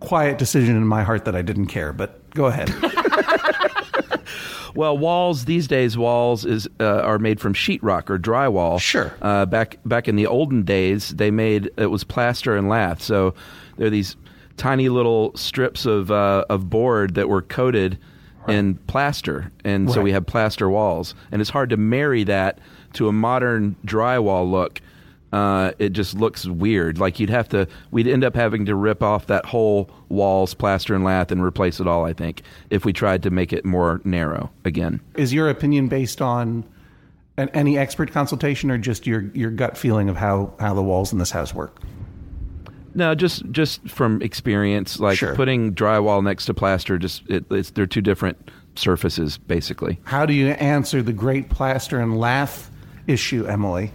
quiet 0.00 0.38
decision 0.38 0.76
in 0.76 0.86
my 0.86 1.02
heart 1.02 1.24
that 1.24 1.34
I 1.34 1.42
didn't 1.42 1.66
care, 1.66 1.92
but 1.92 2.30
go 2.30 2.46
ahead. 2.46 2.72
Well, 4.74 4.96
walls 4.96 5.44
these 5.44 5.66
days, 5.66 5.96
walls 5.96 6.44
is 6.44 6.68
uh, 6.80 7.00
are 7.00 7.18
made 7.18 7.40
from 7.40 7.54
sheetrock 7.54 8.10
or 8.10 8.18
drywall. 8.18 8.80
Sure. 8.80 9.14
Uh, 9.22 9.46
back 9.46 9.78
back 9.84 10.08
in 10.08 10.16
the 10.16 10.26
olden 10.26 10.62
days, 10.62 11.10
they 11.10 11.30
made 11.30 11.70
it 11.76 11.86
was 11.86 12.04
plaster 12.04 12.56
and 12.56 12.68
lath. 12.68 13.02
So 13.02 13.34
there 13.76 13.86
are 13.86 13.90
these 13.90 14.16
tiny 14.56 14.88
little 14.88 15.36
strips 15.36 15.86
of 15.86 16.10
uh, 16.10 16.44
of 16.48 16.68
board 16.68 17.14
that 17.14 17.28
were 17.28 17.42
coated 17.42 17.98
in 18.48 18.76
plaster, 18.86 19.52
and 19.64 19.90
so 19.90 20.00
we 20.00 20.12
have 20.12 20.24
plaster 20.24 20.70
walls. 20.70 21.14
And 21.30 21.40
it's 21.40 21.50
hard 21.50 21.70
to 21.70 21.76
marry 21.76 22.24
that 22.24 22.58
to 22.94 23.08
a 23.08 23.12
modern 23.12 23.76
drywall 23.84 24.50
look. 24.50 24.80
Uh, 25.32 25.72
it 25.78 25.90
just 25.90 26.14
looks 26.14 26.46
weird. 26.46 26.98
Like 26.98 27.20
you'd 27.20 27.28
have 27.30 27.48
to, 27.50 27.68
we'd 27.90 28.08
end 28.08 28.24
up 28.24 28.34
having 28.34 28.64
to 28.66 28.74
rip 28.74 29.02
off 29.02 29.26
that 29.26 29.44
whole 29.44 29.90
walls, 30.08 30.54
plaster 30.54 30.94
and 30.94 31.04
lath, 31.04 31.30
and 31.30 31.42
replace 31.42 31.80
it 31.80 31.86
all. 31.86 32.06
I 32.06 32.14
think 32.14 32.42
if 32.70 32.84
we 32.86 32.92
tried 32.94 33.22
to 33.24 33.30
make 33.30 33.52
it 33.52 33.64
more 33.64 34.00
narrow 34.04 34.50
again. 34.64 35.00
is 35.16 35.32
your 35.34 35.50
opinion 35.50 35.88
based 35.88 36.22
on 36.22 36.64
an, 37.36 37.50
any 37.50 37.76
expert 37.76 38.10
consultation 38.10 38.70
or 38.70 38.78
just 38.78 39.06
your, 39.06 39.22
your 39.34 39.50
gut 39.50 39.76
feeling 39.76 40.08
of 40.08 40.16
how, 40.16 40.54
how 40.58 40.72
the 40.72 40.82
walls 40.82 41.12
in 41.12 41.18
this 41.18 41.30
house 41.30 41.52
work? 41.54 41.78
No, 42.94 43.14
just 43.14 43.48
just 43.52 43.86
from 43.88 44.20
experience, 44.22 44.98
like 44.98 45.18
Sure. 45.18 45.34
putting 45.36 45.74
drywall 45.74 46.24
next 46.24 46.46
to 46.46 46.54
plaster, 46.54 46.98
just 46.98 47.22
it, 47.28 47.44
it's 47.50 47.70
they're 47.70 47.86
two 47.86 48.00
different 48.00 48.50
surfaces, 48.74 49.38
basically. 49.38 50.00
How 50.04 50.26
do 50.26 50.32
you 50.32 50.48
answer 50.48 51.02
the 51.02 51.12
great 51.12 51.48
plaster 51.50 52.00
and 52.00 52.18
lath 52.18 52.70
issue, 53.06 53.44
Emily? 53.46 53.92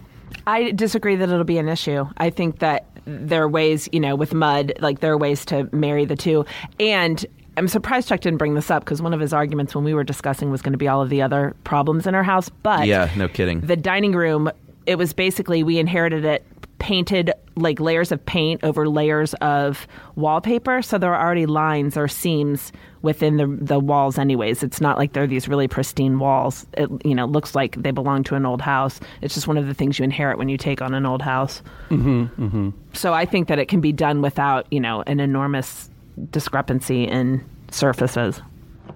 I 0.48 0.72
disagree 0.72 1.16
that 1.16 1.30
it'll 1.30 1.44
be 1.44 1.58
an 1.58 1.70
issue. 1.70 2.06
I 2.18 2.30
think 2.30 2.60
that 2.60 2.86
there 3.06 3.44
are 3.44 3.50
ways, 3.50 3.88
you 3.92 4.00
know, 4.00 4.16
with 4.16 4.34
mud, 4.34 4.74
like 4.80 5.00
there 5.00 5.12
are 5.14 5.18
ways 5.18 5.46
to 5.46 5.70
marry 5.72 6.06
the 6.06 6.16
two. 6.16 6.46
And 6.80 7.26
I'm 7.58 7.68
surprised 7.68 8.08
Chuck 8.10 8.22
didn't 8.22 8.38
bring 8.40 8.56
this 8.56 8.72
up 8.72 8.84
because 8.84 9.02
one 9.02 9.14
of 9.14 9.20
his 9.20 9.34
arguments 9.34 9.76
when 9.76 9.84
we 9.84 9.94
were 9.94 10.04
discussing 10.04 10.52
was 10.52 10.62
going 10.62 10.72
to 10.74 10.78
be 10.78 10.88
all 10.88 11.02
of 11.02 11.10
the 11.10 11.22
other 11.22 11.56
problems 11.64 12.08
in 12.08 12.16
our 12.16 12.24
house. 12.24 12.50
But 12.50 12.88
Yeah, 12.88 13.10
no 13.16 13.28
kidding. 13.28 13.62
the 13.62 13.76
dining 13.76 14.14
room, 14.14 14.50
it 14.86 14.98
was 14.98 15.14
basically 15.14 15.64
we 15.64 15.80
inherited 15.80 16.26
it 16.26 16.46
painted 16.80 17.32
like 17.56 17.80
layers 17.80 18.12
of 18.12 18.26
paint 18.26 18.64
over 18.64 18.90
layers 18.90 19.34
of 19.36 19.88
wallpaper. 20.16 20.82
So 20.82 20.98
there 20.98 21.14
are 21.14 21.26
already 21.26 21.46
lines 21.46 21.96
or 21.96 22.08
seams 22.08 22.72
within 23.02 23.38
the 23.38 23.48
the 23.48 23.80
walls 23.80 24.18
anyways. 24.18 24.64
It's 24.64 24.82
not 24.82 24.98
like 24.98 25.14
they're 25.14 25.28
these 25.28 25.48
really 25.48 25.68
pristine 25.68 26.20
walls. 26.20 26.66
It 26.74 26.90
you 27.06 27.16
know 27.16 27.26
looks 27.26 27.56
like 27.56 27.76
they 27.82 27.92
belong 27.92 28.24
to 28.26 28.36
an 28.36 28.46
old 28.46 28.62
house. 28.62 29.00
It's 29.22 29.34
just 29.34 29.48
one 29.48 29.58
of 29.58 29.68
the 29.68 29.74
things 29.74 30.00
you 30.00 30.04
inherit 30.04 30.38
when 30.38 30.50
you 30.50 30.58
take 30.58 30.82
on 30.82 30.94
an 30.94 31.06
old 31.06 31.22
house. 31.22 31.62
Mm-hmm, 31.90 32.44
mm-hmm. 32.44 32.70
So 32.94 33.14
I 33.14 33.26
think 33.26 33.48
that 33.48 33.60
it 33.60 33.68
can 33.68 33.82
be 33.82 33.92
done 33.92 34.22
without 34.22 34.66
you 34.72 34.80
know 34.80 35.04
an 35.06 35.20
enormous 35.20 35.90
discrepancy 36.32 37.06
in 37.06 37.44
surfaces. 37.72 38.42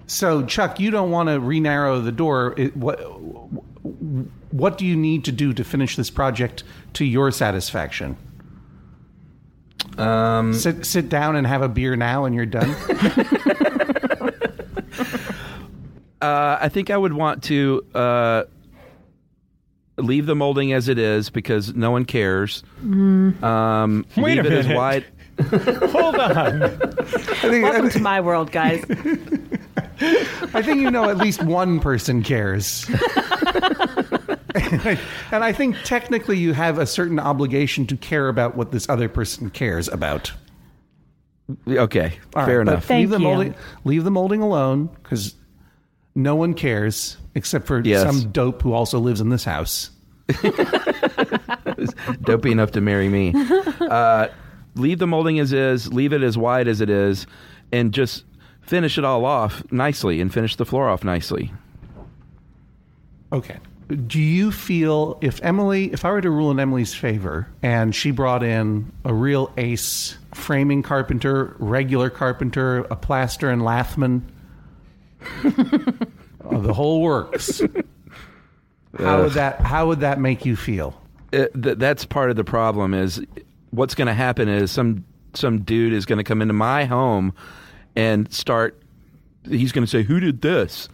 So, 0.06 0.44
Chuck, 0.46 0.80
you 0.80 0.90
don't 0.90 1.10
want 1.10 1.28
to 1.28 1.38
re-narrow 1.38 2.00
the 2.00 2.12
door. 2.12 2.54
It, 2.56 2.76
what 2.76 2.98
what 4.50 4.78
do 4.78 4.86
you 4.86 4.96
need 4.96 5.24
to 5.26 5.32
do 5.32 5.52
to 5.52 5.64
finish 5.64 5.96
this 5.96 6.10
project 6.10 6.64
to 6.94 7.04
your 7.04 7.30
satisfaction? 7.30 8.16
Um, 9.96 10.54
sit 10.54 10.84
sit 10.86 11.08
down 11.08 11.34
and 11.36 11.46
have 11.46 11.62
a 11.62 11.68
beer 11.68 11.96
now, 11.96 12.24
and 12.24 12.34
you're 12.34 12.46
done. 12.46 12.74
Uh, 16.20 16.58
I 16.60 16.68
think 16.68 16.90
I 16.90 16.96
would 16.96 17.12
want 17.12 17.44
to 17.44 17.84
uh, 17.94 18.42
leave 19.98 20.26
the 20.26 20.34
molding 20.34 20.72
as 20.72 20.88
it 20.88 20.98
is 20.98 21.30
because 21.30 21.76
no 21.76 21.92
one 21.92 22.04
cares. 22.04 22.64
Um, 22.82 24.04
Wait 24.16 24.38
a 24.38 24.42
leave 24.42 24.46
it 24.46 24.52
as 24.52 24.66
minute. 24.66 24.76
wide. 24.76 25.04
Hold 25.92 26.16
on. 26.16 26.62
I 26.64 26.66
think, 26.66 27.62
Welcome 27.62 27.90
to 27.90 28.00
my 28.00 28.20
world, 28.20 28.50
guys. 28.50 28.84
I 30.52 30.60
think 30.60 30.80
you 30.80 30.90
know 30.90 31.08
at 31.08 31.18
least 31.18 31.44
one 31.44 31.78
person 31.78 32.24
cares. 32.24 32.84
and 35.32 35.44
I 35.44 35.52
think 35.52 35.76
technically 35.84 36.38
you 36.38 36.52
have 36.54 36.78
a 36.78 36.86
certain 36.86 37.18
obligation 37.18 37.86
to 37.88 37.96
care 37.96 38.28
about 38.28 38.56
what 38.56 38.72
this 38.72 38.88
other 38.88 39.08
person 39.08 39.50
cares 39.50 39.88
about. 39.88 40.32
Okay, 41.66 42.18
All 42.34 42.44
fair 42.46 42.58
right, 42.58 42.68
enough. 42.68 42.84
Thank 42.84 43.00
leave 43.00 43.10
the 43.10 43.18
you. 43.18 43.24
molding 43.24 43.54
leave 43.84 44.04
the 44.04 44.10
molding 44.10 44.42
alone 44.42 44.86
because 45.02 45.34
no 46.14 46.34
one 46.34 46.52
cares 46.54 47.16
except 47.34 47.66
for 47.66 47.80
Yes. 47.80 48.02
some 48.02 48.30
dope 48.32 48.60
who 48.62 48.72
also 48.72 48.98
lives 48.98 49.20
in 49.20 49.28
this 49.30 49.44
house. 49.44 49.90
Dopey 52.22 52.50
enough 52.52 52.72
to 52.72 52.80
marry 52.80 53.08
me. 53.08 53.32
Uh, 53.88 54.28
leave 54.74 54.98
the 54.98 55.06
molding 55.06 55.38
as 55.38 55.50
is. 55.54 55.90
Leave 55.94 56.12
it 56.12 56.22
as 56.22 56.36
wide 56.36 56.68
as 56.68 56.82
it 56.82 56.90
is, 56.90 57.26
and 57.72 57.94
just 57.94 58.24
finish 58.60 58.98
it 58.98 59.04
all 59.04 59.24
off 59.24 59.62
nicely 59.72 60.20
and 60.20 60.30
finish 60.34 60.56
the 60.56 60.66
floor 60.66 60.90
off 60.90 61.02
nicely. 61.04 61.50
Okay. 63.32 63.56
Do 63.88 64.20
you 64.20 64.52
feel 64.52 65.18
if 65.22 65.42
Emily, 65.42 65.92
if 65.92 66.04
I 66.04 66.10
were 66.10 66.20
to 66.20 66.30
rule 66.30 66.50
in 66.50 66.60
Emily's 66.60 66.94
favor 66.94 67.48
and 67.62 67.94
she 67.94 68.10
brought 68.10 68.42
in 68.42 68.92
a 69.04 69.14
real 69.14 69.50
ace 69.56 70.16
framing 70.34 70.82
carpenter, 70.82 71.56
regular 71.58 72.10
carpenter, 72.10 72.80
a 72.90 72.96
plaster 72.96 73.48
and 73.48 73.62
lathman, 73.62 74.22
uh, 75.42 75.50
the 76.58 76.74
whole 76.74 77.00
works, 77.00 77.62
how 78.98 79.22
would 79.22 79.32
that 79.32 79.60
how 79.60 79.86
would 79.86 80.00
that 80.00 80.20
make 80.20 80.44
you 80.44 80.54
feel? 80.54 81.00
it, 81.32 81.62
th- 81.62 81.78
that's 81.78 82.04
part 82.04 82.30
of 82.30 82.36
the 82.36 82.44
problem 82.44 82.94
is 82.94 83.24
what's 83.70 83.94
going 83.94 84.06
to 84.06 84.14
happen 84.14 84.48
is 84.48 84.70
some 84.70 85.04
some 85.34 85.60
dude 85.60 85.92
is 85.92 86.06
going 86.06 86.16
to 86.16 86.24
come 86.24 86.40
into 86.40 86.54
my 86.54 86.84
home 86.84 87.34
and 87.94 88.32
start 88.32 88.80
he's 89.44 89.72
going 89.72 89.84
to 89.84 89.90
say 89.90 90.02
who 90.02 90.20
did 90.20 90.40
this 90.40 90.88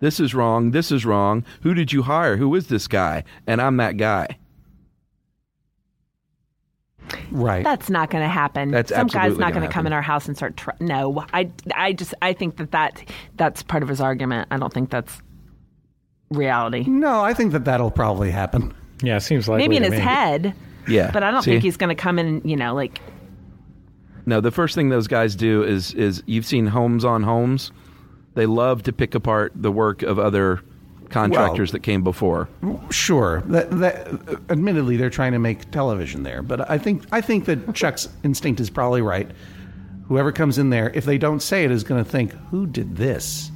this 0.00 0.20
is 0.20 0.34
wrong 0.34 0.70
this 0.72 0.90
is 0.92 1.04
wrong 1.04 1.44
who 1.62 1.74
did 1.74 1.92
you 1.92 2.02
hire 2.02 2.36
who 2.36 2.54
is 2.54 2.68
this 2.68 2.86
guy 2.88 3.24
and 3.46 3.60
i'm 3.60 3.76
that 3.76 3.96
guy 3.96 4.26
Right. 7.30 7.64
That's 7.64 7.88
not 7.88 8.10
going 8.10 8.22
to 8.22 8.28
happen. 8.28 8.70
That's 8.70 8.90
Some 8.90 9.06
guy's 9.06 9.14
absolutely 9.16 9.40
not 9.40 9.46
gonna 9.52 9.60
going 9.60 9.68
to 9.70 9.74
come 9.74 9.86
in 9.86 9.92
our 9.94 10.02
house 10.02 10.28
and 10.28 10.36
start. 10.36 10.56
Tr- 10.58 10.70
no, 10.80 11.24
I, 11.32 11.50
I 11.74 11.92
just, 11.94 12.12
I 12.20 12.32
think 12.34 12.56
that, 12.58 12.70
that 12.72 13.02
that's 13.36 13.62
part 13.62 13.82
of 13.82 13.88
his 13.88 14.00
argument. 14.00 14.48
I 14.50 14.58
don't 14.58 14.72
think 14.72 14.90
that's 14.90 15.22
reality. 16.30 16.84
no, 16.86 17.22
I 17.22 17.32
think 17.32 17.52
that 17.52 17.64
that'll 17.64 17.90
probably 17.90 18.30
happen. 18.30 18.74
Yeah, 19.02 19.18
seems 19.18 19.48
like 19.48 19.56
Maybe 19.58 19.76
in 19.76 19.84
his 19.84 19.94
head, 19.98 20.54
yeah 20.86 21.10
but 21.10 21.22
I 21.22 21.30
don't 21.30 21.42
See? 21.42 21.52
think 21.52 21.62
he's 21.62 21.76
going 21.78 21.88
to 21.88 22.00
come 22.00 22.18
in. 22.18 22.26
and, 22.26 22.50
You 22.50 22.56
know, 22.56 22.74
like 22.74 23.00
no 24.26 24.40
the 24.42 24.50
first 24.50 24.74
thing 24.74 24.88
those 24.90 25.06
guys 25.06 25.34
do 25.36 25.62
is 25.62 25.94
is 25.94 26.22
you've 26.26 26.44
seen 26.44 26.66
Holmes 26.66 27.04
on 27.04 27.22
Homes 27.22 27.72
they 28.38 28.46
love 28.46 28.84
to 28.84 28.92
pick 28.92 29.14
apart 29.14 29.52
the 29.54 29.70
work 29.72 30.02
of 30.02 30.18
other 30.18 30.60
contractors 31.10 31.70
Well- 31.70 31.72
that 31.74 31.82
came 31.82 32.02
before 32.04 32.48
Sure. 32.90 33.42
That, 33.46 33.70
that, 33.80 34.08
admittedly, 34.50 34.96
they're 34.96 35.10
trying 35.10 35.32
to 35.32 35.38
make 35.38 35.70
television 35.70 36.22
there, 36.22 36.42
but 36.42 36.70
I 36.70 36.78
think 36.78 37.02
I 37.12 37.20
think 37.20 37.44
that 37.46 37.74
Chuck's 37.80 38.08
instinct 38.22 38.60
is 38.60 38.70
probably 38.70 39.02
right. 39.02 39.28
Whoever 40.08 40.32
comes 40.32 40.56
in 40.58 40.70
there, 40.70 40.90
if 40.94 41.04
they 41.04 41.18
don't 41.18 41.40
say 41.40 41.64
it, 41.64 41.70
is 41.70 41.82
going 41.84 42.02
to 42.02 42.10
think, 42.10 42.32
"Who 42.50 42.66
did 42.66 42.96
this?" 42.96 43.50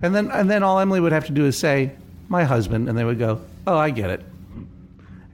And 0.00 0.14
then 0.14 0.30
and 0.30 0.48
then 0.50 0.62
all 0.62 0.78
Emily 0.78 1.00
would 1.00 1.12
have 1.12 1.26
to 1.26 1.32
do 1.32 1.44
is 1.46 1.58
say, 1.58 1.92
"My 2.28 2.44
husband," 2.44 2.88
and 2.88 2.96
they 2.96 3.04
would 3.04 3.18
go, 3.18 3.40
"Oh, 3.66 3.76
I 3.76 3.90
get 3.90 4.10
it." 4.10 4.22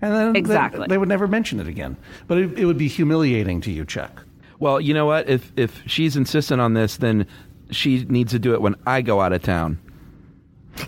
And 0.03 0.14
then 0.14 0.33
they- 0.33 0.39
Exactly. 0.39 0.87
they, 0.89 0.97
would 0.99 1.09
never 1.11 1.28
mention 1.28 1.61
it 1.61 1.68
again. 1.68 1.97
But 2.26 2.39
it, 2.39 2.59
it 2.61 2.64
would 2.64 2.78
be 2.78 2.89
humiliating 2.89 3.61
to 3.62 3.70
you, 3.70 3.85
Chuck. 3.85 4.24
well 4.59 4.81
you 4.81 4.95
know 4.95 5.07
what 5.07 5.28
if 5.28 5.53
if 5.57 5.83
she's 5.87 6.16
insistent 6.16 6.61
on 6.61 6.74
this 6.74 6.97
then 6.97 7.26
she 7.71 8.05
needs 8.05 8.33
to 8.33 8.39
do 8.39 8.55
it 8.55 8.61
when 8.61 8.75
i 8.87 9.01
go 9.03 9.21
out 9.21 9.33
of 9.33 9.43
town 9.43 9.79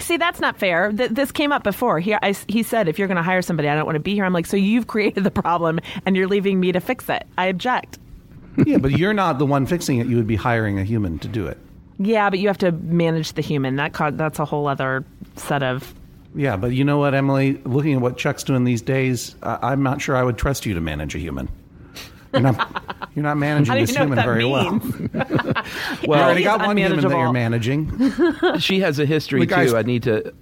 See, 0.01 0.17
that's 0.17 0.41
not 0.41 0.59
fair. 0.59 0.93
Th- 0.93 1.11
this 1.11 1.33
came 1.33 1.53
up 1.53 1.65
before. 1.65 2.01
He, 2.01 2.15
I, 2.15 2.35
he 2.49 2.63
said, 2.63 2.89
if 2.89 2.99
you're 2.99 3.09
going 3.09 3.17
to 3.17 3.23
hire 3.23 3.43
somebody, 3.43 3.69
I 3.69 3.75
don't 3.75 3.85
want 3.85 3.97
to 3.97 4.01
be 4.01 4.15
here. 4.15 4.25
I'm 4.25 4.33
like, 4.33 4.47
so 4.47 4.57
you've 4.57 4.87
created 4.87 5.25
the 5.25 5.31
problem 5.31 5.81
and 6.07 6.17
you're 6.17 6.29
leaving 6.29 6.61
me 6.61 6.73
to 6.73 6.81
fix 6.81 7.09
it. 7.09 7.27
I 7.37 7.47
object. 7.47 7.99
yeah, 8.67 8.79
but 8.79 8.93
you're 8.93 9.15
not 9.15 9.39
the 9.39 9.47
one 9.47 9.67
fixing 9.67 9.99
it. 9.99 10.07
You 10.07 10.17
would 10.17 10.27
be 10.27 10.37
hiring 10.37 10.79
a 10.79 10.85
human 10.85 11.19
to 11.21 11.29
do 11.29 11.47
it. 11.47 11.59
Yeah, 11.99 12.31
but 12.31 12.39
you 12.39 12.49
have 12.49 12.59
to 12.59 12.73
manage 12.73 13.35
the 13.35 13.43
human. 13.43 13.77
That 13.77 13.93
co- 13.93 14.11
that's 14.11 14.39
a 14.39 14.45
whole 14.45 14.67
other 14.67 15.05
set 15.37 15.63
of. 15.63 15.95
Yeah, 16.35 16.57
but 16.57 16.73
you 16.73 16.85
know 16.85 16.99
what, 16.99 17.15
Emily? 17.15 17.61
Looking 17.65 17.95
at 17.95 18.01
what 18.01 18.17
Chuck's 18.17 18.43
doing 18.43 18.65
these 18.65 18.83
days, 18.83 19.37
I 19.43 19.59
I'm 19.63 19.83
not 19.83 20.01
sure 20.01 20.17
I 20.17 20.23
would 20.23 20.37
trust 20.37 20.67
you 20.67 20.75
to 20.75 20.81
manage 20.81 21.15
a 21.15 21.19
human. 21.19 21.49
You're 22.33 22.43
not, 22.43 23.11
you're 23.15 23.23
not 23.23 23.37
managing 23.37 23.75
I 23.75 23.81
this 23.81 23.95
human 23.95 24.17
very 24.17 24.17
that 24.17 24.25
very 24.25 24.45
well. 25.87 25.91
means. 25.99 26.07
You 26.07 26.13
already 26.13 26.43
got 26.45 26.67
one 26.67 26.77
human 26.77 27.01
that 27.01 27.11
you're 27.11 27.33
managing. 27.33 28.13
she 28.59 28.81
has 28.81 28.99
a 28.99 29.07
history 29.07 29.41
The 29.41 29.47
guy's- 29.47 29.71
too. 29.71 29.77
I 29.77 29.83
need 29.83 30.03
to. 30.05 30.33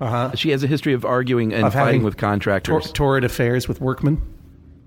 Uh-huh. 0.00 0.30
She 0.36 0.50
has 0.50 0.62
a 0.62 0.68
history 0.68 0.92
of 0.92 1.04
arguing 1.04 1.52
and 1.52 1.64
Of 1.66 1.74
having 1.74 1.86
fighting 1.86 2.02
with 2.04 2.16
Tor- 2.16 2.30
contractors. 2.30 2.92
torrid 2.92 3.24
affairs 3.24 3.66
with 3.66 3.80
workmen. 3.80 4.22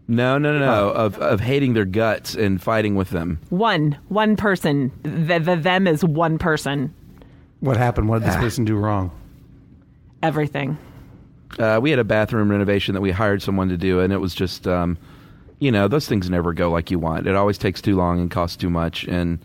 no, 0.07 0.37
no, 0.37 0.57
no, 0.57 0.59
no. 0.59 0.89
Of 0.91 1.17
of 1.19 1.39
hating 1.41 1.73
their 1.73 1.83
guts 1.85 2.33
and 2.33 2.61
fighting 2.61 2.95
with 2.95 3.09
them. 3.09 3.39
One, 3.49 3.97
one 4.07 4.35
person. 4.37 4.91
The, 5.03 5.39
the 5.39 5.55
them 5.57 5.85
is 5.87 6.03
one 6.05 6.37
person. 6.37 6.93
What 7.59 7.75
happened? 7.77 8.07
What 8.09 8.19
did 8.19 8.29
Ah. 8.29 8.33
this 8.35 8.41
person 8.41 8.63
do 8.65 8.77
wrong? 8.77 9.11
Everything. 10.23 10.77
Uh, 11.59 11.79
we 11.81 11.89
had 11.89 11.99
a 11.99 12.03
bathroom 12.03 12.49
renovation 12.49 12.93
that 12.93 13.01
we 13.01 13.11
hired 13.11 13.41
someone 13.41 13.67
to 13.69 13.77
do, 13.77 13.99
and 13.99 14.13
it 14.13 14.17
was 14.17 14.33
just, 14.33 14.67
um, 14.67 14.97
you 15.59 15.71
know, 15.71 15.87
those 15.87 16.07
things 16.07 16.29
never 16.29 16.53
go 16.53 16.71
like 16.71 16.89
you 16.89 16.97
want. 16.99 17.27
It 17.27 17.35
always 17.35 17.57
takes 17.57 17.81
too 17.81 17.95
long 17.95 18.19
and 18.21 18.31
costs 18.31 18.55
too 18.55 18.69
much, 18.69 19.03
and 19.05 19.39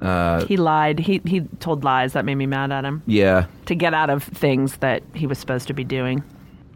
uh, 0.00 0.44
He 0.46 0.56
lied. 0.56 0.98
He 0.98 1.20
he 1.24 1.40
told 1.60 1.84
lies. 1.84 2.12
That 2.12 2.24
made 2.24 2.36
me 2.36 2.46
mad 2.46 2.70
at 2.72 2.84
him. 2.84 3.02
yeah. 3.06 3.46
To 3.66 3.74
get 3.74 3.94
out 3.94 4.10
of 4.10 4.22
things 4.24 4.76
that 4.78 5.02
he 5.14 5.26
was 5.26 5.38
supposed 5.38 5.66
to 5.68 5.74
be 5.74 5.84
doing. 5.84 6.22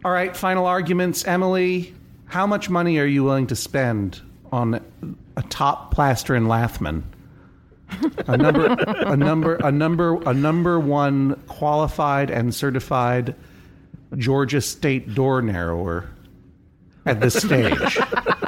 All 0.05 0.11
right, 0.11 0.35
final 0.35 0.65
arguments. 0.65 1.25
Emily, 1.25 1.93
how 2.25 2.45
much 2.45 2.69
money 2.69 2.97
are 2.99 3.05
you 3.05 3.23
willing 3.23 3.47
to 3.47 3.55
spend 3.55 4.21
on 4.51 4.83
a 5.37 5.41
top 5.43 5.93
plaster 5.93 6.35
in 6.35 6.45
Lathman? 6.45 7.03
A 8.27 8.35
number, 8.37 8.65
a 8.79 9.15
number, 9.15 9.55
a 9.57 9.71
number, 9.71 10.21
a 10.25 10.33
number 10.33 10.79
one 10.79 11.35
qualified 11.47 12.31
and 12.31 12.53
certified 12.53 13.35
Georgia 14.17 14.61
State 14.61 15.13
door 15.13 15.41
narrower 15.43 16.09
at 17.05 17.19
this 17.21 17.35
stage. 17.35 17.99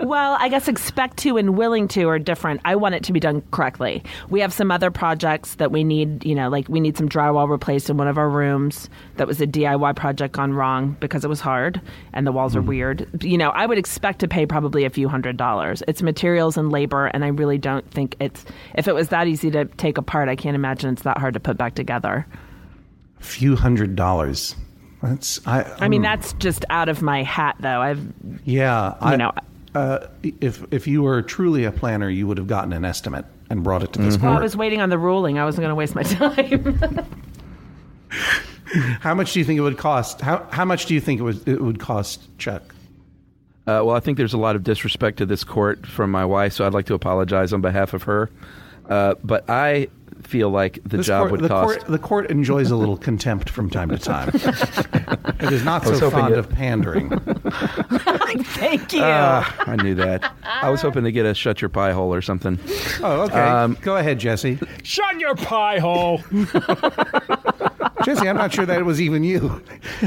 Well, 0.00 0.36
I 0.40 0.48
guess 0.48 0.68
expect 0.68 1.18
to 1.18 1.36
and 1.36 1.56
willing 1.56 1.86
to 1.88 2.08
are 2.08 2.18
different. 2.18 2.60
I 2.64 2.74
want 2.76 2.94
it 2.94 3.04
to 3.04 3.12
be 3.12 3.20
done 3.20 3.42
correctly. 3.50 4.02
We 4.28 4.40
have 4.40 4.52
some 4.52 4.70
other 4.70 4.90
projects 4.90 5.56
that 5.56 5.70
we 5.70 5.84
need, 5.84 6.24
you 6.24 6.34
know, 6.34 6.48
like 6.48 6.68
we 6.68 6.80
need 6.80 6.96
some 6.96 7.08
drywall 7.08 7.48
replaced 7.48 7.90
in 7.90 7.96
one 7.96 8.08
of 8.08 8.18
our 8.18 8.28
rooms. 8.28 8.88
That 9.16 9.26
was 9.26 9.40
a 9.40 9.46
DIY 9.46 9.96
project 9.96 10.34
gone 10.34 10.54
wrong 10.54 10.96
because 11.00 11.24
it 11.24 11.28
was 11.28 11.40
hard 11.40 11.80
and 12.12 12.26
the 12.26 12.32
walls 12.32 12.56
are 12.56 12.60
hmm. 12.60 12.68
weird. 12.68 13.24
You 13.24 13.38
know, 13.38 13.50
I 13.50 13.66
would 13.66 13.78
expect 13.78 14.20
to 14.20 14.28
pay 14.28 14.46
probably 14.46 14.84
a 14.84 14.90
few 14.90 15.08
hundred 15.08 15.36
dollars. 15.36 15.82
It's 15.86 16.02
materials 16.02 16.56
and 16.56 16.70
labor, 16.70 17.06
and 17.06 17.24
I 17.24 17.28
really 17.28 17.58
don't 17.58 17.88
think 17.90 18.16
it's, 18.20 18.44
if 18.74 18.88
it 18.88 18.94
was 18.94 19.08
that 19.08 19.26
easy 19.26 19.50
to 19.50 19.66
take 19.66 19.98
apart, 19.98 20.28
I 20.28 20.36
can't 20.36 20.54
imagine 20.54 20.92
it's 20.92 21.02
that 21.02 21.18
hard 21.18 21.34
to 21.34 21.40
put 21.40 21.56
back 21.56 21.74
together. 21.74 22.26
A 23.20 23.22
few 23.22 23.56
hundred 23.56 23.96
dollars. 23.96 24.56
That's 25.02 25.46
I. 25.46 25.62
I 25.80 25.88
mean, 25.88 26.02
that's 26.02 26.32
just 26.34 26.64
out 26.70 26.88
of 26.88 27.00
my 27.02 27.22
hat, 27.22 27.56
though. 27.60 27.80
I've, 27.80 28.06
yeah. 28.44 28.96
I, 29.00 29.12
you 29.12 29.16
know, 29.18 29.32
uh, 29.74 30.06
if 30.22 30.64
if 30.72 30.86
you 30.86 31.02
were 31.02 31.22
truly 31.22 31.64
a 31.64 31.72
planner, 31.72 32.08
you 32.10 32.26
would 32.26 32.36
have 32.38 32.46
gotten 32.46 32.72
an 32.72 32.84
estimate 32.84 33.24
and 33.48 33.62
brought 33.64 33.82
it 33.82 33.92
to 33.94 33.98
Mm-hmm. 33.98 34.08
this 34.10 34.18
well, 34.18 34.36
I 34.36 34.40
was 34.42 34.56
waiting 34.56 34.80
on 34.80 34.90
the 34.90 34.98
ruling. 34.98 35.38
I 35.38 35.44
wasn't 35.44 35.62
going 35.62 35.70
to 35.70 35.74
waste 35.74 35.94
my 35.94 36.02
time. 36.04 37.06
How 39.00 39.14
much 39.14 39.32
do 39.32 39.38
you 39.40 39.44
think 39.44 39.58
it 39.58 39.62
would 39.62 39.78
cost? 39.78 40.20
How 40.20 40.46
how 40.50 40.64
much 40.64 40.86
do 40.86 40.94
you 40.94 41.00
think 41.00 41.20
it 41.20 41.24
would 41.24 41.48
it 41.48 41.60
would 41.60 41.80
cost, 41.80 42.28
Chuck? 42.38 42.62
Uh, 43.66 43.82
well, 43.84 43.90
I 43.90 44.00
think 44.00 44.16
there's 44.16 44.32
a 44.32 44.38
lot 44.38 44.54
of 44.56 44.62
disrespect 44.64 45.18
to 45.18 45.26
this 45.26 45.44
court 45.44 45.86
from 45.86 46.10
my 46.10 46.24
wife, 46.24 46.52
so 46.52 46.66
I'd 46.66 46.72
like 46.74 46.86
to 46.86 46.94
apologize 46.94 47.52
on 47.52 47.60
behalf 47.60 47.94
of 47.94 48.04
her. 48.04 48.30
Uh, 48.88 49.14
but 49.24 49.48
I 49.48 49.88
feel 50.22 50.50
like 50.50 50.78
the 50.84 50.98
This 50.98 51.06
job 51.06 51.20
court, 51.22 51.30
would 51.32 51.40
the 51.42 51.48
cost. 51.48 51.78
Court, 51.80 51.90
the 51.90 51.98
court 51.98 52.30
enjoys 52.30 52.70
a 52.70 52.76
little 52.76 52.96
contempt 52.96 53.50
from 53.50 53.70
time 53.70 53.88
to 53.90 53.98
time. 53.98 54.28
it 55.40 55.52
is 55.52 55.64
not 55.64 55.84
so 55.84 56.10
fond 56.10 56.34
it- 56.34 56.38
of 56.38 56.48
pandering. 56.48 57.10
Thank 58.44 58.92
you. 58.92 59.00
Ah, 59.02 59.54
I 59.66 59.76
knew 59.76 59.94
that. 59.96 60.32
I 60.44 60.70
was 60.70 60.80
hoping 60.82 61.04
to 61.04 61.12
get 61.12 61.26
a 61.26 61.34
shut 61.34 61.60
your 61.60 61.68
pie 61.68 61.92
hole 61.92 62.12
or 62.14 62.22
something. 62.22 62.58
Oh, 63.02 63.22
okay. 63.22 63.40
Um, 63.40 63.76
Go 63.82 63.96
ahead, 63.96 64.18
Jesse. 64.18 64.58
Shut 64.82 65.18
your 65.18 65.34
pie 65.34 65.78
hole. 65.78 66.18
Jesse, 68.04 68.28
I'm 68.28 68.36
not 68.36 68.52
sure 68.52 68.64
that 68.66 68.78
it 68.78 68.84
was 68.84 69.00
even 69.00 69.24
you. 69.24 69.62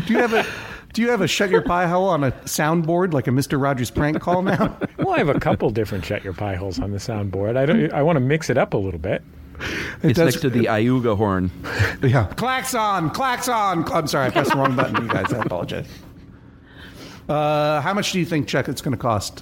Do 0.06 0.14
you 0.14 0.20
have 0.20 0.34
a 0.34 0.46
do 0.94 1.02
you 1.02 1.10
have 1.10 1.22
a 1.22 1.28
shut 1.28 1.50
your 1.50 1.62
pie 1.64 1.88
hole 1.88 2.08
on 2.08 2.24
a 2.24 2.32
soundboard 2.46 3.14
like 3.14 3.28
a 3.28 3.32
Mister 3.32 3.58
Rogers 3.58 3.90
prank 3.92 4.20
call 4.22 4.42
now? 4.44 4.78
Well, 4.98 5.12
I 5.12 5.18
have 5.20 5.30
a 5.30 5.40
couple 5.40 5.70
different 5.70 6.06
shut 6.06 6.24
your 6.24 6.34
pie 6.34 6.56
holes 6.56 6.80
on 6.80 6.92
the 6.92 6.98
soundboard. 6.98 7.58
I 7.58 7.66
don't. 7.66 7.92
I 7.94 8.02
want 8.04 8.16
to 8.18 8.20
mix 8.20 8.50
it 8.50 8.58
up 8.58 8.74
a 8.74 8.78
little 8.78 9.00
bit. 9.00 9.24
It's 10.02 10.18
does- 10.18 10.34
next 10.36 10.42
to 10.42 10.50
the 10.50 10.66
Aooga 10.66 11.16
horn. 11.18 11.52
Yeah. 12.04 12.26
Klaxon, 12.36 13.12
klaxon. 13.12 13.86
I'm 13.94 14.08
sorry, 14.08 14.28
I 14.28 14.30
pressed 14.30 14.52
the 14.52 14.58
wrong 14.58 14.76
button. 14.76 15.02
You 15.02 15.08
guys, 15.08 15.32
I 15.32 15.38
apologize. 15.42 15.88
Uh, 17.30 17.80
how 17.80 17.94
much 17.94 18.12
do 18.12 18.20
you 18.20 18.26
think, 18.26 18.48
Chuck 18.50 18.68
it's 18.68 18.82
going 18.82 18.92
to 18.92 18.98
cost? 19.02 19.42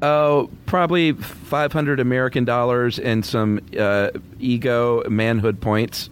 Oh, 0.00 0.48
probably 0.66 1.10
500 1.12 1.98
American 1.98 2.44
dollars 2.44 3.00
and 3.00 3.26
some 3.26 3.60
uh, 3.76 4.10
ego 4.38 5.02
manhood 5.10 5.60
points. 5.60 6.08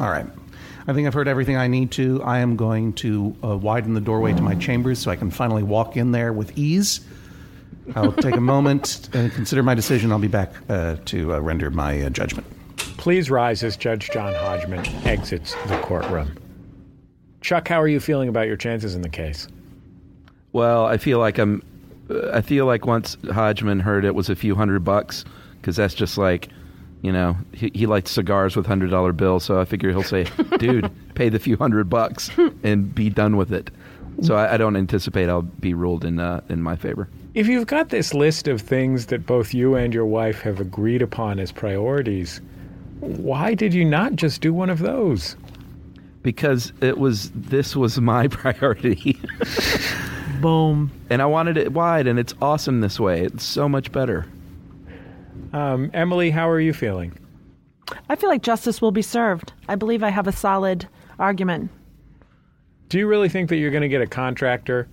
All 0.00 0.08
right. 0.10 0.26
I 0.86 0.92
think 0.92 1.08
I've 1.08 1.14
heard 1.14 1.26
everything 1.26 1.56
I 1.56 1.66
need 1.66 1.90
to. 1.92 2.22
I 2.22 2.38
am 2.38 2.54
going 2.54 2.92
to 2.94 3.34
uh, 3.42 3.56
widen 3.56 3.94
the 3.94 4.00
doorway 4.00 4.32
to 4.34 4.42
my 4.42 4.54
chambers 4.54 5.00
so 5.00 5.10
I 5.10 5.16
can 5.16 5.30
finally 5.32 5.64
walk 5.64 5.96
in 5.96 6.12
there 6.12 6.32
with 6.32 6.56
ease. 6.56 7.00
I'll 7.94 8.12
take 8.12 8.36
a 8.36 8.40
moment 8.40 9.08
and 9.12 9.32
consider 9.32 9.62
my 9.62 9.74
decision. 9.74 10.12
I'll 10.12 10.18
be 10.18 10.28
back 10.28 10.52
uh, 10.68 10.96
to 11.06 11.34
uh, 11.34 11.38
render 11.40 11.70
my 11.70 12.02
uh, 12.02 12.10
judgment. 12.10 12.46
Please 12.76 13.30
rise 13.30 13.62
as 13.62 13.76
Judge 13.76 14.10
John 14.10 14.34
Hodgman 14.34 14.84
exits 15.06 15.54
the 15.66 15.78
courtroom. 15.80 16.36
Chuck, 17.40 17.68
how 17.68 17.80
are 17.80 17.88
you 17.88 18.00
feeling 18.00 18.28
about 18.28 18.46
your 18.48 18.56
chances 18.56 18.94
in 18.94 19.02
the 19.02 19.08
case? 19.08 19.46
Well, 20.52 20.86
I 20.86 20.96
feel 20.96 21.18
like 21.18 21.38
I'm. 21.38 21.62
uh, 22.10 22.30
I 22.32 22.40
feel 22.40 22.66
like 22.66 22.86
once 22.86 23.16
Hodgman 23.30 23.80
heard 23.80 24.04
it 24.04 24.14
was 24.14 24.28
a 24.28 24.36
few 24.36 24.54
hundred 24.54 24.82
bucks, 24.84 25.24
because 25.60 25.76
that's 25.76 25.94
just 25.94 26.18
like, 26.18 26.48
you 27.02 27.12
know, 27.12 27.36
he, 27.52 27.70
he 27.74 27.86
likes 27.86 28.10
cigars 28.10 28.56
with 28.56 28.66
hundred 28.66 28.90
dollar 28.90 29.12
bills. 29.12 29.44
So 29.44 29.60
I 29.60 29.64
figure 29.64 29.90
he'll 29.90 30.02
say, 30.02 30.24
"Dude, 30.58 30.90
pay 31.14 31.28
the 31.28 31.38
few 31.38 31.56
hundred 31.56 31.88
bucks 31.88 32.30
and 32.64 32.92
be 32.94 33.10
done 33.10 33.36
with 33.36 33.52
it." 33.52 33.70
So 34.22 34.34
I, 34.34 34.54
I 34.54 34.56
don't 34.56 34.76
anticipate 34.76 35.28
I'll 35.28 35.42
be 35.42 35.74
ruled 35.74 36.04
in 36.04 36.18
uh, 36.18 36.40
in 36.48 36.62
my 36.62 36.74
favor. 36.74 37.08
If 37.36 37.48
you've 37.48 37.66
got 37.66 37.90
this 37.90 38.14
list 38.14 38.48
of 38.48 38.62
things 38.62 39.06
that 39.06 39.26
both 39.26 39.52
you 39.52 39.74
and 39.74 39.92
your 39.92 40.06
wife 40.06 40.40
have 40.40 40.58
agreed 40.58 41.02
upon 41.02 41.38
as 41.38 41.52
priorities, 41.52 42.40
why 43.00 43.52
did 43.52 43.74
you 43.74 43.84
not 43.84 44.16
just 44.16 44.40
do 44.40 44.52
one 44.54 44.70
of 44.70 44.78
those? 44.80 45.36
because 46.22 46.72
it 46.80 46.98
was 46.98 47.30
this 47.30 47.76
was 47.76 48.00
my 48.00 48.26
priority 48.42 49.16
Boom. 50.40 50.90
and 51.08 51.22
i 51.22 51.24
wanted 51.24 51.56
it 51.56 51.72
wide 51.72 52.08
and 52.08 52.18
it's 52.18 52.34
awesome 52.42 52.80
this 52.80 52.98
way 52.98 53.20
it's 53.22 53.44
so 53.44 53.68
much 53.68 53.92
better 53.92 54.26
Um, 55.52 55.88
Emily, 55.94 56.30
how 56.30 56.48
are 56.50 56.58
you 56.58 56.72
feeling? 56.72 57.16
I 58.08 58.16
feel 58.16 58.28
like 58.28 58.42
justice 58.42 58.82
will 58.82 58.90
be 58.90 59.02
served. 59.02 59.52
I 59.68 59.76
believe 59.76 60.02
I 60.02 60.08
have 60.08 60.26
a 60.26 60.32
solid 60.32 60.88
argument. 61.20 61.70
Do 62.88 62.98
you 62.98 63.06
really 63.06 63.28
think 63.28 63.48
that 63.50 63.58
you're 63.58 63.70
going 63.70 63.82
to 63.82 63.88
get 63.88 64.02
a 64.02 64.06
contractor, 64.08 64.88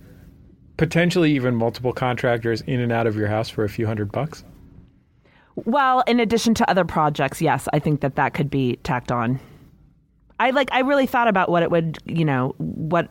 potentially 0.76 1.32
even 1.32 1.54
multiple 1.54 1.92
contractors, 1.92 2.60
in 2.62 2.80
and 2.80 2.92
out 2.92 3.06
of 3.06 3.16
your 3.16 3.28
house 3.28 3.48
for 3.48 3.64
a 3.64 3.68
few 3.68 3.86
hundred 3.86 4.12
bucks? 4.12 4.44
Well, 5.56 6.02
in 6.06 6.18
addition 6.20 6.54
to 6.54 6.68
other 6.68 6.84
projects, 6.84 7.40
yes, 7.40 7.68
I 7.72 7.78
think 7.78 8.00
that 8.00 8.16
that 8.16 8.34
could 8.34 8.50
be 8.50 8.76
tacked 8.82 9.12
on. 9.12 9.38
I 10.40 10.50
like. 10.50 10.68
I 10.72 10.80
really 10.80 11.06
thought 11.06 11.28
about 11.28 11.48
what 11.48 11.62
it 11.62 11.70
would, 11.70 11.98
you 12.06 12.24
know, 12.24 12.54
what 12.58 13.08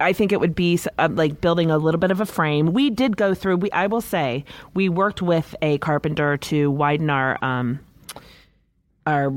I 0.00 0.12
think 0.12 0.32
it 0.32 0.40
would 0.40 0.54
be 0.54 0.78
uh, 0.98 1.08
like 1.12 1.40
building 1.40 1.70
a 1.70 1.78
little 1.78 2.00
bit 2.00 2.10
of 2.10 2.20
a 2.20 2.26
frame. 2.26 2.72
We 2.72 2.90
did 2.90 3.16
go 3.16 3.34
through. 3.34 3.56
We, 3.56 3.70
I 3.70 3.86
will 3.86 4.00
say, 4.00 4.44
we 4.74 4.88
worked 4.88 5.22
with 5.22 5.54
a 5.62 5.78
carpenter 5.78 6.36
to 6.36 6.70
widen 6.70 7.10
our, 7.10 7.42
um, 7.44 7.80
our, 9.06 9.32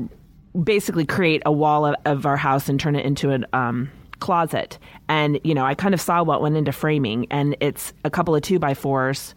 basically 0.62 1.06
create 1.06 1.42
a 1.46 1.52
wall 1.52 1.86
of, 1.86 1.94
of 2.04 2.26
our 2.26 2.36
house 2.36 2.68
and 2.68 2.80
turn 2.80 2.96
it 2.96 3.04
into 3.04 3.30
an 3.30 3.46
um, 3.52 3.90
closet. 4.20 4.78
And 5.08 5.40
you 5.44 5.54
know, 5.54 5.64
I 5.64 5.74
kind 5.74 5.94
of 5.94 6.00
saw 6.00 6.22
what 6.22 6.42
went 6.42 6.56
into 6.56 6.72
framing, 6.72 7.26
and 7.30 7.56
it's 7.60 7.92
a 8.04 8.10
couple 8.10 8.34
of 8.34 8.42
two 8.42 8.58
by 8.58 8.74
fours 8.74 9.34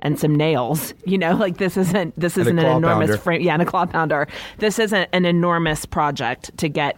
and 0.00 0.18
some 0.18 0.34
nails. 0.34 0.94
You 1.04 1.18
know, 1.18 1.34
like 1.34 1.58
this 1.58 1.76
isn't 1.76 2.18
this 2.18 2.38
isn't 2.38 2.58
an 2.58 2.64
enormous 2.64 3.08
pounder. 3.08 3.18
frame. 3.18 3.42
Yeah, 3.42 3.54
and 3.54 3.62
a 3.62 3.66
claw 3.66 3.86
pounder. 3.86 4.28
This 4.58 4.78
isn't 4.78 5.08
an 5.12 5.24
enormous 5.24 5.84
project 5.84 6.56
to 6.58 6.68
get 6.68 6.96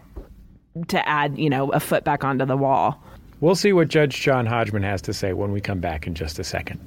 to 0.89 1.09
add, 1.09 1.39
you 1.39 1.49
know, 1.51 1.71
a 1.73 1.81
foot 1.81 2.05
back 2.05 2.23
onto 2.25 2.45
the 2.45 2.57
wall. 2.57 3.03
We'll 3.41 3.55
see 3.55 3.73
what 3.73 3.89
Judge 3.89 4.21
John 4.21 4.47
Hodgman 4.47 4.83
has 4.83 5.03
to 5.03 5.13
say 5.13 5.33
when 5.33 5.53
we 5.53 5.61
come 5.61 5.81
back 5.81 6.07
in 6.07 6.15
just 6.15 6.39
a 6.39 6.45
second. 6.45 6.81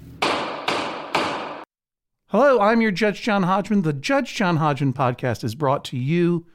Hello, 2.30 2.60
I'm 2.60 2.82
your 2.82 2.92
Judge 2.92 3.22
John 3.22 3.44
Hodgman. 3.44 3.84
The 3.84 3.94
Judge 3.94 4.36
John 4.36 4.58
Hodgman 4.58 4.94
podcast 4.94 5.44
is 5.44 5.56
brought 5.56 5.86
to 5.86 5.98
you 5.98 6.46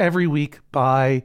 every 0.00 0.26
week 0.26 0.60
by 0.72 1.24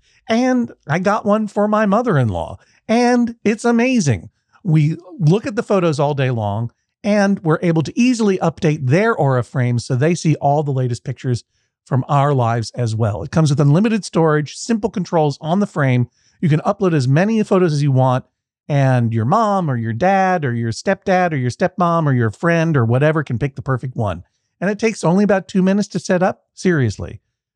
and 0.31 0.71
I 0.87 0.99
got 0.99 1.25
one 1.25 1.49
for 1.49 1.67
my 1.67 1.85
mother 1.85 2.17
in 2.17 2.29
law, 2.29 2.57
and 2.87 3.35
it's 3.43 3.65
amazing. 3.65 4.29
We 4.63 4.95
look 5.19 5.45
at 5.45 5.57
the 5.57 5.61
photos 5.61 5.99
all 5.99 6.13
day 6.13 6.31
long, 6.31 6.71
and 7.03 7.39
we're 7.39 7.59
able 7.61 7.83
to 7.83 7.99
easily 7.99 8.37
update 8.37 8.87
their 8.87 9.13
Aura 9.13 9.43
frames 9.43 9.85
so 9.85 9.93
they 9.95 10.15
see 10.15 10.35
all 10.35 10.63
the 10.63 10.71
latest 10.71 11.03
pictures 11.03 11.43
from 11.85 12.05
our 12.07 12.33
lives 12.33 12.71
as 12.71 12.95
well. 12.95 13.23
It 13.23 13.31
comes 13.31 13.49
with 13.49 13.59
unlimited 13.59 14.05
storage, 14.05 14.55
simple 14.55 14.89
controls 14.89 15.37
on 15.41 15.59
the 15.59 15.67
frame. 15.67 16.09
You 16.39 16.47
can 16.47 16.61
upload 16.61 16.93
as 16.93 17.09
many 17.09 17.43
photos 17.43 17.73
as 17.73 17.83
you 17.83 17.91
want, 17.91 18.23
and 18.69 19.13
your 19.13 19.25
mom 19.25 19.69
or 19.69 19.75
your 19.75 19.91
dad 19.91 20.45
or 20.45 20.53
your 20.53 20.71
stepdad 20.71 21.33
or 21.33 21.37
your 21.37 21.51
stepmom 21.51 22.05
or 22.05 22.13
your 22.13 22.29
friend 22.29 22.77
or 22.77 22.85
whatever 22.85 23.21
can 23.21 23.37
pick 23.37 23.57
the 23.57 23.61
perfect 23.61 23.97
one. 23.97 24.23
And 24.61 24.69
it 24.69 24.79
takes 24.79 25.03
only 25.03 25.25
about 25.25 25.49
two 25.49 25.61
minutes 25.61 25.89
to 25.89 25.99
set 25.99 26.23
up. 26.23 26.45
Seriously. 26.53 27.19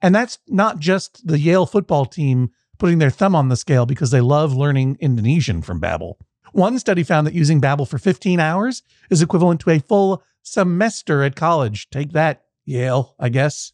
And 0.00 0.14
that's 0.14 0.38
not 0.46 0.78
just 0.78 1.26
the 1.26 1.38
Yale 1.38 1.66
football 1.66 2.06
team 2.06 2.50
putting 2.78 2.98
their 2.98 3.10
thumb 3.10 3.34
on 3.34 3.48
the 3.48 3.56
scale 3.56 3.86
because 3.86 4.10
they 4.10 4.20
love 4.20 4.54
learning 4.54 4.96
Indonesian 5.00 5.62
from 5.62 5.80
Babbel. 5.80 6.14
One 6.52 6.78
study 6.78 7.02
found 7.02 7.26
that 7.26 7.34
using 7.34 7.60
Babbel 7.60 7.88
for 7.88 7.98
15 7.98 8.40
hours 8.40 8.82
is 9.10 9.20
equivalent 9.20 9.60
to 9.60 9.70
a 9.70 9.80
full 9.80 10.22
semester 10.42 11.22
at 11.22 11.36
college. 11.36 11.90
Take 11.90 12.12
that, 12.12 12.44
Yale, 12.64 13.14
I 13.18 13.28
guess. 13.28 13.72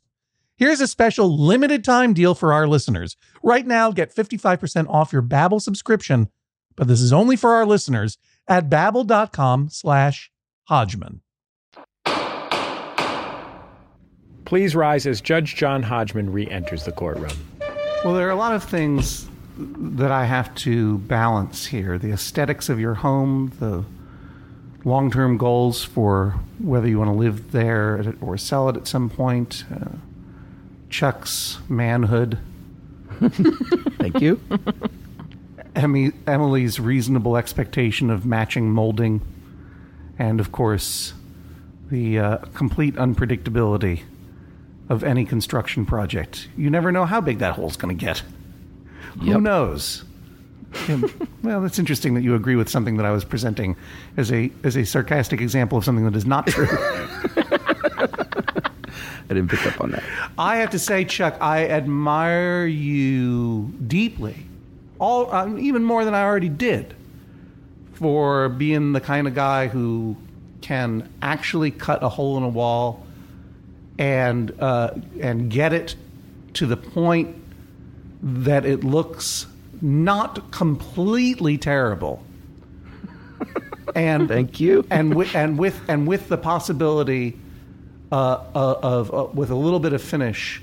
Here's 0.56 0.80
a 0.80 0.86
special 0.86 1.36
limited 1.36 1.84
time 1.84 2.14
deal 2.14 2.34
for 2.34 2.52
our 2.52 2.66
listeners. 2.66 3.16
Right 3.42 3.66
now, 3.66 3.90
get 3.90 4.14
55% 4.14 4.88
off 4.88 5.12
your 5.12 5.22
Babbel 5.22 5.60
subscription, 5.60 6.28
but 6.76 6.88
this 6.88 7.00
is 7.00 7.12
only 7.12 7.36
for 7.36 7.54
our 7.54 7.66
listeners 7.66 8.18
at 8.46 8.70
babbel.com 8.70 9.68
slash 9.70 10.30
Hodgman. 10.64 11.20
Please 14.44 14.76
rise 14.76 15.06
as 15.06 15.20
Judge 15.20 15.56
John 15.56 15.82
Hodgman 15.82 16.30
re 16.30 16.46
enters 16.48 16.84
the 16.84 16.92
courtroom. 16.92 17.32
Well, 18.04 18.12
there 18.12 18.26
are 18.28 18.32
a 18.32 18.36
lot 18.36 18.54
of 18.54 18.62
things 18.62 19.28
that 19.56 20.10
I 20.10 20.26
have 20.26 20.54
to 20.56 20.98
balance 20.98 21.66
here 21.66 21.96
the 21.96 22.12
aesthetics 22.12 22.68
of 22.68 22.78
your 22.78 22.94
home, 22.94 23.52
the 23.58 23.84
long 24.84 25.10
term 25.10 25.38
goals 25.38 25.82
for 25.82 26.34
whether 26.58 26.86
you 26.86 26.98
want 26.98 27.08
to 27.08 27.16
live 27.16 27.52
there 27.52 28.14
or 28.20 28.36
sell 28.36 28.68
it 28.68 28.76
at 28.76 28.86
some 28.86 29.08
point, 29.08 29.64
uh, 29.74 29.96
Chuck's 30.90 31.58
manhood. 31.68 32.38
Thank 33.20 34.20
you. 34.20 34.40
Emmy, 35.74 36.12
Emily's 36.26 36.78
reasonable 36.78 37.36
expectation 37.36 38.10
of 38.10 38.26
matching 38.26 38.70
molding, 38.70 39.22
and 40.18 40.38
of 40.38 40.52
course, 40.52 41.14
the 41.90 42.18
uh, 42.18 42.36
complete 42.54 42.94
unpredictability 42.96 44.02
of 44.88 45.02
any 45.02 45.24
construction 45.24 45.86
project. 45.86 46.48
You 46.56 46.70
never 46.70 46.92
know 46.92 47.04
how 47.04 47.20
big 47.20 47.38
that 47.38 47.54
hole's 47.54 47.76
going 47.76 47.96
to 47.96 48.04
get. 48.04 48.22
Who 49.20 49.40
knows? 49.40 50.04
Well, 51.42 51.60
that's 51.60 51.78
interesting 51.78 52.14
that 52.14 52.22
you 52.22 52.34
agree 52.34 52.56
with 52.56 52.68
something 52.68 52.96
that 52.96 53.06
I 53.06 53.12
was 53.12 53.24
presenting 53.24 53.76
as 54.16 54.32
a 54.32 54.50
as 54.64 54.76
a 54.76 54.84
sarcastic 54.84 55.40
example 55.40 55.78
of 55.78 55.84
something 55.84 56.04
that 56.04 56.16
is 56.16 56.26
not 56.26 56.46
true. 56.46 56.66
I 59.26 59.28
didn't 59.28 59.48
pick 59.48 59.66
up 59.66 59.80
on 59.80 59.92
that. 59.92 60.02
I 60.36 60.56
have 60.56 60.70
to 60.70 60.78
say, 60.78 61.04
Chuck, 61.04 61.36
I 61.40 61.68
admire 61.68 62.66
you 62.66 63.72
deeply, 63.86 64.36
all 64.98 65.32
um, 65.32 65.58
even 65.58 65.84
more 65.84 66.04
than 66.04 66.14
I 66.14 66.22
already 66.24 66.48
did, 66.48 66.94
for 67.94 68.48
being 68.48 68.92
the 68.92 69.00
kind 69.00 69.28
of 69.28 69.34
guy 69.34 69.68
who 69.68 70.16
can 70.60 71.08
actually 71.22 71.70
cut 71.70 72.02
a 72.02 72.08
hole 72.08 72.36
in 72.36 72.42
a 72.42 72.48
wall 72.48 73.06
and 73.98 74.52
uh, 74.60 74.90
and 75.20 75.50
get 75.50 75.72
it 75.72 75.96
to 76.54 76.66
the 76.66 76.76
point 76.76 77.36
that 78.22 78.64
it 78.64 78.84
looks 78.84 79.46
not 79.80 80.50
completely 80.50 81.58
terrible. 81.58 82.22
And 83.94 84.28
Thank 84.36 84.60
you. 84.60 84.86
and 84.90 85.14
with 85.14 85.34
and 85.34 85.58
with 85.58 85.80
and 85.88 86.06
with 86.06 86.28
the 86.28 86.38
possibility 86.38 87.38
uh, 88.10 88.44
uh, 88.54 88.78
of 88.82 89.14
uh, 89.14 89.24
with 89.34 89.50
a 89.50 89.54
little 89.54 89.80
bit 89.80 89.92
of 89.92 90.02
finish, 90.02 90.62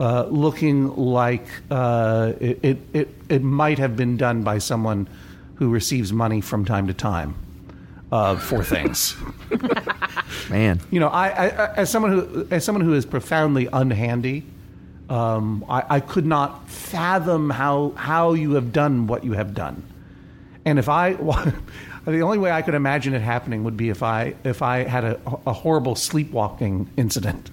uh, 0.00 0.24
looking 0.24 0.94
like 0.96 1.46
uh, 1.70 2.32
it, 2.40 2.58
it 2.62 2.78
it 2.92 3.14
it 3.28 3.42
might 3.42 3.78
have 3.78 3.96
been 3.96 4.16
done 4.16 4.42
by 4.42 4.58
someone 4.58 5.08
who 5.56 5.70
receives 5.70 6.12
money 6.12 6.40
from 6.40 6.64
time 6.64 6.86
to 6.86 6.94
time 6.94 7.34
uh, 8.12 8.36
for 8.36 8.64
things. 8.64 9.16
Man. 10.50 10.80
you 10.90 11.00
know, 11.00 11.08
I, 11.08 11.28
I 11.28 11.74
as 11.74 11.90
someone 11.90 12.12
who 12.12 12.48
as 12.50 12.64
someone 12.64 12.84
who 12.84 12.94
is 12.94 13.04
profoundly 13.04 13.66
unhandy, 13.66 14.44
um, 15.08 15.64
I, 15.68 15.84
I 15.88 16.00
could 16.00 16.26
not 16.26 16.68
fathom 16.68 17.50
how 17.50 17.90
how 17.96 18.34
you 18.34 18.52
have 18.52 18.72
done 18.72 19.06
what 19.06 19.24
you 19.24 19.32
have 19.32 19.54
done. 19.54 19.82
And 20.64 20.78
if 20.78 20.88
I, 20.88 21.12
the 22.04 22.20
only 22.20 22.38
way 22.38 22.50
I 22.50 22.62
could 22.62 22.74
imagine 22.74 23.14
it 23.14 23.22
happening 23.22 23.64
would 23.64 23.76
be 23.76 23.88
if 23.88 24.02
I 24.02 24.34
if 24.44 24.60
I 24.62 24.84
had 24.84 25.04
a, 25.04 25.20
a 25.46 25.52
horrible 25.52 25.94
sleepwalking 25.94 26.90
incident 26.96 27.50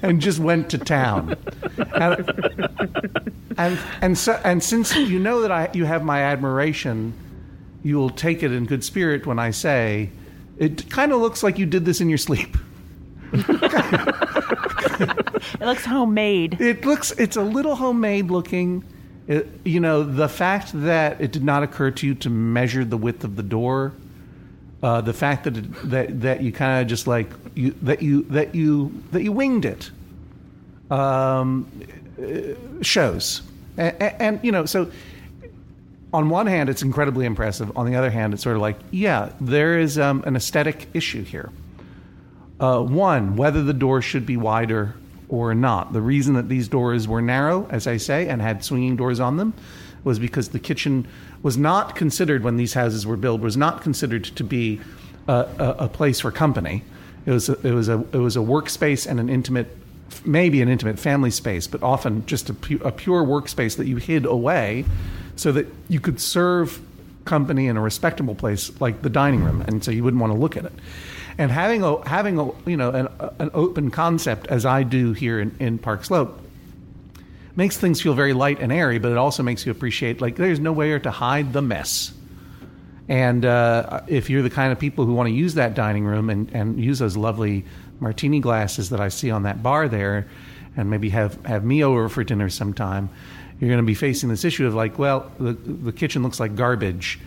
and 0.02 0.20
just 0.20 0.38
went 0.38 0.70
to 0.70 0.78
town. 0.78 1.36
And 1.94 2.68
and 3.58 3.78
and, 4.00 4.18
so, 4.18 4.40
and 4.44 4.62
since 4.62 4.94
you 4.96 5.18
know 5.18 5.42
that 5.42 5.52
I 5.52 5.70
you 5.72 5.84
have 5.84 6.04
my 6.04 6.22
admiration, 6.22 7.14
you 7.86 7.96
will 7.96 8.10
take 8.10 8.42
it 8.42 8.50
in 8.52 8.66
good 8.66 8.82
spirit 8.82 9.26
when 9.26 9.38
I 9.38 9.52
say 9.52 10.10
it 10.58 10.90
kind 10.90 11.12
of 11.12 11.20
looks 11.20 11.42
like 11.42 11.58
you 11.58 11.66
did 11.66 11.84
this 11.84 12.00
in 12.00 12.08
your 12.08 12.18
sleep. 12.18 12.56
It 15.60 15.64
looks 15.64 15.84
homemade. 15.84 16.60
It 16.60 16.84
looks 16.84 17.12
it's 17.12 17.36
a 17.36 17.42
little 17.42 17.76
homemade 17.76 18.30
looking 18.30 18.84
It, 19.28 19.48
you 19.64 19.80
know, 19.80 20.02
the 20.02 20.28
fact 20.28 20.70
that 20.72 21.20
it 21.20 21.32
did 21.32 21.44
not 21.44 21.62
occur 21.62 21.90
to 21.90 22.06
you 22.06 22.14
to 22.16 22.30
measure 22.30 22.84
the 22.84 22.96
width 22.96 23.24
of 23.24 23.36
the 23.36 23.42
door, 23.42 23.92
uh, 24.82 25.00
the 25.00 25.12
fact 25.12 25.44
that 25.44 25.56
it, 25.56 25.90
that 25.90 26.20
that 26.20 26.42
you 26.42 26.52
kind 26.52 26.82
of 26.82 26.88
just 26.88 27.06
like 27.06 27.30
you 27.54 27.74
that 27.82 28.02
you 28.02 28.22
that 28.30 28.54
you 28.54 29.02
that 29.12 29.22
you 29.22 29.32
winged 29.32 29.64
it, 29.64 29.90
um, 30.90 31.70
uh, 32.20 32.82
shows, 32.82 33.42
and, 33.76 33.96
and 34.00 34.40
you 34.42 34.52
know 34.52 34.66
so 34.66 34.90
on 36.16 36.30
one 36.30 36.46
hand, 36.46 36.70
it's 36.70 36.80
incredibly 36.80 37.26
impressive. 37.26 37.76
On 37.76 37.84
the 37.84 37.94
other 37.94 38.10
hand, 38.10 38.32
it's 38.32 38.42
sort 38.42 38.56
of 38.56 38.62
like, 38.62 38.78
yeah, 38.90 39.32
there 39.38 39.78
is 39.78 39.98
um, 39.98 40.24
an 40.24 40.34
aesthetic 40.34 40.88
issue 40.94 41.22
here. 41.22 41.50
Uh, 42.58 42.80
one, 42.80 43.36
whether 43.36 43.62
the 43.62 43.74
door 43.74 44.00
should 44.00 44.24
be 44.24 44.38
wider 44.38 44.94
or 45.28 45.54
not. 45.54 45.92
The 45.92 46.00
reason 46.00 46.32
that 46.32 46.48
these 46.48 46.68
doors 46.68 47.06
were 47.06 47.20
narrow, 47.20 47.66
as 47.68 47.86
I 47.86 47.98
say, 47.98 48.28
and 48.28 48.40
had 48.40 48.64
swinging 48.64 48.96
doors 48.96 49.20
on 49.20 49.36
them, 49.36 49.52
was 50.04 50.18
because 50.18 50.48
the 50.48 50.58
kitchen 50.58 51.06
was 51.42 51.58
not 51.58 51.94
considered 51.94 52.42
when 52.42 52.56
these 52.56 52.72
houses 52.72 53.06
were 53.06 53.18
built 53.18 53.42
was 53.42 53.58
not 53.58 53.82
considered 53.82 54.24
to 54.24 54.42
be 54.42 54.80
a, 55.28 55.46
a, 55.58 55.76
a 55.80 55.88
place 55.88 56.20
for 56.20 56.30
company. 56.30 56.82
It 57.26 57.30
was 57.30 57.50
a, 57.50 57.58
it 57.66 57.74
was 57.74 57.90
a 57.90 58.02
it 58.12 58.18
was 58.18 58.36
a 58.36 58.40
workspace 58.40 59.06
and 59.06 59.20
an 59.20 59.28
intimate, 59.28 59.68
maybe 60.24 60.62
an 60.62 60.70
intimate 60.70 60.98
family 60.98 61.30
space, 61.30 61.66
but 61.66 61.82
often 61.82 62.24
just 62.24 62.48
a, 62.48 62.54
pu- 62.54 62.80
a 62.82 62.90
pure 62.90 63.22
workspace 63.22 63.76
that 63.76 63.86
you 63.86 63.96
hid 63.96 64.24
away, 64.24 64.86
so 65.36 65.52
that 65.52 65.66
you 65.88 66.00
could 66.00 66.20
serve 66.20 66.80
company 67.24 67.66
in 67.66 67.76
a 67.76 67.80
respectable 67.80 68.34
place 68.34 68.80
like 68.80 69.02
the 69.02 69.10
dining 69.10 69.42
room, 69.42 69.62
and 69.62 69.84
so 69.84 69.90
you 69.90 70.02
wouldn't 70.02 70.20
want 70.20 70.32
to 70.32 70.38
look 70.38 70.56
at 70.56 70.64
it 70.64 70.72
and 71.38 71.50
having 71.50 71.82
a 71.82 72.08
having 72.08 72.38
a 72.38 72.50
you 72.68 72.76
know 72.76 72.90
an, 72.90 73.08
an 73.38 73.50
open 73.54 73.90
concept 73.90 74.46
as 74.48 74.64
I 74.64 74.82
do 74.82 75.12
here 75.12 75.40
in, 75.40 75.54
in 75.58 75.78
Park 75.78 76.04
Slope 76.04 76.40
makes 77.54 77.76
things 77.76 78.02
feel 78.02 78.14
very 78.14 78.34
light 78.34 78.60
and 78.60 78.70
airy, 78.70 78.98
but 78.98 79.12
it 79.12 79.18
also 79.18 79.42
makes 79.42 79.64
you 79.64 79.72
appreciate 79.72 80.20
like 80.20 80.36
there's 80.36 80.60
nowhere 80.60 80.98
to 81.00 81.10
hide 81.10 81.52
the 81.52 81.62
mess. 81.62 82.12
And 83.08 83.44
uh, 83.44 84.02
if 84.08 84.28
you're 84.28 84.42
the 84.42 84.50
kind 84.50 84.72
of 84.72 84.78
people 84.78 85.06
who 85.06 85.14
want 85.14 85.28
to 85.28 85.32
use 85.32 85.54
that 85.54 85.74
dining 85.74 86.04
room 86.04 86.28
and, 86.28 86.52
and 86.52 86.82
use 86.82 86.98
those 86.98 87.16
lovely 87.16 87.64
martini 88.00 88.40
glasses 88.40 88.90
that 88.90 89.00
I 89.00 89.08
see 89.08 89.30
on 89.30 89.44
that 89.44 89.62
bar 89.62 89.88
there, 89.88 90.26
and 90.76 90.90
maybe 90.90 91.08
have, 91.10 91.42
have 91.46 91.64
me 91.64 91.84
over 91.84 92.08
for 92.08 92.24
dinner 92.24 92.50
sometime, 92.50 93.08
you're 93.60 93.68
going 93.68 93.80
to 93.80 93.86
be 93.86 93.94
facing 93.94 94.28
this 94.28 94.44
issue 94.44 94.66
of 94.66 94.74
like, 94.74 94.98
well, 94.98 95.30
the, 95.38 95.52
the 95.52 95.92
kitchen 95.92 96.22
looks 96.22 96.38
like 96.40 96.54
garbage 96.54 97.18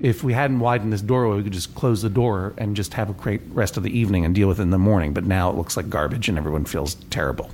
if 0.00 0.22
we 0.22 0.32
hadn't 0.32 0.60
widened 0.60 0.92
this 0.92 1.02
doorway, 1.02 1.36
we 1.36 1.42
could 1.42 1.52
just 1.52 1.74
close 1.74 2.02
the 2.02 2.08
door 2.08 2.54
and 2.56 2.76
just 2.76 2.94
have 2.94 3.10
a 3.10 3.12
great 3.12 3.40
rest 3.48 3.76
of 3.76 3.82
the 3.82 3.96
evening 3.96 4.24
and 4.24 4.34
deal 4.34 4.48
with 4.48 4.60
it 4.60 4.62
in 4.62 4.70
the 4.70 4.78
morning. 4.78 5.12
But 5.12 5.24
now 5.24 5.50
it 5.50 5.56
looks 5.56 5.76
like 5.76 5.90
garbage 5.90 6.28
and 6.28 6.38
everyone 6.38 6.64
feels 6.64 6.94
terrible. 7.10 7.50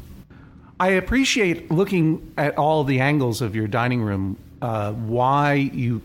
I 0.78 0.88
appreciate 0.88 1.70
looking 1.70 2.32
at 2.36 2.59
all 2.59 2.84
the 2.84 3.00
angles 3.00 3.40
of 3.40 3.55
your 3.55 3.66
dining 3.66 4.02
room, 4.02 4.36
uh, 4.61 4.92
why 4.92 5.55
you 5.55 6.02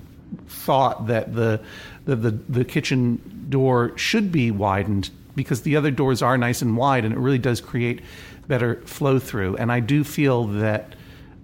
thought 0.47 1.07
that 1.07 1.35
the, 1.35 1.59
the, 2.05 2.15
the, 2.15 2.31
the 2.31 2.65
kitchen 2.65 3.47
door 3.49 3.97
should 3.97 4.31
be 4.31 4.51
widened 4.51 5.09
because 5.35 5.63
the 5.63 5.75
other 5.75 5.91
doors 5.91 6.21
are 6.21 6.37
nice 6.37 6.61
and 6.61 6.77
wide 6.77 7.03
and 7.03 7.13
it 7.13 7.19
really 7.19 7.37
does 7.37 7.59
create 7.61 8.01
better 8.47 8.75
flow 8.85 9.19
through. 9.19 9.57
And 9.57 9.71
I 9.71 9.79
do 9.79 10.03
feel 10.03 10.45
that, 10.45 10.93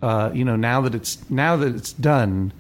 uh, 0.02 0.32
you 0.34 0.46
know, 0.46 0.56
now 0.56 0.82
that 0.82 0.96
it's, 0.96 1.28
now 1.30 1.56
that 1.58 1.76
it's 1.76 1.94
done, 1.94 2.54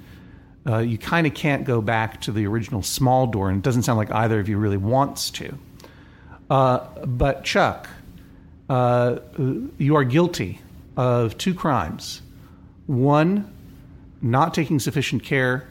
uh, 0.68 0.80
you 0.80 0.98
kind 0.98 1.28
of 1.28 1.34
can't 1.34 1.64
go 1.64 1.82
back 1.82 2.22
to 2.22 2.32
the 2.32 2.48
original 2.48 2.82
small 2.82 3.28
door, 3.28 3.50
and 3.50 3.60
it 3.60 3.64
doesn't 3.64 3.84
sound 3.84 3.98
like 3.98 4.12
either 4.12 4.40
of 4.40 4.50
you 4.50 4.58
really 4.58 4.78
wants 4.78 5.30
to. 5.30 5.58
Uh, 6.50 6.80
but 7.06 7.44
Chuck, 7.44 7.88
uh, 8.70 9.20
you 9.78 9.96
are 9.96 10.04
guilty 10.04 10.60
of 10.98 11.38
two 11.38 11.54
crimes. 11.54 12.22
One, 12.88 13.52
not 14.22 14.54
taking 14.54 14.80
sufficient 14.80 15.24
care 15.24 15.68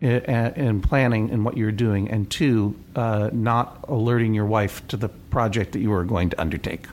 in, 0.00 0.80
planning 0.80 1.28
in 1.28 1.44
what 1.44 1.56
you're 1.56 1.72
doing, 1.72 2.08
and 2.10 2.30
two, 2.30 2.74
uh, 2.96 3.30
not 3.32 3.84
alerting 3.88 4.32
your 4.32 4.46
wife 4.46 4.86
to 4.88 4.96
the 4.96 5.08
project 5.08 5.72
that 5.72 5.80
you 5.80 5.92
are 5.92 6.04
going 6.04 6.30
to 6.30 6.40
undertake. 6.40 6.86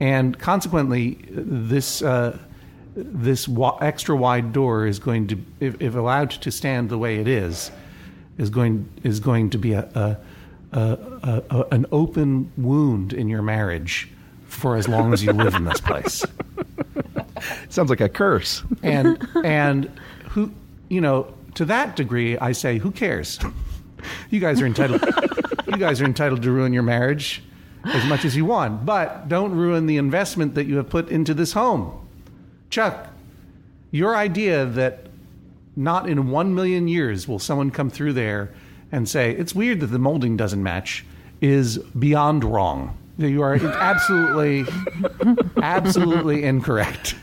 And 0.00 0.38
consequently, 0.38 1.18
this 1.30 2.02
uh, 2.02 2.38
this 2.98 3.46
wa- 3.46 3.78
extra 3.80 4.16
wide 4.16 4.52
door 4.52 4.86
is 4.86 4.98
going 4.98 5.28
to, 5.28 5.38
if, 5.60 5.80
if, 5.80 5.94
allowed 5.94 6.30
to 6.30 6.50
stand 6.50 6.90
the 6.90 6.98
way 6.98 7.18
it 7.18 7.28
is, 7.28 7.70
is 8.38 8.50
going 8.50 8.88
is 9.02 9.20
going 9.20 9.50
to 9.50 9.58
be 9.58 9.72
a, 9.72 9.82
a, 9.94 10.16
a, 10.72 11.42
a, 11.50 11.64
an 11.70 11.86
open 11.92 12.50
wound 12.56 13.12
in 13.12 13.28
your 13.28 13.42
marriage 13.42 14.08
for 14.46 14.76
as 14.76 14.88
long 14.88 15.12
as 15.12 15.22
you 15.22 15.32
live 15.32 15.54
in 15.54 15.64
this 15.64 15.80
place. 15.80 16.24
Sounds 17.68 17.90
like 17.90 18.00
a 18.00 18.08
curse. 18.08 18.62
and 18.82 19.26
and 19.44 19.90
who 20.30 20.52
you 20.88 21.00
know 21.00 21.32
to 21.54 21.64
that 21.66 21.96
degree, 21.96 22.36
I 22.38 22.52
say, 22.52 22.78
who 22.78 22.90
cares? 22.90 23.38
You 24.30 24.40
guys 24.40 24.60
are 24.60 24.66
entitled. 24.66 25.02
you 25.66 25.76
guys 25.76 26.00
are 26.00 26.04
entitled 26.04 26.42
to 26.42 26.50
ruin 26.50 26.72
your 26.72 26.82
marriage 26.82 27.42
as 27.84 28.04
much 28.06 28.24
as 28.24 28.36
you 28.36 28.44
want, 28.44 28.84
but 28.84 29.28
don't 29.28 29.52
ruin 29.52 29.86
the 29.86 29.96
investment 29.96 30.54
that 30.54 30.66
you 30.66 30.76
have 30.76 30.88
put 30.88 31.08
into 31.08 31.34
this 31.34 31.52
home. 31.52 32.07
Chuck, 32.70 33.08
your 33.90 34.16
idea 34.16 34.66
that 34.66 35.06
not 35.76 36.08
in 36.08 36.30
one 36.30 36.54
million 36.54 36.88
years 36.88 37.26
will 37.26 37.38
someone 37.38 37.70
come 37.70 37.88
through 37.88 38.12
there 38.12 38.50
and 38.90 39.08
say, 39.08 39.32
it's 39.32 39.54
weird 39.54 39.80
that 39.80 39.86
the 39.86 39.98
molding 39.98 40.36
doesn't 40.36 40.62
match, 40.62 41.04
is 41.40 41.78
beyond 41.78 42.44
wrong. 42.44 42.96
You 43.16 43.42
are 43.42 43.54
absolutely, 43.54 44.64
absolutely 45.62 46.44
incorrect. 46.44 47.14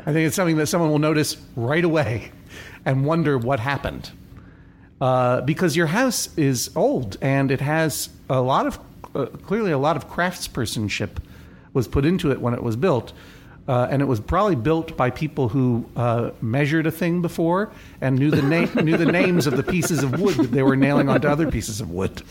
I 0.00 0.12
think 0.12 0.26
it's 0.26 0.36
something 0.36 0.56
that 0.56 0.66
someone 0.66 0.90
will 0.90 0.98
notice 0.98 1.36
right 1.56 1.84
away 1.84 2.32
and 2.84 3.04
wonder 3.04 3.36
what 3.36 3.60
happened. 3.60 4.10
Uh, 5.00 5.42
because 5.42 5.76
your 5.76 5.86
house 5.86 6.36
is 6.36 6.70
old 6.74 7.16
and 7.20 7.50
it 7.50 7.60
has 7.60 8.08
a 8.28 8.40
lot 8.40 8.66
of, 8.66 8.78
uh, 9.14 9.26
clearly, 9.26 9.70
a 9.70 9.78
lot 9.78 9.96
of 9.96 10.08
craftspersonship 10.08 11.10
was 11.72 11.86
put 11.86 12.04
into 12.04 12.32
it 12.32 12.40
when 12.40 12.54
it 12.54 12.62
was 12.62 12.76
built. 12.76 13.12
Uh, 13.68 13.86
and 13.90 14.00
it 14.00 14.06
was 14.06 14.18
probably 14.18 14.56
built 14.56 14.96
by 14.96 15.10
people 15.10 15.50
who 15.50 15.84
uh, 15.94 16.30
measured 16.40 16.86
a 16.86 16.90
thing 16.90 17.20
before 17.20 17.70
and 18.00 18.18
knew 18.18 18.30
the 18.30 18.40
name 18.40 18.70
knew 18.82 18.96
the 18.96 19.04
names 19.04 19.46
of 19.46 19.58
the 19.58 19.62
pieces 19.62 20.02
of 20.02 20.18
wood 20.18 20.34
that 20.36 20.50
they 20.50 20.62
were 20.62 20.74
nailing 20.74 21.10
onto 21.10 21.28
other 21.28 21.50
pieces 21.50 21.80
of 21.80 21.90
wood. 21.90 22.22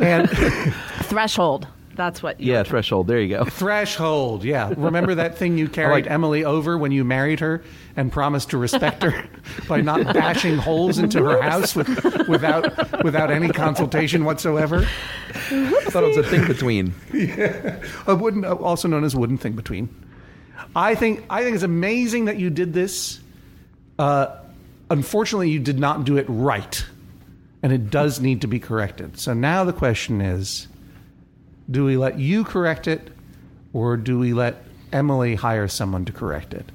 and 0.00 0.30
threshold. 1.02 1.66
That's 1.94 2.22
what. 2.22 2.40
Yeah, 2.40 2.62
threshold. 2.62 3.08
There 3.08 3.20
you 3.20 3.36
go. 3.36 3.44
Threshold. 3.44 4.44
Yeah. 4.44 4.72
Remember 4.76 5.14
that 5.16 5.36
thing 5.36 5.58
you 5.58 5.68
carried 5.68 6.04
like, 6.04 6.10
Emily 6.10 6.44
over 6.44 6.78
when 6.78 6.92
you 6.92 7.04
married 7.04 7.40
her 7.40 7.62
and 7.96 8.10
promised 8.10 8.50
to 8.50 8.58
respect 8.58 9.02
her 9.02 9.24
by 9.68 9.80
not 9.80 10.14
bashing 10.14 10.56
holes 10.56 10.98
into 10.98 11.22
her 11.24 11.42
house 11.42 11.76
with, 11.76 11.88
without 12.28 13.02
without 13.04 13.30
any 13.30 13.48
consultation 13.48 14.24
whatsoever. 14.24 14.86
I 15.34 15.84
thought 15.84 16.04
it 16.04 16.16
was 16.16 16.16
a 16.16 16.22
thing 16.24 16.46
between. 16.46 16.94
Yeah. 17.12 17.82
A 18.06 18.14
wooden, 18.14 18.44
also 18.44 18.88
known 18.88 19.04
as 19.04 19.14
wooden 19.14 19.38
thing 19.38 19.52
between. 19.52 19.88
I 20.74 20.94
think 20.94 21.24
I 21.28 21.42
think 21.42 21.54
it's 21.54 21.64
amazing 21.64 22.26
that 22.26 22.38
you 22.38 22.50
did 22.50 22.72
this. 22.72 23.20
Uh, 23.98 24.36
unfortunately, 24.90 25.50
you 25.50 25.58
did 25.58 25.78
not 25.78 26.04
do 26.04 26.16
it 26.16 26.26
right, 26.28 26.84
and 27.62 27.72
it 27.72 27.90
does 27.90 28.20
need 28.20 28.40
to 28.42 28.46
be 28.46 28.58
corrected. 28.58 29.18
So 29.18 29.34
now 29.34 29.64
the 29.64 29.72
question 29.72 30.20
is 30.20 30.68
do 31.70 31.84
we 31.84 31.96
let 31.96 32.18
you 32.18 32.44
correct 32.44 32.88
it, 32.88 33.10
or 33.72 33.96
do 33.96 34.18
we 34.18 34.32
let 34.32 34.64
Emily 34.92 35.34
hire 35.34 35.68
someone 35.68 36.04
to 36.06 36.12
correct 36.12 36.54
it? 36.54 36.66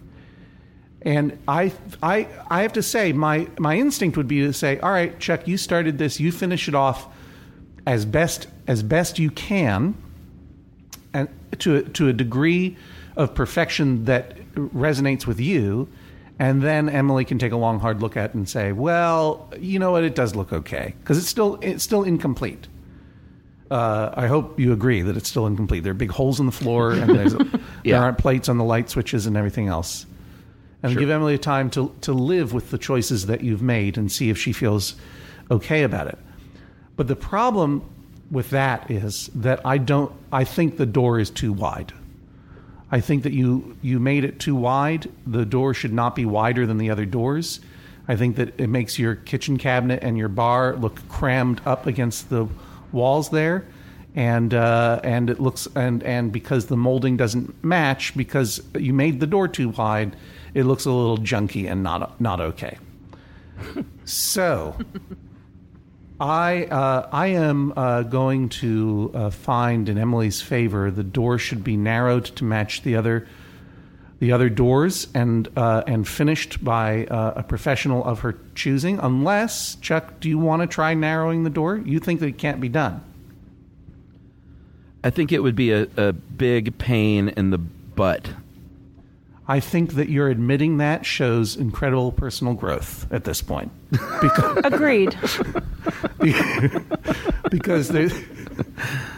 And 1.08 1.40
I, 1.48 1.72
I, 2.04 2.28
I 2.50 2.64
have 2.64 2.74
to 2.74 2.84
say, 2.84 3.14
my, 3.14 3.48
my 3.58 3.78
instinct 3.78 4.18
would 4.18 4.28
be 4.28 4.42
to 4.42 4.52
say, 4.52 4.78
all 4.80 4.92
right, 4.92 5.18
Chuck, 5.20 5.48
you 5.48 5.56
started 5.56 5.98
this, 5.98 6.20
you 6.20 6.34
finish 6.34 6.68
it 6.68 6.76
off 6.76 7.08
as 7.86 8.04
best 8.06 8.48
as 8.68 8.84
best 8.84 9.18
you 9.18 9.32
can, 9.32 9.96
and 11.14 11.30
to 11.60 11.84
to 11.84 12.10
a 12.10 12.14
degree 12.14 12.76
of 13.16 13.34
perfection 13.34 14.04
that 14.04 14.38
resonates 14.56 15.26
with 15.26 15.40
you. 15.40 15.88
And 16.40 16.62
then 16.62 16.90
Emily 16.90 17.24
can 17.24 17.40
take 17.40 17.54
a 17.54 17.56
long, 17.56 17.80
hard 17.80 18.02
look 18.02 18.18
at 18.18 18.32
it 18.32 18.34
and 18.36 18.48
say, 18.48 18.74
"Well, 18.74 19.50
you 19.58 19.80
know 19.80 19.92
what? 19.92 20.04
It 20.04 20.16
does 20.16 20.36
look 20.36 20.52
okay 20.52 20.96
because 21.00 21.18
it's 21.18 21.30
still 21.30 21.58
it's 21.62 21.82
still 21.82 22.04
incomplete." 22.04 22.68
Uh, 23.72 24.12
I 24.14 24.28
hope 24.28 24.60
you 24.60 24.74
agree 24.74 25.02
that 25.02 25.16
it's 25.16 25.30
still 25.30 25.48
incomplete. 25.48 25.84
There 25.84 25.92
are 25.92 26.02
big 26.06 26.12
holes 26.12 26.42
in 26.42 26.46
the 26.46 26.52
floor, 26.52 26.92
and 26.92 27.16
yeah. 27.86 27.94
there 27.94 28.02
aren't 28.02 28.18
plates 28.18 28.50
on 28.50 28.58
the 28.58 28.66
light 28.66 28.90
switches 28.90 29.26
and 29.26 29.38
everything 29.38 29.70
else. 29.70 30.06
And 30.84 30.92
sure. 30.92 31.00
give 31.00 31.10
Emily 31.10 31.34
a 31.34 31.40
time 31.40 31.70
to 31.72 31.94
to 32.02 32.14
live 32.14 32.54
with 32.54 32.70
the 32.72 32.78
choices 32.78 33.26
that 33.26 33.42
you've 33.42 33.62
made 33.64 33.98
and 33.98 34.12
see 34.12 34.30
if 34.30 34.38
she 34.38 34.54
feels 34.54 34.96
okay 35.50 35.84
about 35.84 36.08
it. 36.08 36.18
But 36.96 37.08
the 37.08 37.16
problem 37.16 37.84
with 38.30 38.50
that 38.52 38.92
is 38.92 39.30
that 39.36 39.66
I 39.66 39.78
don't. 39.78 40.12
I 40.32 40.44
think 40.44 40.78
the 40.78 40.86
door 40.86 41.20
is 41.20 41.30
too 41.30 41.54
wide. 41.54 41.94
I 42.92 43.02
think 43.02 43.24
that 43.24 43.34
you 43.34 43.76
you 43.82 44.00
made 44.00 44.24
it 44.24 44.40
too 44.40 44.56
wide. 44.56 45.10
The 45.26 45.46
door 45.46 45.74
should 45.74 45.94
not 45.94 46.16
be 46.16 46.26
wider 46.26 46.66
than 46.66 46.78
the 46.78 46.90
other 46.92 47.06
doors. 47.06 47.60
I 48.08 48.16
think 48.16 48.38
that 48.38 48.60
it 48.60 48.68
makes 48.68 48.98
your 48.98 49.16
kitchen 49.16 49.58
cabinet 49.58 50.02
and 50.04 50.18
your 50.18 50.30
bar 50.30 50.76
look 50.76 51.08
crammed 51.10 51.60
up 51.66 51.88
against 51.88 52.30
the 52.30 52.48
walls 52.92 53.30
there. 53.30 53.66
and 54.18 54.54
uh, 54.54 55.00
and 55.04 55.30
it 55.30 55.40
looks 55.40 55.68
and 55.76 56.02
and 56.04 56.32
because 56.32 56.66
the 56.66 56.76
molding 56.76 57.18
doesn't 57.18 57.64
match 57.64 58.18
because 58.18 58.62
you 58.78 58.92
made 58.92 59.20
the 59.20 59.28
door 59.28 59.48
too 59.48 59.70
wide, 59.70 60.16
it 60.54 60.64
looks 60.64 60.86
a 60.86 60.92
little 60.92 61.18
junky 61.18 61.70
and 61.70 61.84
not 61.84 62.20
not 62.20 62.40
okay. 62.42 62.78
so. 64.06 64.76
I 66.20 66.66
uh, 66.66 67.10
I 67.12 67.28
am 67.28 67.74
uh, 67.78 68.02
going 68.02 68.50
to 68.50 69.12
uh, 69.14 69.30
find 69.30 69.88
in 69.88 70.00
Emily's 70.00 70.42
favor 70.42 70.90
the 70.90 71.04
door 71.04 71.38
should 71.38 71.64
be 71.64 71.78
narrowed 71.78 72.26
to 72.26 72.44
match 72.44 72.82
the 72.82 72.96
other 72.96 73.28
the 74.20 74.32
other 74.32 74.50
doors 74.50 75.08
and 75.14 75.48
uh, 75.56 75.84
and 75.86 76.08
finished 76.08 76.64
by 76.64 77.06
uh, 77.06 77.34
a 77.36 77.44
professional 77.44 78.04
of 78.04 78.22
her 78.22 78.36
choosing. 78.56 78.98
Unless 79.00 79.76
Chuck, 79.76 80.20
do 80.20 80.28
you 80.28 80.40
want 80.40 80.64
to 80.64 80.68
try 80.68 80.96
narrowing 80.96 81.44
the 81.44 81.52
door? 81.52 81.78
You 81.78 82.00
think 82.00 82.20
that 82.22 82.28
it 82.28 82.40
can't 82.40 82.60
be 82.60 82.70
done? 82.70 83.04
I 85.04 85.12
think 85.12 85.32
it 85.32 85.44
would 85.44 85.56
be 85.56 85.72
a, 85.72 85.88
a 85.96 86.14
big 86.14 86.78
pain 86.80 87.30
in 87.30 87.52
the 87.52 87.60
butt. 87.60 88.30
I 89.48 89.60
think 89.62 89.94
that 89.94 90.10
you're 90.10 90.28
admitting 90.28 90.78
that 90.78 91.06
shows 91.06 91.56
incredible 91.56 92.12
personal 92.12 92.54
growth 92.54 93.12
at 93.12 93.24
this 93.24 93.42
point. 93.42 93.72
Because, 93.92 94.58
Agreed. 94.64 95.18
because 97.50 97.88
they, 97.88 98.10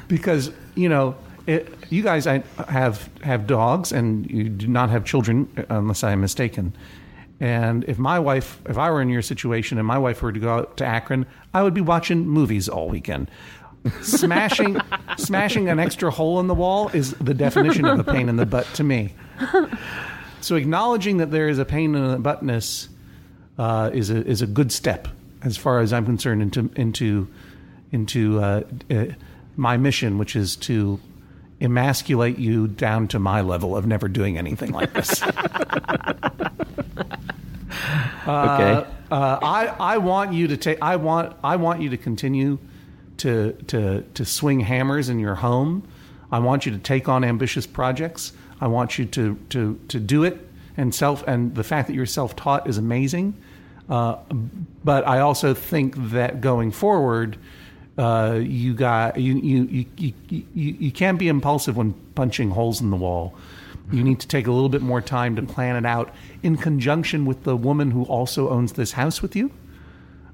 because 0.07 0.51
you 0.75 0.87
know 0.89 1.15
it, 1.47 1.73
you 1.89 2.03
guys 2.03 2.27
I 2.27 2.43
have 2.67 3.09
have 3.23 3.47
dogs 3.47 3.91
and 3.91 4.29
you 4.29 4.49
do 4.49 4.67
not 4.67 4.91
have 4.91 5.03
children 5.03 5.49
unless 5.69 6.03
I 6.03 6.11
am 6.11 6.21
mistaken. 6.21 6.75
And 7.39 7.85
if 7.85 7.97
my 7.97 8.19
wife, 8.19 8.61
if 8.67 8.77
I 8.77 8.91
were 8.91 9.01
in 9.01 9.09
your 9.09 9.21
situation 9.21 9.77
and 9.77 9.87
my 9.87 9.97
wife 9.97 10.21
were 10.21 10.31
to 10.31 10.39
go 10.39 10.53
out 10.53 10.77
to 10.77 10.85
Akron, 10.85 11.25
I 11.53 11.63
would 11.63 11.73
be 11.73 11.81
watching 11.81 12.27
movies 12.27 12.67
all 12.67 12.89
weekend. 12.89 13.31
Smashing, 14.01 14.79
smashing 15.17 15.69
an 15.69 15.79
extra 15.79 16.11
hole 16.11 16.39
in 16.41 16.47
the 16.47 16.53
wall 16.53 16.89
is 16.89 17.13
the 17.13 17.33
definition 17.33 17.85
of 17.85 17.99
a 17.99 18.03
pain 18.03 18.27
in 18.27 18.35
the 18.35 18.45
butt 18.45 18.67
to 18.73 18.83
me. 18.83 19.13
So 20.41 20.55
acknowledging 20.55 21.17
that 21.17 21.31
there 21.31 21.49
is 21.49 21.59
a 21.59 21.65
pain 21.65 21.95
in 21.95 22.07
the 22.07 22.17
buttness 22.17 22.87
uh, 23.57 23.91
is 23.93 24.09
a 24.09 24.25
is 24.25 24.41
a 24.41 24.47
good 24.47 24.71
step 24.71 25.07
as 25.43 25.57
far 25.57 25.79
as 25.79 25.93
I'm 25.93 26.05
concerned 26.05 26.41
into 26.41 26.69
into 26.75 27.27
into 27.91 28.39
uh, 28.39 28.63
uh, 28.89 29.05
my 29.55 29.77
mission, 29.77 30.17
which 30.17 30.35
is 30.35 30.55
to 30.57 30.99
emasculate 31.61 32.37
you 32.37 32.67
down 32.67 33.07
to 33.09 33.19
my 33.19 33.41
level 33.41 33.75
of 33.75 33.85
never 33.85 34.07
doing 34.07 34.37
anything 34.37 34.71
like 34.71 34.93
this. 34.93 35.21
Okay. 38.29 38.85
Uh, 39.09 39.39
I 39.41 39.67
I 39.79 39.97
want 39.97 40.33
you 40.33 40.49
to 40.49 40.57
take. 40.57 40.79
I 40.81 40.97
want 40.97 41.35
I 41.43 41.55
want 41.55 41.81
you 41.81 41.89
to 41.89 41.97
continue 41.97 42.59
to 43.17 43.53
to 43.67 44.03
to 44.13 44.25
swing 44.25 44.59
hammers 44.59 45.09
in 45.09 45.19
your 45.19 45.35
home. 45.35 45.87
I 46.31 46.39
want 46.39 46.65
you 46.65 46.71
to 46.73 46.77
take 46.77 47.09
on 47.09 47.23
ambitious 47.23 47.65
projects. 47.65 48.33
I 48.61 48.67
want 48.67 48.97
you 48.97 49.05
to 49.05 49.35
to 49.49 49.79
to 49.87 49.99
do 49.99 50.23
it 50.23 50.49
and 50.77 50.93
self. 50.93 51.23
And 51.27 51.55
the 51.55 51.63
fact 51.63 51.87
that 51.87 51.93
you're 51.93 52.05
self 52.05 52.35
taught 52.35 52.67
is 52.67 52.77
amazing. 52.77 53.35
Uh, 53.89 54.17
but 54.83 55.07
I 55.07 55.19
also 55.19 55.53
think 55.53 55.95
that 56.11 56.41
going 56.41 56.71
forward, 56.71 57.37
uh, 57.97 58.39
you 58.41 58.73
got 58.73 59.19
you 59.19 59.37
you, 59.37 59.85
you 59.97 60.13
you 60.27 60.43
you 60.53 60.91
can't 60.91 61.17
be 61.19 61.27
impulsive 61.27 61.75
when 61.75 61.93
punching 62.15 62.51
holes 62.51 62.81
in 62.81 62.91
the 62.91 62.97
wall. 62.97 63.35
You 63.91 64.03
need 64.03 64.19
to 64.19 64.27
take 64.27 64.45
a 64.45 64.51
little 64.51 64.69
bit 64.69 64.81
more 64.81 65.01
time 65.01 65.35
to 65.35 65.41
plan 65.41 65.75
it 65.75 65.85
out 65.85 66.13
in 66.43 66.55
conjunction 66.57 67.25
with 67.25 67.43
the 67.43 67.57
woman 67.57 67.89
who 67.89 68.03
also 68.03 68.49
owns 68.49 68.73
this 68.73 68.91
house 68.91 69.23
with 69.23 69.35
you, 69.35 69.51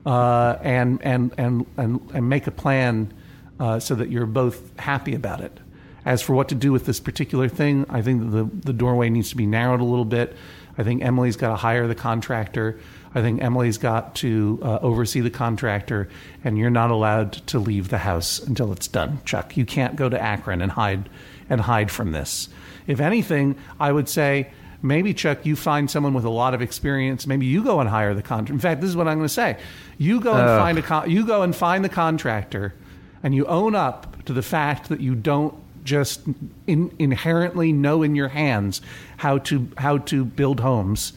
uh, 0.05 0.57
and, 0.61 1.01
and 1.01 1.33
and 1.37 1.65
and 1.77 2.01
and 2.13 2.29
make 2.29 2.47
a 2.47 2.51
plan 2.51 3.13
uh, 3.59 3.79
so 3.79 3.95
that 3.95 4.11
you're 4.11 4.25
both 4.25 4.77
happy 4.77 5.15
about 5.15 5.39
it. 5.39 5.57
As 6.05 6.21
for 6.21 6.33
what 6.33 6.49
to 6.49 6.55
do 6.55 6.71
with 6.71 6.85
this 6.85 6.99
particular 6.99 7.49
thing, 7.49 7.85
I 7.89 8.01
think 8.01 8.31
the 8.31 8.43
the 8.43 8.73
doorway 8.73 9.09
needs 9.09 9.29
to 9.31 9.35
be 9.35 9.47
narrowed 9.47 9.81
a 9.81 9.85
little 9.85 10.05
bit. 10.05 10.35
I 10.77 10.83
think 10.83 11.03
Emily's 11.03 11.35
got 11.35 11.49
to 11.49 11.55
hire 11.55 11.87
the 11.87 11.95
contractor. 11.95 12.79
I 13.15 13.21
think 13.21 13.41
Emily's 13.41 13.77
got 13.77 14.13
to 14.15 14.59
uh, 14.61 14.79
oversee 14.81 15.21
the 15.21 15.29
contractor, 15.29 16.09
and 16.43 16.57
you're 16.57 16.69
not 16.69 16.91
allowed 16.91 17.33
to 17.47 17.59
leave 17.59 17.89
the 17.89 17.97
house 17.99 18.39
until 18.39 18.71
it's 18.73 18.87
done. 18.87 19.19
Chuck, 19.23 19.55
you 19.55 19.65
can't 19.65 19.95
go 19.95 20.09
to 20.09 20.21
Akron 20.21 20.61
and 20.61 20.71
hide 20.73 21.09
and 21.49 21.61
hide 21.61 21.89
from 21.89 22.11
this. 22.11 22.49
If 22.87 22.99
anything, 22.99 23.55
I 23.79 23.91
would 23.91 24.09
say 24.09 24.49
maybe 24.81 25.13
Chuck, 25.13 25.45
you 25.45 25.55
find 25.55 25.89
someone 25.89 26.13
with 26.13 26.25
a 26.25 26.29
lot 26.29 26.53
of 26.53 26.61
experience. 26.61 27.25
Maybe 27.25 27.45
you 27.45 27.63
go 27.63 27.79
and 27.79 27.89
hire 27.89 28.13
the 28.13 28.21
contractor. 28.21 28.53
In 28.53 28.59
fact, 28.59 28.81
this 28.81 28.89
is 28.89 28.97
what 28.97 29.07
I'm 29.07 29.17
going 29.17 29.27
to 29.27 29.33
say: 29.33 29.57
you 29.97 30.19
go 30.19 30.33
and 30.33 30.47
Ugh. 30.47 30.59
find 30.59 30.77
a 30.77 30.81
con- 30.81 31.09
you 31.09 31.25
go 31.25 31.41
and 31.41 31.55
find 31.55 31.83
the 31.83 31.89
contractor, 31.89 32.75
and 33.23 33.33
you 33.33 33.45
own 33.45 33.73
up 33.75 34.25
to 34.25 34.33
the 34.33 34.43
fact 34.43 34.89
that 34.89 34.99
you 34.99 35.15
don't 35.15 35.55
just 35.85 36.21
in, 36.67 36.93
inherently 36.99 37.71
know 37.71 38.03
in 38.03 38.15
your 38.15 38.27
hands 38.27 38.81
how 39.17 39.37
to 39.37 39.69
how 39.77 39.99
to 39.99 40.25
build 40.25 40.59
homes 40.59 41.13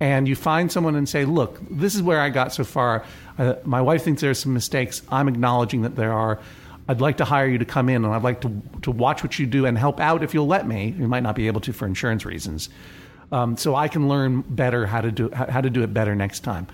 and 0.00 0.26
you 0.28 0.34
find 0.34 0.70
someone 0.70 0.96
and 0.96 1.08
say, 1.08 1.24
"Look, 1.24 1.58
this 1.70 1.94
is 1.94 2.02
where 2.02 2.20
I 2.20 2.28
got 2.28 2.52
so 2.52 2.64
far. 2.64 3.04
Uh, 3.38 3.54
my 3.64 3.80
wife 3.80 4.02
thinks 4.02 4.20
there's 4.20 4.38
some 4.38 4.52
mistakes. 4.52 5.02
I'm 5.10 5.28
acknowledging 5.28 5.82
that 5.82 5.96
there 5.96 6.12
are. 6.12 6.40
I'd 6.88 7.00
like 7.00 7.16
to 7.18 7.24
hire 7.24 7.46
you 7.46 7.58
to 7.58 7.64
come 7.64 7.88
in, 7.88 8.04
and 8.04 8.12
I'd 8.12 8.22
like 8.22 8.40
to 8.42 8.62
to 8.82 8.90
watch 8.90 9.22
what 9.22 9.38
you 9.38 9.46
do 9.46 9.66
and 9.66 9.78
help 9.78 10.00
out 10.00 10.22
if 10.22 10.34
you'll 10.34 10.46
let 10.46 10.66
me. 10.66 10.94
You 10.98 11.08
might 11.08 11.22
not 11.22 11.36
be 11.36 11.46
able 11.46 11.60
to 11.62 11.72
for 11.72 11.86
insurance 11.86 12.24
reasons, 12.24 12.68
um, 13.32 13.56
so 13.56 13.74
I 13.74 13.88
can 13.88 14.08
learn 14.08 14.42
better 14.42 14.84
how 14.86 15.00
to 15.00 15.10
do 15.10 15.30
how 15.32 15.60
to 15.60 15.70
do 15.70 15.82
it 15.82 15.94
better 15.94 16.14
next 16.14 16.40
time." 16.40 16.66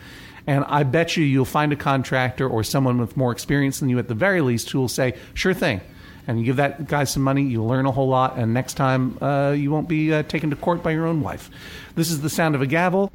And 0.46 0.64
I 0.66 0.82
bet 0.84 1.16
you 1.16 1.24
you'll 1.24 1.44
find 1.44 1.72
a 1.72 1.76
contractor 1.76 2.48
or 2.48 2.64
someone 2.64 2.98
with 2.98 3.16
more 3.16 3.30
experience 3.30 3.78
than 3.78 3.90
you 3.90 3.98
at 3.98 4.08
the 4.08 4.14
very 4.14 4.40
least 4.40 4.70
who 4.70 4.80
will 4.80 4.88
say, 4.88 5.14
"Sure 5.34 5.54
thing." 5.54 5.82
And 6.26 6.38
you 6.38 6.44
give 6.44 6.56
that 6.56 6.86
guy 6.86 7.04
some 7.04 7.22
money, 7.22 7.42
you'll 7.42 7.66
learn 7.66 7.86
a 7.86 7.90
whole 7.90 8.08
lot, 8.08 8.36
and 8.36 8.54
next 8.54 8.74
time 8.74 9.22
uh, 9.22 9.50
you 9.50 9.70
won't 9.70 9.88
be 9.88 10.12
uh, 10.12 10.22
taken 10.24 10.50
to 10.50 10.56
court 10.56 10.82
by 10.82 10.90
your 10.90 11.06
own 11.06 11.20
wife. 11.20 11.50
This 11.94 12.10
is 12.10 12.20
the 12.20 12.30
sound 12.30 12.54
of 12.54 12.62
a 12.62 12.66
gavel. 12.66 13.10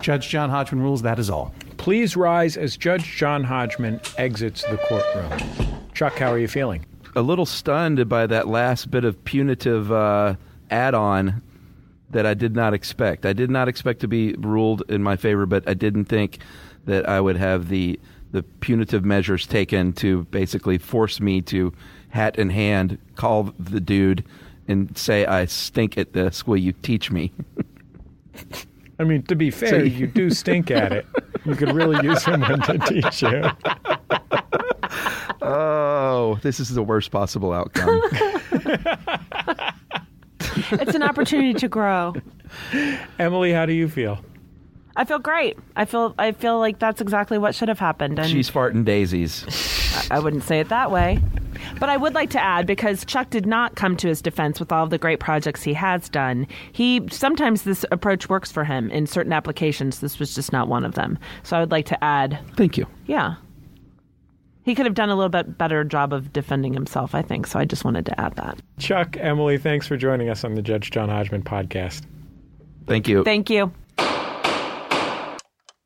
Judge 0.00 0.28
John 0.28 0.50
Hodgman 0.50 0.82
rules 0.82 1.02
that 1.02 1.18
is 1.18 1.30
all. 1.30 1.54
Please 1.76 2.16
rise 2.16 2.56
as 2.56 2.76
Judge 2.76 3.04
John 3.16 3.44
Hodgman 3.44 4.00
exits 4.18 4.62
the 4.62 4.76
courtroom. 4.88 5.30
Chuck, 5.94 6.18
how 6.18 6.32
are 6.32 6.38
you 6.38 6.48
feeling? 6.48 6.84
a 7.14 7.22
little 7.22 7.46
stunned 7.46 8.08
by 8.08 8.26
that 8.26 8.48
last 8.48 8.90
bit 8.90 9.04
of 9.04 9.22
punitive 9.24 9.92
uh, 9.92 10.34
add-on 10.70 11.42
that 12.10 12.26
I 12.26 12.34
did 12.34 12.54
not 12.54 12.74
expect. 12.74 13.26
I 13.26 13.32
did 13.32 13.50
not 13.50 13.68
expect 13.68 14.00
to 14.00 14.08
be 14.08 14.34
ruled 14.34 14.82
in 14.88 15.02
my 15.02 15.16
favor, 15.16 15.46
but 15.46 15.68
I 15.68 15.74
didn't 15.74 16.06
think 16.06 16.38
that 16.84 17.08
I 17.08 17.20
would 17.20 17.36
have 17.36 17.68
the 17.68 17.98
the 18.32 18.42
punitive 18.42 19.04
measures 19.04 19.46
taken 19.46 19.92
to 19.94 20.24
basically 20.24 20.78
force 20.78 21.20
me 21.20 21.40
to 21.42 21.72
hat 22.08 22.38
in 22.38 22.50
hand 22.50 22.98
call 23.14 23.54
the 23.58 23.80
dude 23.80 24.24
and 24.68 24.96
say 24.96 25.24
I 25.26 25.44
stink 25.46 25.96
at 25.98 26.12
this. 26.12 26.46
Will 26.46 26.56
you 26.56 26.72
teach 26.72 27.10
me? 27.10 27.32
I 28.98 29.04
mean, 29.04 29.22
to 29.24 29.34
be 29.34 29.50
fair, 29.50 29.68
So- 29.70 29.76
you 29.78 30.06
do 30.06 30.30
stink 30.30 30.70
at 30.70 30.92
it. 30.92 31.06
You 31.44 31.54
could 31.56 31.72
really 31.72 32.04
use 32.06 32.22
someone 32.24 32.60
to 32.62 32.78
teach 32.78 33.22
you. 33.22 33.42
oh, 35.42 36.38
this 36.42 36.60
is 36.60 36.70
the 36.70 36.82
worst 36.82 37.10
possible 37.10 37.52
outcome. 37.52 38.00
it's 40.40 40.94
an 40.94 41.02
opportunity 41.02 41.54
to 41.54 41.68
grow. 41.68 42.14
Emily, 43.18 43.52
how 43.52 43.66
do 43.66 43.72
you 43.72 43.88
feel? 43.88 44.24
I 44.96 45.04
feel 45.04 45.18
great. 45.18 45.58
I 45.76 45.84
feel 45.84 46.14
I 46.18 46.32
feel 46.32 46.58
like 46.58 46.78
that's 46.78 47.00
exactly 47.00 47.38
what 47.38 47.54
should 47.54 47.68
have 47.68 47.78
happened. 47.78 48.18
And 48.18 48.28
She's 48.30 48.50
farting 48.50 48.84
daisies. 48.84 49.44
I 50.10 50.18
wouldn't 50.18 50.42
say 50.44 50.60
it 50.60 50.68
that 50.68 50.90
way. 50.90 51.18
But 51.78 51.88
I 51.88 51.96
would 51.96 52.14
like 52.14 52.30
to 52.30 52.42
add 52.42 52.66
because 52.66 53.04
Chuck 53.04 53.30
did 53.30 53.46
not 53.46 53.76
come 53.76 53.96
to 53.98 54.08
his 54.08 54.20
defense 54.20 54.58
with 54.58 54.72
all 54.72 54.84
of 54.84 54.90
the 54.90 54.98
great 54.98 55.20
projects 55.20 55.62
he 55.62 55.74
has 55.74 56.08
done. 56.08 56.46
He 56.72 57.00
sometimes 57.10 57.62
this 57.62 57.84
approach 57.92 58.28
works 58.28 58.50
for 58.50 58.64
him 58.64 58.90
in 58.90 59.06
certain 59.06 59.32
applications. 59.32 60.00
This 60.00 60.18
was 60.18 60.34
just 60.34 60.52
not 60.52 60.68
one 60.68 60.84
of 60.84 60.94
them. 60.94 61.18
So 61.42 61.56
I 61.56 61.60
would 61.60 61.70
like 61.70 61.86
to 61.86 62.04
add, 62.04 62.38
Thank 62.56 62.76
you. 62.76 62.86
yeah. 63.06 63.36
He 64.64 64.74
could 64.76 64.86
have 64.86 64.94
done 64.94 65.08
a 65.10 65.16
little 65.16 65.28
bit 65.28 65.58
better 65.58 65.82
job 65.82 66.12
of 66.12 66.32
defending 66.32 66.72
himself, 66.72 67.16
I 67.16 67.22
think. 67.22 67.48
So 67.48 67.58
I 67.58 67.64
just 67.64 67.84
wanted 67.84 68.06
to 68.06 68.20
add 68.20 68.36
that. 68.36 68.60
Chuck, 68.78 69.16
Emily, 69.18 69.58
thanks 69.58 69.88
for 69.88 69.96
joining 69.96 70.28
us 70.28 70.44
on 70.44 70.54
the 70.54 70.62
Judge 70.62 70.90
John 70.92 71.08
Hodgman 71.08 71.42
podcast. 71.42 72.02
Thank 72.86 73.08
you. 73.08 73.24
Thank 73.24 73.50
you. 73.50 73.72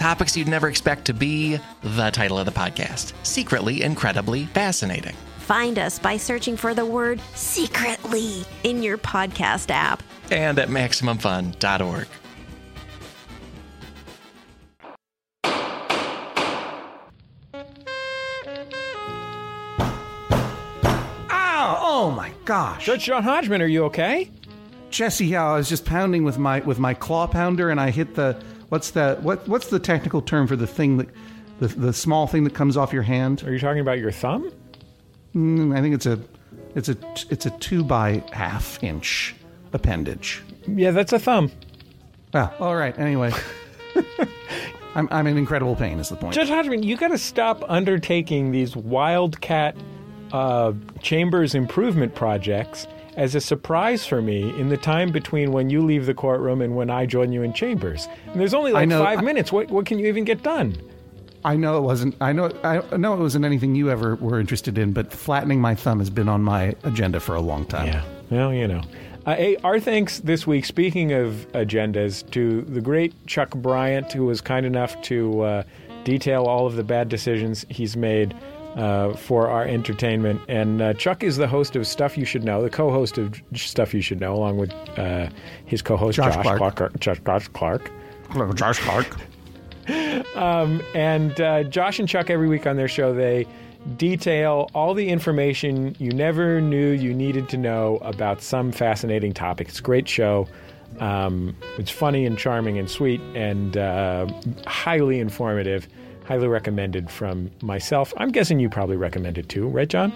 Topics 0.00 0.34
you'd 0.34 0.48
never 0.48 0.66
expect 0.66 1.04
to 1.04 1.12
be 1.12 1.60
the 1.82 2.08
title 2.08 2.38
of 2.38 2.46
the 2.46 2.52
podcast 2.52 3.12
Secretly 3.22 3.82
Incredibly 3.82 4.46
Fascinating. 4.46 5.14
Find 5.40 5.78
us 5.78 5.98
by 5.98 6.16
searching 6.16 6.56
for 6.56 6.72
the 6.72 6.86
word 6.86 7.20
secretly 7.34 8.46
in 8.64 8.82
your 8.82 8.96
podcast 8.96 9.70
app. 9.70 10.02
And 10.30 10.58
at 10.58 10.70
MaximumFun.org. 10.70 12.06
Ow! 19.92 21.28
Ah, 21.28 21.78
oh 21.82 22.10
my 22.10 22.32
gosh. 22.46 22.86
Judge 22.86 23.04
John 23.04 23.22
Hodgman, 23.22 23.60
are 23.60 23.66
you 23.66 23.84
okay? 23.84 24.30
Jesse, 24.88 25.26
yeah, 25.26 25.44
I 25.44 25.56
was 25.58 25.68
just 25.68 25.84
pounding 25.84 26.24
with 26.24 26.38
my 26.38 26.60
with 26.60 26.78
my 26.78 26.94
claw 26.94 27.26
pounder, 27.26 27.68
and 27.68 27.78
I 27.78 27.90
hit 27.90 28.14
the 28.14 28.42
what's 28.70 28.92
the 28.92 29.18
what 29.20 29.46
what's 29.46 29.68
the 29.68 29.78
technical 29.78 30.22
term 30.22 30.46
for 30.46 30.56
the 30.56 30.66
thing 30.66 30.96
that 30.96 31.08
the 31.60 31.68
the 31.68 31.92
small 31.92 32.26
thing 32.26 32.44
that 32.44 32.54
comes 32.54 32.76
off 32.76 32.92
your 32.92 33.02
hand? 33.02 33.44
Are 33.44 33.52
you 33.52 33.60
talking 33.60 33.80
about 33.80 33.98
your 33.98 34.10
thumb? 34.10 34.50
Mm, 35.34 35.76
I 35.76 35.82
think 35.82 35.94
it's 35.94 36.06
a 36.06 36.18
it's 36.74 36.88
a 36.88 36.96
it's 37.28 37.46
a 37.46 37.50
two 37.50 37.84
by 37.84 38.24
half 38.32 38.82
inch 38.82 39.34
appendage. 39.72 40.42
Yeah, 40.66 40.90
that's 40.92 41.12
a 41.12 41.18
thumb. 41.18 41.52
Well, 42.32 42.52
all 42.58 42.76
right. 42.76 42.96
Anyway, 42.98 43.32
I'm 44.94 45.08
I'm 45.10 45.26
in 45.26 45.36
incredible 45.36 45.76
pain. 45.76 45.98
Is 45.98 46.08
the 46.08 46.16
point? 46.16 46.34
Judge 46.34 46.48
Hodgman, 46.48 46.82
you 46.82 46.96
got 46.96 47.08
to 47.08 47.18
stop 47.18 47.62
undertaking 47.68 48.52
these 48.52 48.74
wildcat 48.74 49.76
uh, 50.32 50.72
chambers 51.00 51.54
improvement 51.54 52.14
projects 52.14 52.86
as 53.20 53.34
a 53.34 53.40
surprise 53.40 54.06
for 54.06 54.22
me 54.22 54.48
in 54.58 54.70
the 54.70 54.78
time 54.78 55.12
between 55.12 55.52
when 55.52 55.68
you 55.68 55.82
leave 55.84 56.06
the 56.06 56.14
courtroom 56.14 56.62
and 56.62 56.74
when 56.74 56.88
I 56.88 57.04
join 57.04 57.32
you 57.32 57.42
in 57.42 57.52
chambers. 57.52 58.08
And 58.32 58.40
there's 58.40 58.54
only 58.54 58.72
like 58.72 58.88
know- 58.88 59.04
five 59.04 59.18
I- 59.18 59.22
minutes. 59.22 59.52
What 59.52 59.70
what 59.70 59.84
can 59.84 59.98
you 59.98 60.06
even 60.06 60.24
get 60.24 60.42
done? 60.42 60.74
I 61.44 61.56
know 61.56 61.78
it 61.78 61.82
wasn't. 61.82 62.16
I 62.20 62.32
know. 62.32 62.50
I 62.64 62.96
know 62.96 63.14
it 63.14 63.18
wasn't 63.18 63.44
anything 63.44 63.74
you 63.74 63.90
ever 63.90 64.16
were 64.16 64.40
interested 64.40 64.76
in. 64.78 64.92
But 64.92 65.12
flattening 65.12 65.60
my 65.60 65.74
thumb 65.74 65.98
has 65.98 66.10
been 66.10 66.28
on 66.28 66.42
my 66.42 66.74
agenda 66.82 67.20
for 67.20 67.34
a 67.34 67.40
long 67.40 67.64
time. 67.66 67.86
Yeah. 67.88 68.02
Well, 68.30 68.52
you 68.52 68.68
know. 68.68 68.82
Uh, 69.26 69.36
hey, 69.36 69.56
our 69.64 69.78
thanks 69.80 70.20
this 70.20 70.46
week, 70.46 70.64
speaking 70.64 71.12
of 71.12 71.46
agendas, 71.52 72.28
to 72.30 72.62
the 72.62 72.80
great 72.80 73.12
Chuck 73.26 73.50
Bryant, 73.50 74.10
who 74.12 74.24
was 74.26 74.40
kind 74.40 74.64
enough 74.64 75.00
to 75.02 75.40
uh, 75.42 75.62
detail 76.04 76.44
all 76.44 76.66
of 76.66 76.76
the 76.76 76.84
bad 76.84 77.08
decisions 77.10 77.66
he's 77.68 77.96
made 77.98 78.34
uh, 78.76 79.14
for 79.14 79.48
our 79.48 79.64
entertainment. 79.64 80.40
And 80.48 80.80
uh, 80.80 80.94
Chuck 80.94 81.22
is 81.22 81.36
the 81.36 81.48
host 81.48 81.76
of 81.76 81.86
Stuff 81.86 82.16
You 82.16 82.24
Should 82.24 82.44
Know, 82.44 82.62
the 82.62 82.70
co 82.70 82.90
host 82.90 83.18
of 83.18 83.40
Stuff 83.54 83.94
You 83.94 84.00
Should 84.00 84.20
Know, 84.20 84.34
along 84.34 84.58
with 84.58 84.72
uh, 84.98 85.28
his 85.66 85.82
co 85.82 85.96
host, 85.96 86.16
Josh 86.16 86.34
Josh, 86.34 86.42
Clark. 86.42 86.76
Clark. 86.76 87.00
Josh, 87.00 87.20
Josh 87.24 87.48
Clark. 87.48 87.90
Hello, 88.30 88.52
Josh 88.52 88.78
Clark. 88.78 89.16
And 90.94 91.40
uh, 91.40 91.64
Josh 91.64 91.98
and 91.98 92.08
Chuck, 92.08 92.30
every 92.30 92.46
week 92.46 92.66
on 92.66 92.76
their 92.76 92.86
show, 92.86 93.12
they 93.12 93.46
detail 93.96 94.70
all 94.74 94.94
the 94.94 95.08
information 95.08 95.96
you 95.98 96.12
never 96.12 96.60
knew 96.60 96.90
you 96.90 97.14
needed 97.14 97.48
to 97.48 97.56
know 97.56 97.96
about 97.98 98.42
some 98.42 98.72
fascinating 98.72 99.32
topic. 99.32 99.68
It's 99.68 99.78
a 99.78 99.82
great 99.82 100.08
show. 100.08 100.46
Um, 100.98 101.56
it's 101.78 101.90
funny 101.90 102.26
and 102.26 102.36
charming 102.36 102.78
and 102.78 102.90
sweet 102.90 103.20
and 103.34 103.76
uh, 103.76 104.26
highly 104.66 105.18
informative. 105.18 105.88
Highly 106.30 106.46
recommended 106.46 107.10
from 107.10 107.50
myself. 107.60 108.14
I'm 108.16 108.30
guessing 108.30 108.60
you 108.60 108.70
probably 108.70 108.96
recommend 108.96 109.36
it 109.36 109.48
too, 109.48 109.66
right, 109.66 109.88
John? 109.88 110.12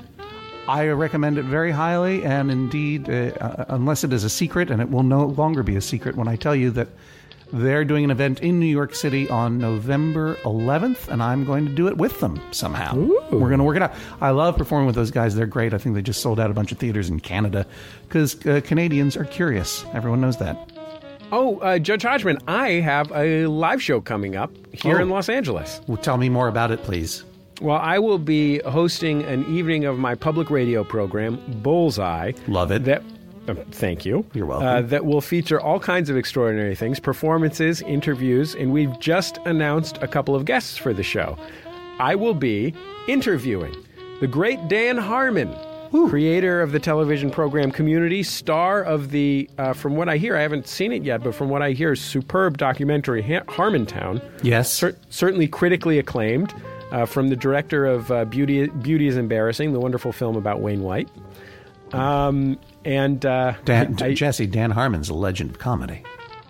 I 0.68 0.86
recommend 0.86 1.38
it 1.38 1.44
very 1.44 1.72
highly, 1.72 2.24
and 2.24 2.52
indeed, 2.52 3.10
uh, 3.10 3.32
uh, 3.40 3.64
unless 3.70 4.04
it 4.04 4.12
is 4.12 4.22
a 4.22 4.30
secret, 4.30 4.70
and 4.70 4.80
it 4.80 4.88
will 4.88 5.02
no 5.02 5.26
longer 5.26 5.64
be 5.64 5.74
a 5.74 5.80
secret 5.80 6.14
when 6.14 6.28
I 6.28 6.36
tell 6.36 6.54
you 6.54 6.70
that 6.70 6.86
they're 7.52 7.84
doing 7.84 8.04
an 8.04 8.12
event 8.12 8.38
in 8.42 8.60
New 8.60 8.66
York 8.66 8.94
City 8.94 9.28
on 9.28 9.58
November 9.58 10.36
11th, 10.44 11.08
and 11.08 11.20
I'm 11.20 11.44
going 11.44 11.66
to 11.66 11.72
do 11.72 11.88
it 11.88 11.96
with 11.96 12.20
them 12.20 12.40
somehow. 12.52 12.94
We're 12.94 13.48
going 13.48 13.58
to 13.58 13.64
work 13.64 13.74
it 13.74 13.82
out. 13.82 13.94
I 14.20 14.30
love 14.30 14.56
performing 14.56 14.86
with 14.86 14.94
those 14.94 15.10
guys. 15.10 15.34
They're 15.34 15.46
great. 15.46 15.74
I 15.74 15.78
think 15.78 15.96
they 15.96 16.02
just 16.02 16.22
sold 16.22 16.38
out 16.38 16.48
a 16.48 16.54
bunch 16.54 16.70
of 16.70 16.78
theaters 16.78 17.10
in 17.10 17.18
Canada 17.18 17.66
because 18.06 18.46
uh, 18.46 18.60
Canadians 18.62 19.16
are 19.16 19.24
curious. 19.24 19.84
Everyone 19.92 20.20
knows 20.20 20.36
that. 20.36 20.73
Oh, 21.36 21.58
uh, 21.58 21.80
Judge 21.80 22.02
Hodgman, 22.04 22.38
I 22.46 22.74
have 22.74 23.10
a 23.12 23.46
live 23.48 23.82
show 23.82 24.00
coming 24.00 24.36
up 24.36 24.52
here 24.70 24.98
Oh. 24.98 25.02
in 25.02 25.08
Los 25.10 25.28
Angeles. 25.28 25.80
Well, 25.88 25.96
tell 25.96 26.16
me 26.16 26.28
more 26.28 26.46
about 26.46 26.70
it, 26.70 26.80
please. 26.84 27.24
Well, 27.60 27.76
I 27.78 27.98
will 27.98 28.18
be 28.20 28.60
hosting 28.60 29.24
an 29.24 29.44
evening 29.52 29.84
of 29.84 29.98
my 29.98 30.14
public 30.14 30.48
radio 30.48 30.84
program, 30.84 31.40
Bullseye. 31.60 32.32
Love 32.46 32.70
it. 32.70 32.84
That, 32.84 33.02
uh, 33.48 33.54
thank 33.72 34.06
you. 34.06 34.24
You're 34.32 34.46
welcome. 34.46 34.68
Uh, 34.68 34.82
that 34.82 35.06
will 35.06 35.20
feature 35.20 35.60
all 35.60 35.80
kinds 35.80 36.08
of 36.08 36.16
extraordinary 36.16 36.76
things, 36.76 37.00
performances, 37.00 37.82
interviews, 37.82 38.54
and 38.54 38.72
we've 38.72 38.96
just 39.00 39.38
announced 39.44 39.98
a 40.02 40.06
couple 40.06 40.36
of 40.36 40.44
guests 40.44 40.76
for 40.78 40.92
the 40.92 41.02
show. 41.02 41.36
I 41.98 42.14
will 42.14 42.34
be 42.34 42.74
interviewing 43.08 43.74
the 44.20 44.28
great 44.28 44.68
Dan 44.68 44.96
Harmon, 44.98 45.52
creator 45.90 46.60
of 46.60 46.72
the 46.72 46.78
television 46.80 47.30
program 47.30 47.70
Community, 47.70 48.22
star 48.22 48.82
of 48.82 49.10
the, 49.10 49.48
uh, 49.58 49.72
from 49.72 49.96
what 49.96 50.08
I 50.08 50.16
hear, 50.16 50.36
I 50.36 50.42
haven't 50.42 50.66
seen 50.68 50.92
it 50.92 51.02
yet, 51.02 51.22
but 51.22 51.34
from 51.34 51.48
what 51.48 51.62
I 51.62 51.72
hear, 51.72 51.94
superb 51.96 52.58
documentary 52.58 53.22
ha- 53.22 53.44
Harmontown 53.48 54.22
Yes. 54.42 54.72
cer- 54.72 54.96
certainly 55.10 55.46
critically 55.48 55.98
acclaimed 55.98 56.52
uh, 56.90 57.06
from 57.06 57.28
the 57.28 57.36
director 57.36 57.86
of 57.86 58.10
uh, 58.10 58.24
Beauty 58.24 58.66
Beauty 58.68 59.08
is 59.08 59.16
Embarrassing, 59.16 59.72
the 59.72 59.80
wonderful 59.80 60.12
film 60.12 60.36
about 60.36 60.60
Wayne 60.60 60.82
White. 60.82 61.08
Um, 61.92 62.58
and 62.84 63.24
uh, 63.24 63.54
Dan, 63.64 63.96
I- 64.00 64.14
Jesse, 64.14 64.46
Dan 64.46 64.70
Harmon's 64.70 65.08
a 65.08 65.14
legend 65.14 65.50
of 65.50 65.58
comedy. 65.58 66.02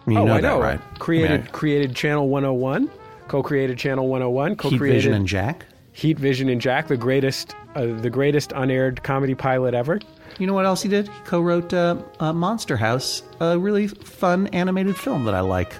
You 0.06 0.18
oh, 0.18 0.24
know 0.26 0.34
I 0.34 0.40
that, 0.40 0.48
know, 0.48 0.60
right? 0.60 0.80
Created 0.98 1.30
I 1.30 1.36
mean, 1.38 1.46
created 1.52 1.96
Channel 1.96 2.28
101, 2.28 2.90
co-created 3.28 3.78
Channel 3.78 4.06
101, 4.08 4.50
Heat 4.50 4.58
co-created 4.58 4.94
Vision 4.96 5.12
and 5.14 5.26
Jack. 5.26 5.64
Heat 5.92 6.18
Vision 6.18 6.48
and 6.50 6.60
Jack, 6.60 6.88
the 6.88 6.96
greatest 6.96 7.54
uh, 7.74 7.86
the 8.00 8.10
greatest 8.10 8.52
unaired 8.52 9.02
comedy 9.02 9.34
pilot 9.34 9.74
ever. 9.74 10.00
You 10.38 10.46
know 10.46 10.54
what 10.54 10.64
else 10.66 10.82
he 10.82 10.88
did? 10.88 11.06
He 11.08 11.20
co-wrote 11.24 11.72
uh, 11.72 11.96
uh, 12.20 12.32
Monster 12.32 12.76
House, 12.76 13.22
a 13.40 13.58
really 13.58 13.86
fun 13.86 14.48
animated 14.48 14.96
film 14.96 15.24
that 15.26 15.34
I 15.34 15.40
like. 15.40 15.72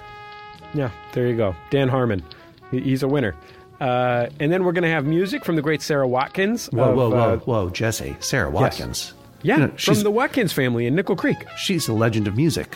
Yeah, 0.73 0.91
there 1.13 1.27
you 1.27 1.35
go. 1.35 1.55
Dan 1.69 1.87
Harmon. 1.89 2.23
He's 2.71 3.03
a 3.03 3.07
winner. 3.07 3.35
Uh, 3.81 4.27
and 4.39 4.51
then 4.51 4.63
we're 4.63 4.71
going 4.71 4.83
to 4.83 4.89
have 4.89 5.05
music 5.05 5.43
from 5.43 5.55
the 5.57 5.61
great 5.61 5.81
Sara 5.81 6.07
Watkins. 6.07 6.67
Whoa, 6.67 6.91
of, 6.91 6.95
whoa, 6.95 7.09
whoa, 7.09 7.33
uh, 7.33 7.37
whoa, 7.39 7.69
Jesse, 7.69 8.15
Sara 8.21 8.49
Watkins. 8.49 9.13
yeah, 9.41 9.57
You 9.57 9.67
know, 9.67 9.73
from 9.77 9.99
the 10.01 10.11
Watkins 10.11 10.53
family 10.53 10.87
in 10.87 10.95
Nickel 10.95 11.15
Creek. 11.17 11.37
she's 11.57 11.87
a 11.89 11.93
legend 11.93 12.27
of 12.27 12.35
music. 12.37 12.75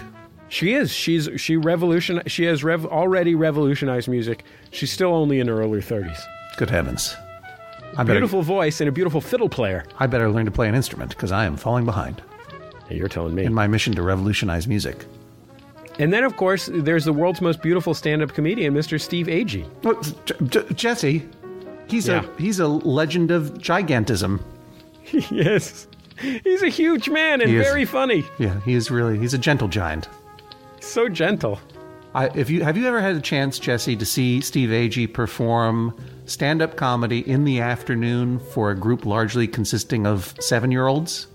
She 0.49 0.73
is. 0.73 0.91
She's 0.91 1.29
she 1.37 1.57
revolution. 1.57 2.23
She 2.25 2.43
has 2.45 2.63
rev, 2.63 2.85
already 2.85 3.35
revolutionized 3.35 4.07
music. 4.07 4.43
She's 4.71 4.91
still 4.91 5.13
only 5.13 5.39
in 5.39 5.47
her 5.47 5.61
early 5.61 5.81
thirties. 5.81 6.19
Good 6.57 6.71
heavens! 6.71 7.15
I 7.97 8.03
better, 8.03 8.13
Beautiful 8.19 8.41
voice 8.41 8.79
and 8.81 8.87
a 8.87 8.91
beautiful 8.91 9.19
fiddle 9.21 9.49
player. 9.49 9.83
I 9.99 10.07
better 10.07 10.29
learn 10.31 10.45
to 10.45 10.51
play 10.51 10.69
an 10.69 10.75
instrument 10.75 11.09
because 11.11 11.31
I 11.31 11.45
am 11.45 11.57
falling 11.57 11.85
behind 11.85 12.21
Hey, 12.87 12.97
you're 12.97 13.07
telling 13.09 13.35
me. 13.35 13.43
in 13.45 13.53
my 13.53 13.67
mission 13.67 13.93
to 13.95 14.01
revolutionize 14.01 14.67
music. 14.67 15.05
and 15.99 16.13
then, 16.13 16.23
of 16.23 16.37
course, 16.37 16.69
there's 16.71 17.03
the 17.05 17.13
world's 17.13 17.41
most 17.41 17.61
beautiful 17.61 17.93
stand-up 17.93 18.33
comedian, 18.33 18.73
Mr. 18.73 18.99
Steve 19.01 19.27
Agee. 19.27 19.65
Well, 19.83 20.01
J- 20.25 20.35
J- 20.47 20.73
Jesse, 20.73 21.29
he's 21.87 22.07
Yeah. 22.07 22.23
a 22.37 22.41
he's 22.41 22.59
a 22.59 22.67
legend 22.67 23.31
of 23.31 23.53
gigantism. 23.55 24.39
yes, 25.31 25.87
he's 26.43 26.61
a 26.61 26.69
huge 26.69 27.09
man 27.09 27.41
and 27.41 27.51
very 27.51 27.85
funny. 27.85 28.23
Yeah, 28.37 28.59
he 28.61 28.73
is 28.73 28.89
really 28.91 29.17
he's 29.19 29.33
a 29.33 29.37
gentle 29.37 29.67
giant. 29.67 30.07
So 30.79 31.09
gentle. 31.09 31.59
I, 32.15 32.27
if 32.35 32.49
you 32.49 32.63
have 32.63 32.77
you 32.77 32.87
ever 32.87 33.01
had 33.01 33.15
a 33.15 33.21
chance, 33.21 33.59
Jesse, 33.59 33.95
to 33.97 34.05
see 34.05 34.41
Steve 34.41 34.69
Agee 34.69 35.11
perform 35.11 35.93
stand-up 36.29 36.75
comedy 36.75 37.27
in 37.27 37.43
the 37.43 37.59
afternoon 37.59 38.39
for 38.39 38.71
a 38.71 38.75
group 38.75 39.05
largely 39.05 39.47
consisting 39.47 40.05
of 40.05 40.35
seven-year-olds? 40.39 41.27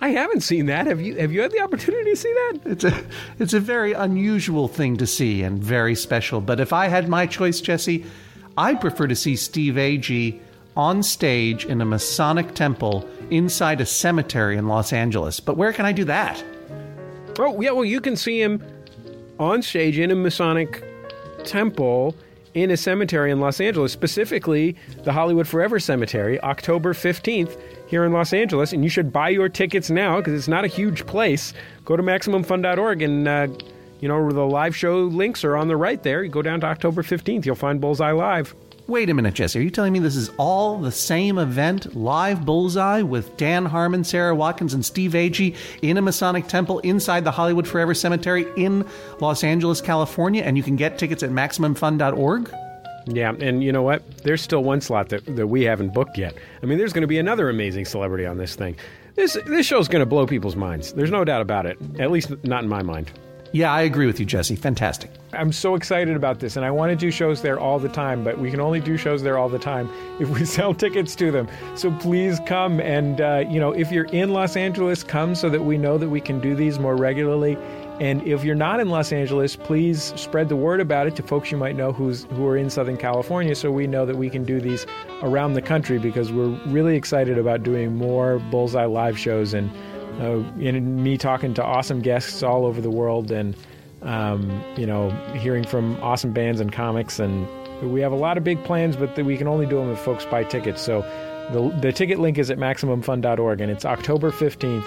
I 0.00 0.08
haven't 0.08 0.40
seen 0.40 0.66
that. 0.66 0.86
Have 0.86 1.00
you? 1.00 1.16
Have 1.16 1.30
you 1.30 1.42
had 1.42 1.52
the 1.52 1.60
opportunity 1.60 2.10
to 2.10 2.16
see 2.16 2.32
that? 2.32 2.60
It's 2.64 2.84
a 2.84 3.04
it's 3.38 3.54
a 3.54 3.60
very 3.60 3.92
unusual 3.92 4.66
thing 4.66 4.96
to 4.96 5.06
see 5.06 5.44
and 5.44 5.62
very 5.62 5.94
special. 5.94 6.40
But 6.40 6.58
if 6.58 6.72
I 6.72 6.88
had 6.88 7.08
my 7.08 7.24
choice, 7.24 7.60
Jesse, 7.60 8.04
I'd 8.56 8.80
prefer 8.80 9.06
to 9.06 9.14
see 9.14 9.36
Steve 9.36 9.74
Agee 9.74 10.40
on 10.76 11.04
stage 11.04 11.66
in 11.66 11.80
a 11.80 11.84
Masonic 11.84 12.54
temple 12.54 13.08
inside 13.30 13.80
a 13.80 13.86
cemetery 13.86 14.56
in 14.56 14.66
Los 14.66 14.92
Angeles. 14.92 15.38
But 15.38 15.56
where 15.56 15.72
can 15.72 15.86
I 15.86 15.92
do 15.92 16.04
that? 16.04 16.42
Oh, 17.38 17.60
yeah, 17.60 17.70
well, 17.70 17.84
you 17.84 18.00
can 18.00 18.16
see 18.16 18.42
him 18.42 18.62
on 19.38 19.62
stage 19.62 19.98
in 19.98 20.10
a 20.10 20.16
Masonic 20.16 20.82
temple 21.44 22.16
in 22.54 22.70
a 22.70 22.76
cemetery 22.76 23.30
in 23.30 23.40
Los 23.40 23.60
Angeles, 23.60 23.92
specifically 23.92 24.76
the 25.04 25.12
Hollywood 25.12 25.48
Forever 25.48 25.80
Cemetery, 25.80 26.40
October 26.42 26.92
15th 26.92 27.58
here 27.86 28.04
in 28.04 28.12
Los 28.12 28.32
Angeles. 28.32 28.72
And 28.72 28.82
you 28.82 28.90
should 28.90 29.12
buy 29.12 29.30
your 29.30 29.48
tickets 29.48 29.90
now 29.90 30.16
because 30.18 30.34
it's 30.34 30.48
not 30.48 30.64
a 30.64 30.68
huge 30.68 31.06
place. 31.06 31.54
Go 31.84 31.96
to 31.96 32.02
MaximumFun.org 32.02 33.02
and, 33.02 33.28
uh, 33.28 33.48
you 34.00 34.08
know, 34.08 34.30
the 34.30 34.46
live 34.46 34.76
show 34.76 35.00
links 35.04 35.44
are 35.44 35.56
on 35.56 35.68
the 35.68 35.76
right 35.76 36.02
there. 36.02 36.22
You 36.22 36.30
go 36.30 36.42
down 36.42 36.60
to 36.60 36.66
October 36.66 37.02
15th, 37.02 37.46
you'll 37.46 37.54
find 37.54 37.80
Bullseye 37.80 38.12
Live. 38.12 38.54
Wait 38.92 39.08
a 39.08 39.14
minute, 39.14 39.32
Jesse. 39.32 39.58
Are 39.58 39.62
you 39.62 39.70
telling 39.70 39.94
me 39.94 40.00
this 40.00 40.16
is 40.16 40.28
all 40.36 40.76
the 40.76 40.92
same 40.92 41.38
event, 41.38 41.96
live 41.96 42.44
bullseye, 42.44 43.00
with 43.00 43.34
Dan 43.38 43.64
Harmon, 43.64 44.04
Sara 44.04 44.34
Watkins, 44.34 44.74
and 44.74 44.84
Steve 44.84 45.12
Agee 45.12 45.56
in 45.80 45.96
a 45.96 46.02
Masonic 46.02 46.46
temple 46.46 46.78
inside 46.80 47.24
the 47.24 47.30
Hollywood 47.30 47.66
Forever 47.66 47.94
Cemetery 47.94 48.44
in 48.54 48.86
Los 49.18 49.44
Angeles, 49.44 49.80
California, 49.80 50.42
and 50.42 50.58
you 50.58 50.62
can 50.62 50.76
get 50.76 50.98
tickets 50.98 51.22
at 51.22 51.30
MaximumFun.org? 51.30 52.54
Yeah, 53.06 53.32
and 53.40 53.64
you 53.64 53.72
know 53.72 53.80
what? 53.80 54.06
There's 54.18 54.42
still 54.42 54.62
one 54.62 54.82
slot 54.82 55.08
that, 55.08 55.24
that 55.36 55.46
we 55.46 55.62
haven't 55.62 55.94
booked 55.94 56.18
yet. 56.18 56.34
I 56.62 56.66
mean, 56.66 56.76
there's 56.76 56.92
going 56.92 57.00
to 57.00 57.08
be 57.08 57.18
another 57.18 57.48
amazing 57.48 57.86
celebrity 57.86 58.26
on 58.26 58.36
this 58.36 58.56
thing. 58.56 58.76
This 59.14 59.38
this 59.46 59.64
show's 59.64 59.88
going 59.88 60.00
to 60.00 60.06
blow 60.06 60.26
people's 60.26 60.54
minds. 60.54 60.92
There's 60.92 61.10
no 61.10 61.24
doubt 61.24 61.40
about 61.40 61.64
it. 61.64 61.78
At 61.98 62.10
least 62.10 62.30
not 62.44 62.62
in 62.62 62.68
my 62.68 62.82
mind. 62.82 63.10
Yeah, 63.52 63.70
I 63.70 63.82
agree 63.82 64.06
with 64.06 64.18
you, 64.18 64.24
Jesse. 64.24 64.56
Fantastic. 64.56 65.10
I'm 65.34 65.52
so 65.52 65.74
excited 65.74 66.16
about 66.16 66.40
this, 66.40 66.56
and 66.56 66.64
I 66.64 66.70
want 66.70 66.90
to 66.90 66.96
do 66.96 67.10
shows 67.10 67.42
there 67.42 67.60
all 67.60 67.78
the 67.78 67.88
time, 67.88 68.24
but 68.24 68.38
we 68.38 68.50
can 68.50 68.60
only 68.60 68.80
do 68.80 68.96
shows 68.96 69.22
there 69.22 69.36
all 69.36 69.50
the 69.50 69.58
time 69.58 69.90
if 70.20 70.28
we 70.30 70.46
sell 70.46 70.72
tickets 70.74 71.14
to 71.16 71.30
them. 71.30 71.48
So 71.74 71.90
please 71.98 72.40
come, 72.46 72.80
and 72.80 73.20
uh, 73.20 73.44
you 73.46 73.60
know, 73.60 73.72
if 73.72 73.92
you're 73.92 74.06
in 74.06 74.30
Los 74.30 74.56
Angeles, 74.56 75.04
come 75.04 75.34
so 75.34 75.50
that 75.50 75.62
we 75.62 75.76
know 75.76 75.98
that 75.98 76.08
we 76.08 76.20
can 76.20 76.40
do 76.40 76.54
these 76.54 76.78
more 76.78 76.96
regularly. 76.96 77.58
And 78.00 78.26
if 78.26 78.42
you're 78.42 78.54
not 78.54 78.80
in 78.80 78.88
Los 78.88 79.12
Angeles, 79.12 79.54
please 79.54 80.14
spread 80.16 80.48
the 80.48 80.56
word 80.56 80.80
about 80.80 81.06
it 81.06 81.14
to 81.16 81.22
folks 81.22 81.52
you 81.52 81.58
might 81.58 81.76
know 81.76 81.92
who's 81.92 82.24
who 82.24 82.46
are 82.46 82.56
in 82.56 82.70
Southern 82.70 82.96
California, 82.96 83.54
so 83.54 83.70
we 83.70 83.86
know 83.86 84.06
that 84.06 84.16
we 84.16 84.30
can 84.30 84.44
do 84.44 84.62
these 84.62 84.86
around 85.20 85.52
the 85.52 85.62
country 85.62 85.98
because 85.98 86.32
we're 86.32 86.58
really 86.66 86.96
excited 86.96 87.36
about 87.36 87.62
doing 87.62 87.94
more 87.94 88.38
Bullseye 88.50 88.86
live 88.86 89.18
shows 89.18 89.52
and 89.52 89.70
uh, 90.22 90.38
and 90.60 91.02
me 91.02 91.18
talking 91.18 91.52
to 91.54 91.64
awesome 91.64 92.00
guests 92.00 92.42
all 92.42 92.64
over 92.64 92.80
the 92.80 92.90
world 92.90 93.30
and 93.30 93.56
um, 94.02 94.62
you 94.76 94.86
know 94.86 95.10
hearing 95.34 95.64
from 95.64 95.96
awesome 96.02 96.32
bands 96.32 96.60
and 96.60 96.72
comics 96.72 97.18
and 97.18 97.46
we 97.92 98.00
have 98.00 98.12
a 98.12 98.16
lot 98.16 98.38
of 98.38 98.44
big 98.44 98.62
plans 98.64 98.96
but 98.96 99.16
we 99.24 99.36
can 99.36 99.48
only 99.48 99.66
do 99.66 99.76
them 99.76 99.90
if 99.90 99.98
folks 99.98 100.24
buy 100.26 100.44
tickets. 100.44 100.80
So 100.80 101.02
the, 101.52 101.76
the 101.80 101.92
ticket 101.92 102.18
link 102.20 102.38
is 102.38 102.50
at 102.50 102.58
maximumfun.org 102.58 103.60
and 103.60 103.70
it's 103.70 103.84
october 103.84 104.30
15th 104.30 104.84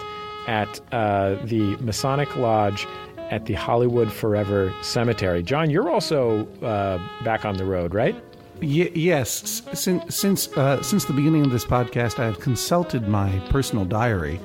at 0.48 0.80
uh, 0.94 1.36
the 1.44 1.76
masonic 1.78 2.36
lodge 2.36 2.88
at 3.32 3.46
the 3.46 3.54
hollywood 3.54 4.12
forever 4.12 4.74
cemetery. 4.82 5.44
John 5.44 5.70
you're 5.70 5.90
also 5.90 6.48
uh, 6.62 7.00
back 7.24 7.46
on 7.46 7.58
the 7.58 7.66
road 7.66 7.94
right? 7.94 8.16
Y- 8.62 8.92
yes, 8.96 9.62
since 9.74 10.16
since 10.16 10.48
uh, 10.56 10.82
since 10.82 11.06
the 11.06 11.14
beginning 11.14 11.44
of 11.46 11.52
this 11.52 11.66
podcast, 11.66 12.20
I 12.20 12.26
have 12.26 12.40
consulted 12.40 13.06
my 13.08 13.30
personal 13.50 13.84
diary, 13.84 14.40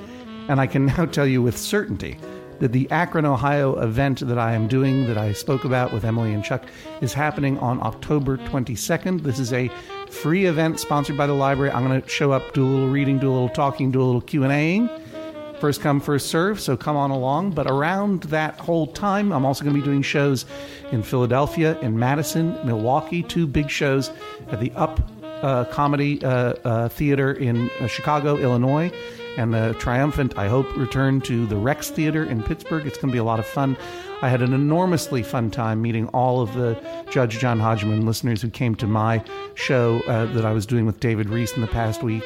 and 0.47 0.59
I 0.59 0.67
can 0.67 0.85
now 0.97 1.05
tell 1.05 1.27
you 1.27 1.41
with 1.41 1.57
certainty 1.57 2.17
that 2.61 2.71
the 2.71 2.89
Akron, 2.91 3.25
Ohio 3.25 3.79
event 3.79 4.19
that 4.19 4.37
I 4.37 4.53
am 4.53 4.67
doing, 4.67 5.07
that 5.07 5.17
I 5.17 5.33
spoke 5.33 5.65
about 5.65 5.91
with 5.91 6.05
Emily 6.05 6.31
and 6.31 6.43
Chuck, 6.43 6.63
is 7.01 7.11
happening 7.11 7.57
on 7.57 7.81
October 7.81 8.37
22nd. 8.37 9.23
This 9.23 9.39
is 9.39 9.51
a 9.51 9.67
free 10.11 10.45
event 10.45 10.79
sponsored 10.79 11.17
by 11.17 11.25
the 11.25 11.33
library. 11.33 11.71
I'm 11.71 11.87
going 11.87 11.99
to 11.99 12.07
show 12.07 12.31
up, 12.31 12.53
do 12.53 12.63
a 12.63 12.69
little 12.69 12.89
reading, 12.89 13.17
do 13.17 13.31
a 13.31 13.33
little 13.33 13.49
talking, 13.49 13.89
do 13.89 13.99
a 13.99 14.05
little 14.05 14.21
Q 14.21 14.43
and 14.43 14.53
Aing. 14.53 14.89
First 15.59 15.81
come, 15.81 15.99
first 15.99 16.27
serve. 16.27 16.59
So 16.59 16.77
come 16.77 16.95
on 16.95 17.09
along. 17.09 17.51
But 17.51 17.65
around 17.65 18.23
that 18.23 18.59
whole 18.59 18.85
time, 18.85 19.31
I'm 19.31 19.43
also 19.43 19.63
going 19.63 19.75
to 19.75 19.81
be 19.81 19.85
doing 19.85 20.03
shows 20.03 20.45
in 20.91 21.01
Philadelphia, 21.01 21.79
in 21.79 21.97
Madison, 21.97 22.59
Milwaukee. 22.63 23.23
Two 23.23 23.47
big 23.47 23.71
shows 23.71 24.11
at 24.51 24.59
the 24.59 24.71
Up 24.73 25.01
uh, 25.23 25.65
Comedy 25.65 26.23
uh, 26.23 26.53
uh, 26.63 26.89
Theater 26.89 27.31
in 27.31 27.71
uh, 27.79 27.87
Chicago, 27.87 28.37
Illinois 28.37 28.91
and 29.37 29.53
the 29.53 29.75
triumphant, 29.79 30.37
I 30.37 30.47
hope, 30.47 30.75
return 30.75 31.21
to 31.21 31.45
the 31.45 31.55
Rex 31.55 31.89
Theater 31.89 32.23
in 32.23 32.43
Pittsburgh. 32.43 32.85
It's 32.85 32.97
going 32.97 33.09
to 33.09 33.13
be 33.13 33.19
a 33.19 33.23
lot 33.23 33.39
of 33.39 33.45
fun. 33.45 33.77
I 34.21 34.29
had 34.29 34.41
an 34.41 34.53
enormously 34.53 35.23
fun 35.23 35.49
time 35.49 35.81
meeting 35.81 36.07
all 36.09 36.41
of 36.41 36.53
the 36.53 36.77
Judge 37.09 37.39
John 37.39 37.59
Hodgman 37.59 38.05
listeners 38.05 38.41
who 38.41 38.49
came 38.49 38.75
to 38.75 38.87
my 38.87 39.23
show 39.55 40.01
uh, 40.07 40.25
that 40.33 40.45
I 40.45 40.51
was 40.51 40.65
doing 40.65 40.85
with 40.85 40.99
David 40.99 41.29
Rees 41.29 41.51
in 41.53 41.61
the 41.61 41.67
past 41.67 42.03
week. 42.03 42.23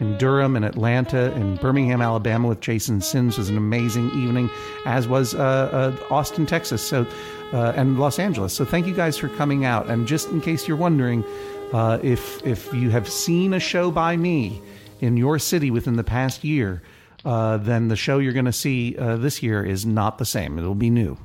In 0.00 0.18
Durham 0.18 0.56
and 0.56 0.64
Atlanta 0.64 1.32
and 1.32 1.58
Birmingham, 1.58 2.02
Alabama, 2.02 2.48
with 2.48 2.60
Jason 2.60 3.00
Sims 3.00 3.38
was 3.38 3.48
an 3.48 3.56
amazing 3.56 4.10
evening, 4.10 4.50
as 4.84 5.08
was 5.08 5.34
uh, 5.34 5.38
uh, 5.40 6.14
Austin, 6.14 6.44
Texas, 6.44 6.82
so 6.82 7.06
uh, 7.54 7.72
and 7.76 7.98
Los 7.98 8.18
Angeles. 8.18 8.52
So 8.52 8.66
thank 8.66 8.86
you 8.86 8.92
guys 8.92 9.16
for 9.16 9.28
coming 9.30 9.64
out. 9.64 9.88
And 9.88 10.06
just 10.06 10.28
in 10.28 10.42
case 10.42 10.68
you're 10.68 10.76
wondering, 10.76 11.24
uh, 11.72 11.98
if 12.02 12.44
if 12.44 12.72
you 12.74 12.90
have 12.90 13.08
seen 13.08 13.54
a 13.54 13.60
show 13.60 13.90
by 13.90 14.18
me 14.18 14.60
in 15.00 15.16
your 15.16 15.38
city 15.38 15.70
within 15.70 15.96
the 15.96 16.04
past 16.04 16.44
year, 16.44 16.82
uh, 17.24 17.56
then 17.56 17.88
the 17.88 17.96
show 17.96 18.18
you're 18.18 18.32
going 18.32 18.44
to 18.44 18.52
see 18.52 18.96
uh, 18.96 19.16
this 19.16 19.42
year 19.42 19.64
is 19.64 19.84
not 19.84 20.18
the 20.18 20.24
same. 20.24 20.58
It'll 20.58 20.74
be 20.74 20.90
new. 20.90 21.18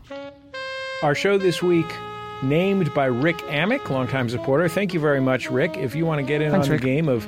Our 1.03 1.15
show 1.15 1.38
this 1.38 1.61
week, 1.63 1.91
named 2.43 2.93
by 2.93 3.05
Rick 3.05 3.38
Amick, 3.38 3.89
longtime 3.89 4.30
supporter. 4.30 4.67
Thank 4.69 4.93
you 4.93 4.99
very 4.99 5.19
much, 5.22 5.49
Rick. 5.49 5.78
If 5.78 5.95
you 5.95 6.05
want 6.05 6.19
to 6.19 6.26
get 6.26 6.41
in 6.41 6.51
Thanks, 6.51 6.67
on 6.67 6.72
Rick. 6.74 6.82
the 6.82 6.88
game 6.88 7.07
of 7.09 7.28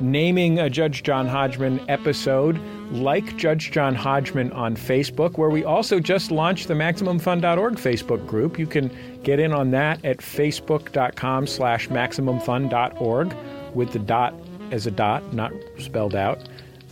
naming 0.00 0.58
a 0.58 0.68
Judge 0.68 1.02
John 1.02 1.28
Hodgman 1.28 1.80
episode, 1.88 2.58
like 2.90 3.36
Judge 3.36 3.70
John 3.70 3.94
Hodgman 3.94 4.50
on 4.52 4.76
Facebook, 4.76 5.38
where 5.38 5.50
we 5.50 5.64
also 5.64 6.00
just 6.00 6.30
launched 6.30 6.68
the 6.68 6.74
MaximumFun.org 6.74 7.74
Facebook 7.74 8.26
group. 8.26 8.58
You 8.58 8.66
can 8.66 8.90
get 9.22 9.38
in 9.38 9.52
on 9.52 9.70
that 9.72 10.04
at 10.04 10.18
facebook.com 10.18 11.46
slash 11.46 11.88
MaximumFun.org 11.88 13.34
with 13.74 13.92
the 13.92 13.98
dot 14.00 14.34
as 14.72 14.86
a 14.86 14.90
dot, 14.90 15.32
not 15.32 15.52
spelled 15.78 16.14
out. 16.14 16.40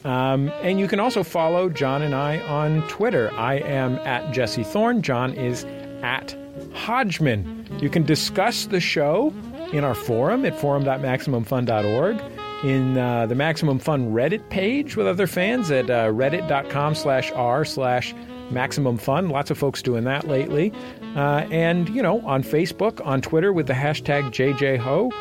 Um, 0.05 0.49
and 0.63 0.81
you 0.81 0.89
can 0.89 1.01
also 1.01 1.23
follow 1.23 1.69
John 1.69 2.03
and 2.03 2.15
I 2.15 2.39
on 2.41 2.87
Twitter. 2.89 3.31
I 3.35 3.57
am 3.57 3.97
at 3.99 4.33
Jesse 4.33 4.65
Thorn. 4.65 5.03
John 5.03 5.35
is 5.35 5.65
at 6.03 6.37
Hodgman. 6.73 7.67
You 7.81 7.91
can 7.91 8.05
discuss 8.05 8.67
the 8.67 8.81
show 8.81 9.35
in 9.73 9.85
our 9.85 9.95
forum 9.95 10.45
at 10.45 10.59
forum.maximumfun.org, 10.59 12.21
in 12.65 12.99
uh, 12.99 13.27
the 13.27 13.35
Maximum 13.35 13.79
Fun 13.79 14.13
Reddit 14.13 14.49
page 14.51 14.97
with 14.97 15.07
other 15.07 15.27
fans 15.27 15.71
at 15.71 15.89
uh, 15.89 16.09
reddit.com 16.09 16.95
slash 16.95 17.31
r 17.33 17.65
slash 17.65 18.15
maximum 18.51 18.99
fun. 18.99 19.29
Lots 19.29 19.51
of 19.51 19.59
folks 19.59 19.81
doing 19.83 20.05
that 20.05 20.27
lately. 20.27 20.73
Uh, 21.15 21.47
and, 21.51 21.89
you 21.91 22.03
know, 22.03 22.21
on 22.27 22.43
Facebook, 22.43 23.05
on 23.07 23.21
Twitter 23.21 23.53
with 23.53 23.67
the 23.67 23.73
hashtag 23.73 24.25
JJHo. 24.31 25.13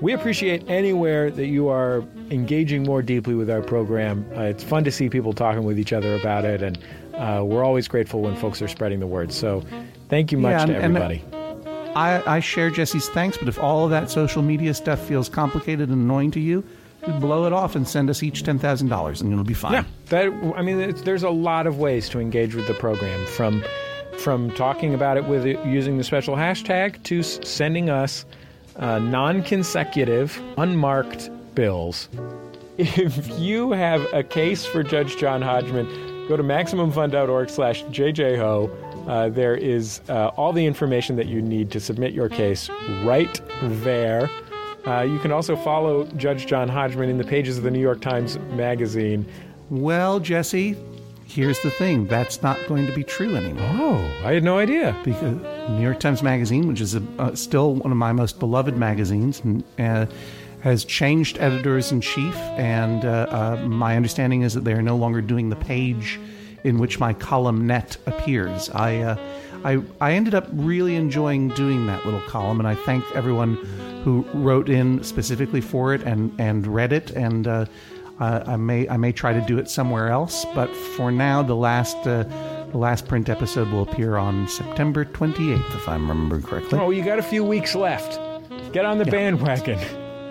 We 0.00 0.12
appreciate 0.12 0.68
anywhere 0.68 1.30
that 1.32 1.46
you 1.46 1.68
are 1.68 2.04
engaging 2.30 2.84
more 2.84 3.02
deeply 3.02 3.34
with 3.34 3.50
our 3.50 3.62
program. 3.62 4.24
Uh, 4.36 4.42
it's 4.42 4.62
fun 4.62 4.84
to 4.84 4.92
see 4.92 5.08
people 5.08 5.32
talking 5.32 5.64
with 5.64 5.78
each 5.78 5.92
other 5.92 6.14
about 6.14 6.44
it, 6.44 6.62
and 6.62 6.78
uh, 7.14 7.42
we're 7.44 7.64
always 7.64 7.88
grateful 7.88 8.20
when 8.20 8.36
folks 8.36 8.62
are 8.62 8.68
spreading 8.68 9.00
the 9.00 9.06
word. 9.08 9.32
So, 9.32 9.64
thank 10.08 10.30
you 10.30 10.38
much 10.38 10.50
Yeah, 10.52 10.66
to 10.66 10.74
and- 10.76 10.96
and- 10.96 10.96
everybody. 10.96 11.24
I, 11.96 12.36
I 12.36 12.40
share 12.40 12.70
Jesse's 12.70 13.08
thanks, 13.08 13.36
but 13.38 13.48
if 13.48 13.58
all 13.58 13.84
of 13.84 13.90
that 13.90 14.08
social 14.08 14.40
media 14.42 14.72
stuff 14.74 15.00
feels 15.00 15.28
complicated 15.28 15.88
and 15.88 16.02
annoying 16.02 16.30
to 16.32 16.38
you, 16.40 16.62
blow 17.18 17.44
it 17.46 17.52
off 17.52 17.74
and 17.74 17.88
send 17.88 18.08
us 18.10 18.22
each 18.22 18.44
ten 18.44 18.58
thousand 18.58 18.88
dollars, 18.88 19.20
and 19.20 19.32
it'll 19.32 19.42
be 19.42 19.54
fine. 19.54 19.72
Yeah, 19.72 19.84
that 20.10 20.26
I 20.54 20.62
mean, 20.62 20.94
there's 21.02 21.22
a 21.24 21.30
lot 21.30 21.66
of 21.66 21.78
ways 21.78 22.08
to 22.10 22.20
engage 22.20 22.54
with 22.54 22.68
the 22.68 22.74
program 22.74 23.26
from 23.26 23.64
from 24.18 24.50
talking 24.52 24.94
about 24.94 25.16
it 25.16 25.24
with 25.24 25.44
it, 25.46 25.58
using 25.66 25.96
the 25.98 26.04
special 26.04 26.36
hashtag 26.36 27.02
to 27.04 27.22
sending 27.22 27.88
us 27.90 28.26
uh, 28.78 28.98
non-consecutive, 28.98 30.40
unmarked 30.56 31.30
bills. 31.54 32.08
If 32.78 33.38
you 33.38 33.72
have 33.72 34.00
a 34.12 34.22
case 34.22 34.64
for 34.64 34.82
Judge 34.84 35.16
John 35.16 35.42
Hodgman, 35.42 35.86
go 36.28 36.36
to 36.36 36.44
maximumfun.org/jjho. 36.44 38.70
Uh, 39.08 39.28
there 39.30 39.56
is 39.56 40.00
uh, 40.08 40.28
all 40.36 40.52
the 40.52 40.64
information 40.64 41.16
that 41.16 41.26
you 41.26 41.42
need 41.42 41.72
to 41.72 41.80
submit 41.80 42.12
your 42.12 42.28
case 42.28 42.70
right 43.02 43.40
there. 43.62 44.30
Uh, 44.86 45.02
you 45.02 45.18
can 45.18 45.32
also 45.32 45.56
follow 45.56 46.04
Judge 46.16 46.46
John 46.46 46.68
Hodgman 46.68 47.10
in 47.10 47.18
the 47.18 47.24
pages 47.24 47.58
of 47.58 47.64
the 47.64 47.70
New 47.70 47.80
York 47.80 48.00
Times 48.00 48.38
Magazine. 48.52 49.26
Well, 49.70 50.20
Jesse, 50.20 50.76
here's 51.28 51.60
the 51.60 51.70
thing: 51.70 52.06
that's 52.06 52.42
not 52.42 52.58
going 52.66 52.86
to 52.86 52.92
be 52.92 53.04
true 53.04 53.36
anymore. 53.36 53.68
Oh, 53.72 54.20
I 54.24 54.32
had 54.32 54.42
no 54.42 54.58
idea. 54.58 54.96
because 55.04 55.36
New 55.70 55.82
York 55.82 56.00
Times 56.00 56.22
Magazine, 56.22 56.66
which 56.66 56.80
is 56.80 56.94
a, 56.94 57.02
uh, 57.18 57.34
still 57.34 57.74
one 57.74 57.92
of 57.92 57.98
my 57.98 58.12
most 58.12 58.38
beloved 58.38 58.76
magazines, 58.76 59.40
and, 59.40 59.62
uh, 59.78 60.06
has 60.60 60.84
changed 60.84 61.38
editors 61.38 61.92
in 61.92 62.00
chief. 62.00 62.34
And 62.56 63.04
uh, 63.04 63.26
uh, 63.30 63.66
my 63.66 63.96
understanding 63.96 64.42
is 64.42 64.54
that 64.54 64.64
they 64.64 64.72
are 64.72 64.82
no 64.82 64.96
longer 64.96 65.20
doing 65.20 65.50
the 65.50 65.56
page 65.56 66.18
in 66.64 66.78
which 66.78 66.98
my 66.98 67.12
columnette 67.12 67.96
appears. 68.06 68.68
I, 68.70 68.96
uh, 68.98 69.16
I, 69.64 69.82
I 70.00 70.12
ended 70.12 70.34
up 70.34 70.48
really 70.52 70.96
enjoying 70.96 71.48
doing 71.50 71.86
that 71.86 72.04
little 72.04 72.20
column, 72.22 72.58
and 72.58 72.66
I 72.66 72.74
thank 72.74 73.04
everyone 73.14 73.54
who 74.04 74.26
wrote 74.34 74.68
in 74.68 75.04
specifically 75.04 75.60
for 75.60 75.94
it 75.94 76.02
and, 76.02 76.32
and 76.40 76.66
read 76.66 76.92
it. 76.92 77.12
And 77.12 77.68
uh, 78.20 78.42
I 78.46 78.56
may 78.56 78.88
I 78.88 78.96
may 78.96 79.12
try 79.12 79.32
to 79.32 79.40
do 79.40 79.58
it 79.58 79.70
somewhere 79.70 80.08
else, 80.08 80.44
but 80.54 80.74
for 80.74 81.10
now, 81.10 81.42
the 81.42 81.54
last 81.56 81.96
uh, 82.06 82.24
the 82.70 82.78
last 82.78 83.06
print 83.08 83.28
episode 83.28 83.68
will 83.70 83.82
appear 83.82 84.16
on 84.16 84.46
September 84.48 85.04
28th, 85.04 85.74
if 85.74 85.88
I'm 85.88 86.08
remembering 86.08 86.42
correctly. 86.42 86.78
Oh, 86.78 86.90
you 86.90 87.04
got 87.04 87.18
a 87.18 87.22
few 87.22 87.44
weeks 87.44 87.74
left. 87.74 88.18
Get 88.72 88.84
on 88.84 88.98
the 88.98 89.04
bandwagon. 89.06 89.78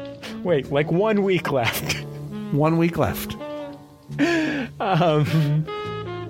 Wait, 0.43 0.71
like 0.71 0.91
one 0.91 1.23
week 1.23 1.51
left. 1.51 1.93
One 2.51 2.77
week 2.77 2.97
left. 2.97 3.33
Um, 4.79 5.65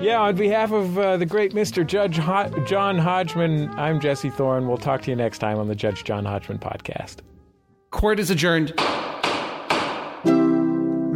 yeah, 0.02 0.20
on 0.20 0.36
behalf 0.36 0.72
of 0.72 0.98
uh, 0.98 1.18
the 1.18 1.28
great 1.28 1.54
Mr. 1.54 1.86
Judge 1.86 2.18
Ho- 2.18 2.50
John 2.66 2.98
Hodgman, 2.98 3.70
I'm 3.78 4.00
Jesse 4.00 4.32
Thorn. 4.32 4.68
We'll 4.68 4.78
talk 4.78 5.04
to 5.04 5.12
you 5.12 5.16
next 5.16 5.38
time 5.38 5.60
on 5.60 5.68
the 5.68 5.76
Judge 5.76 6.04
John 6.04 6.26
Hodgman 6.26 6.58
podcast. 6.58 7.18
Court 7.92 8.20
is 8.20 8.32
adjourned. 8.32 8.74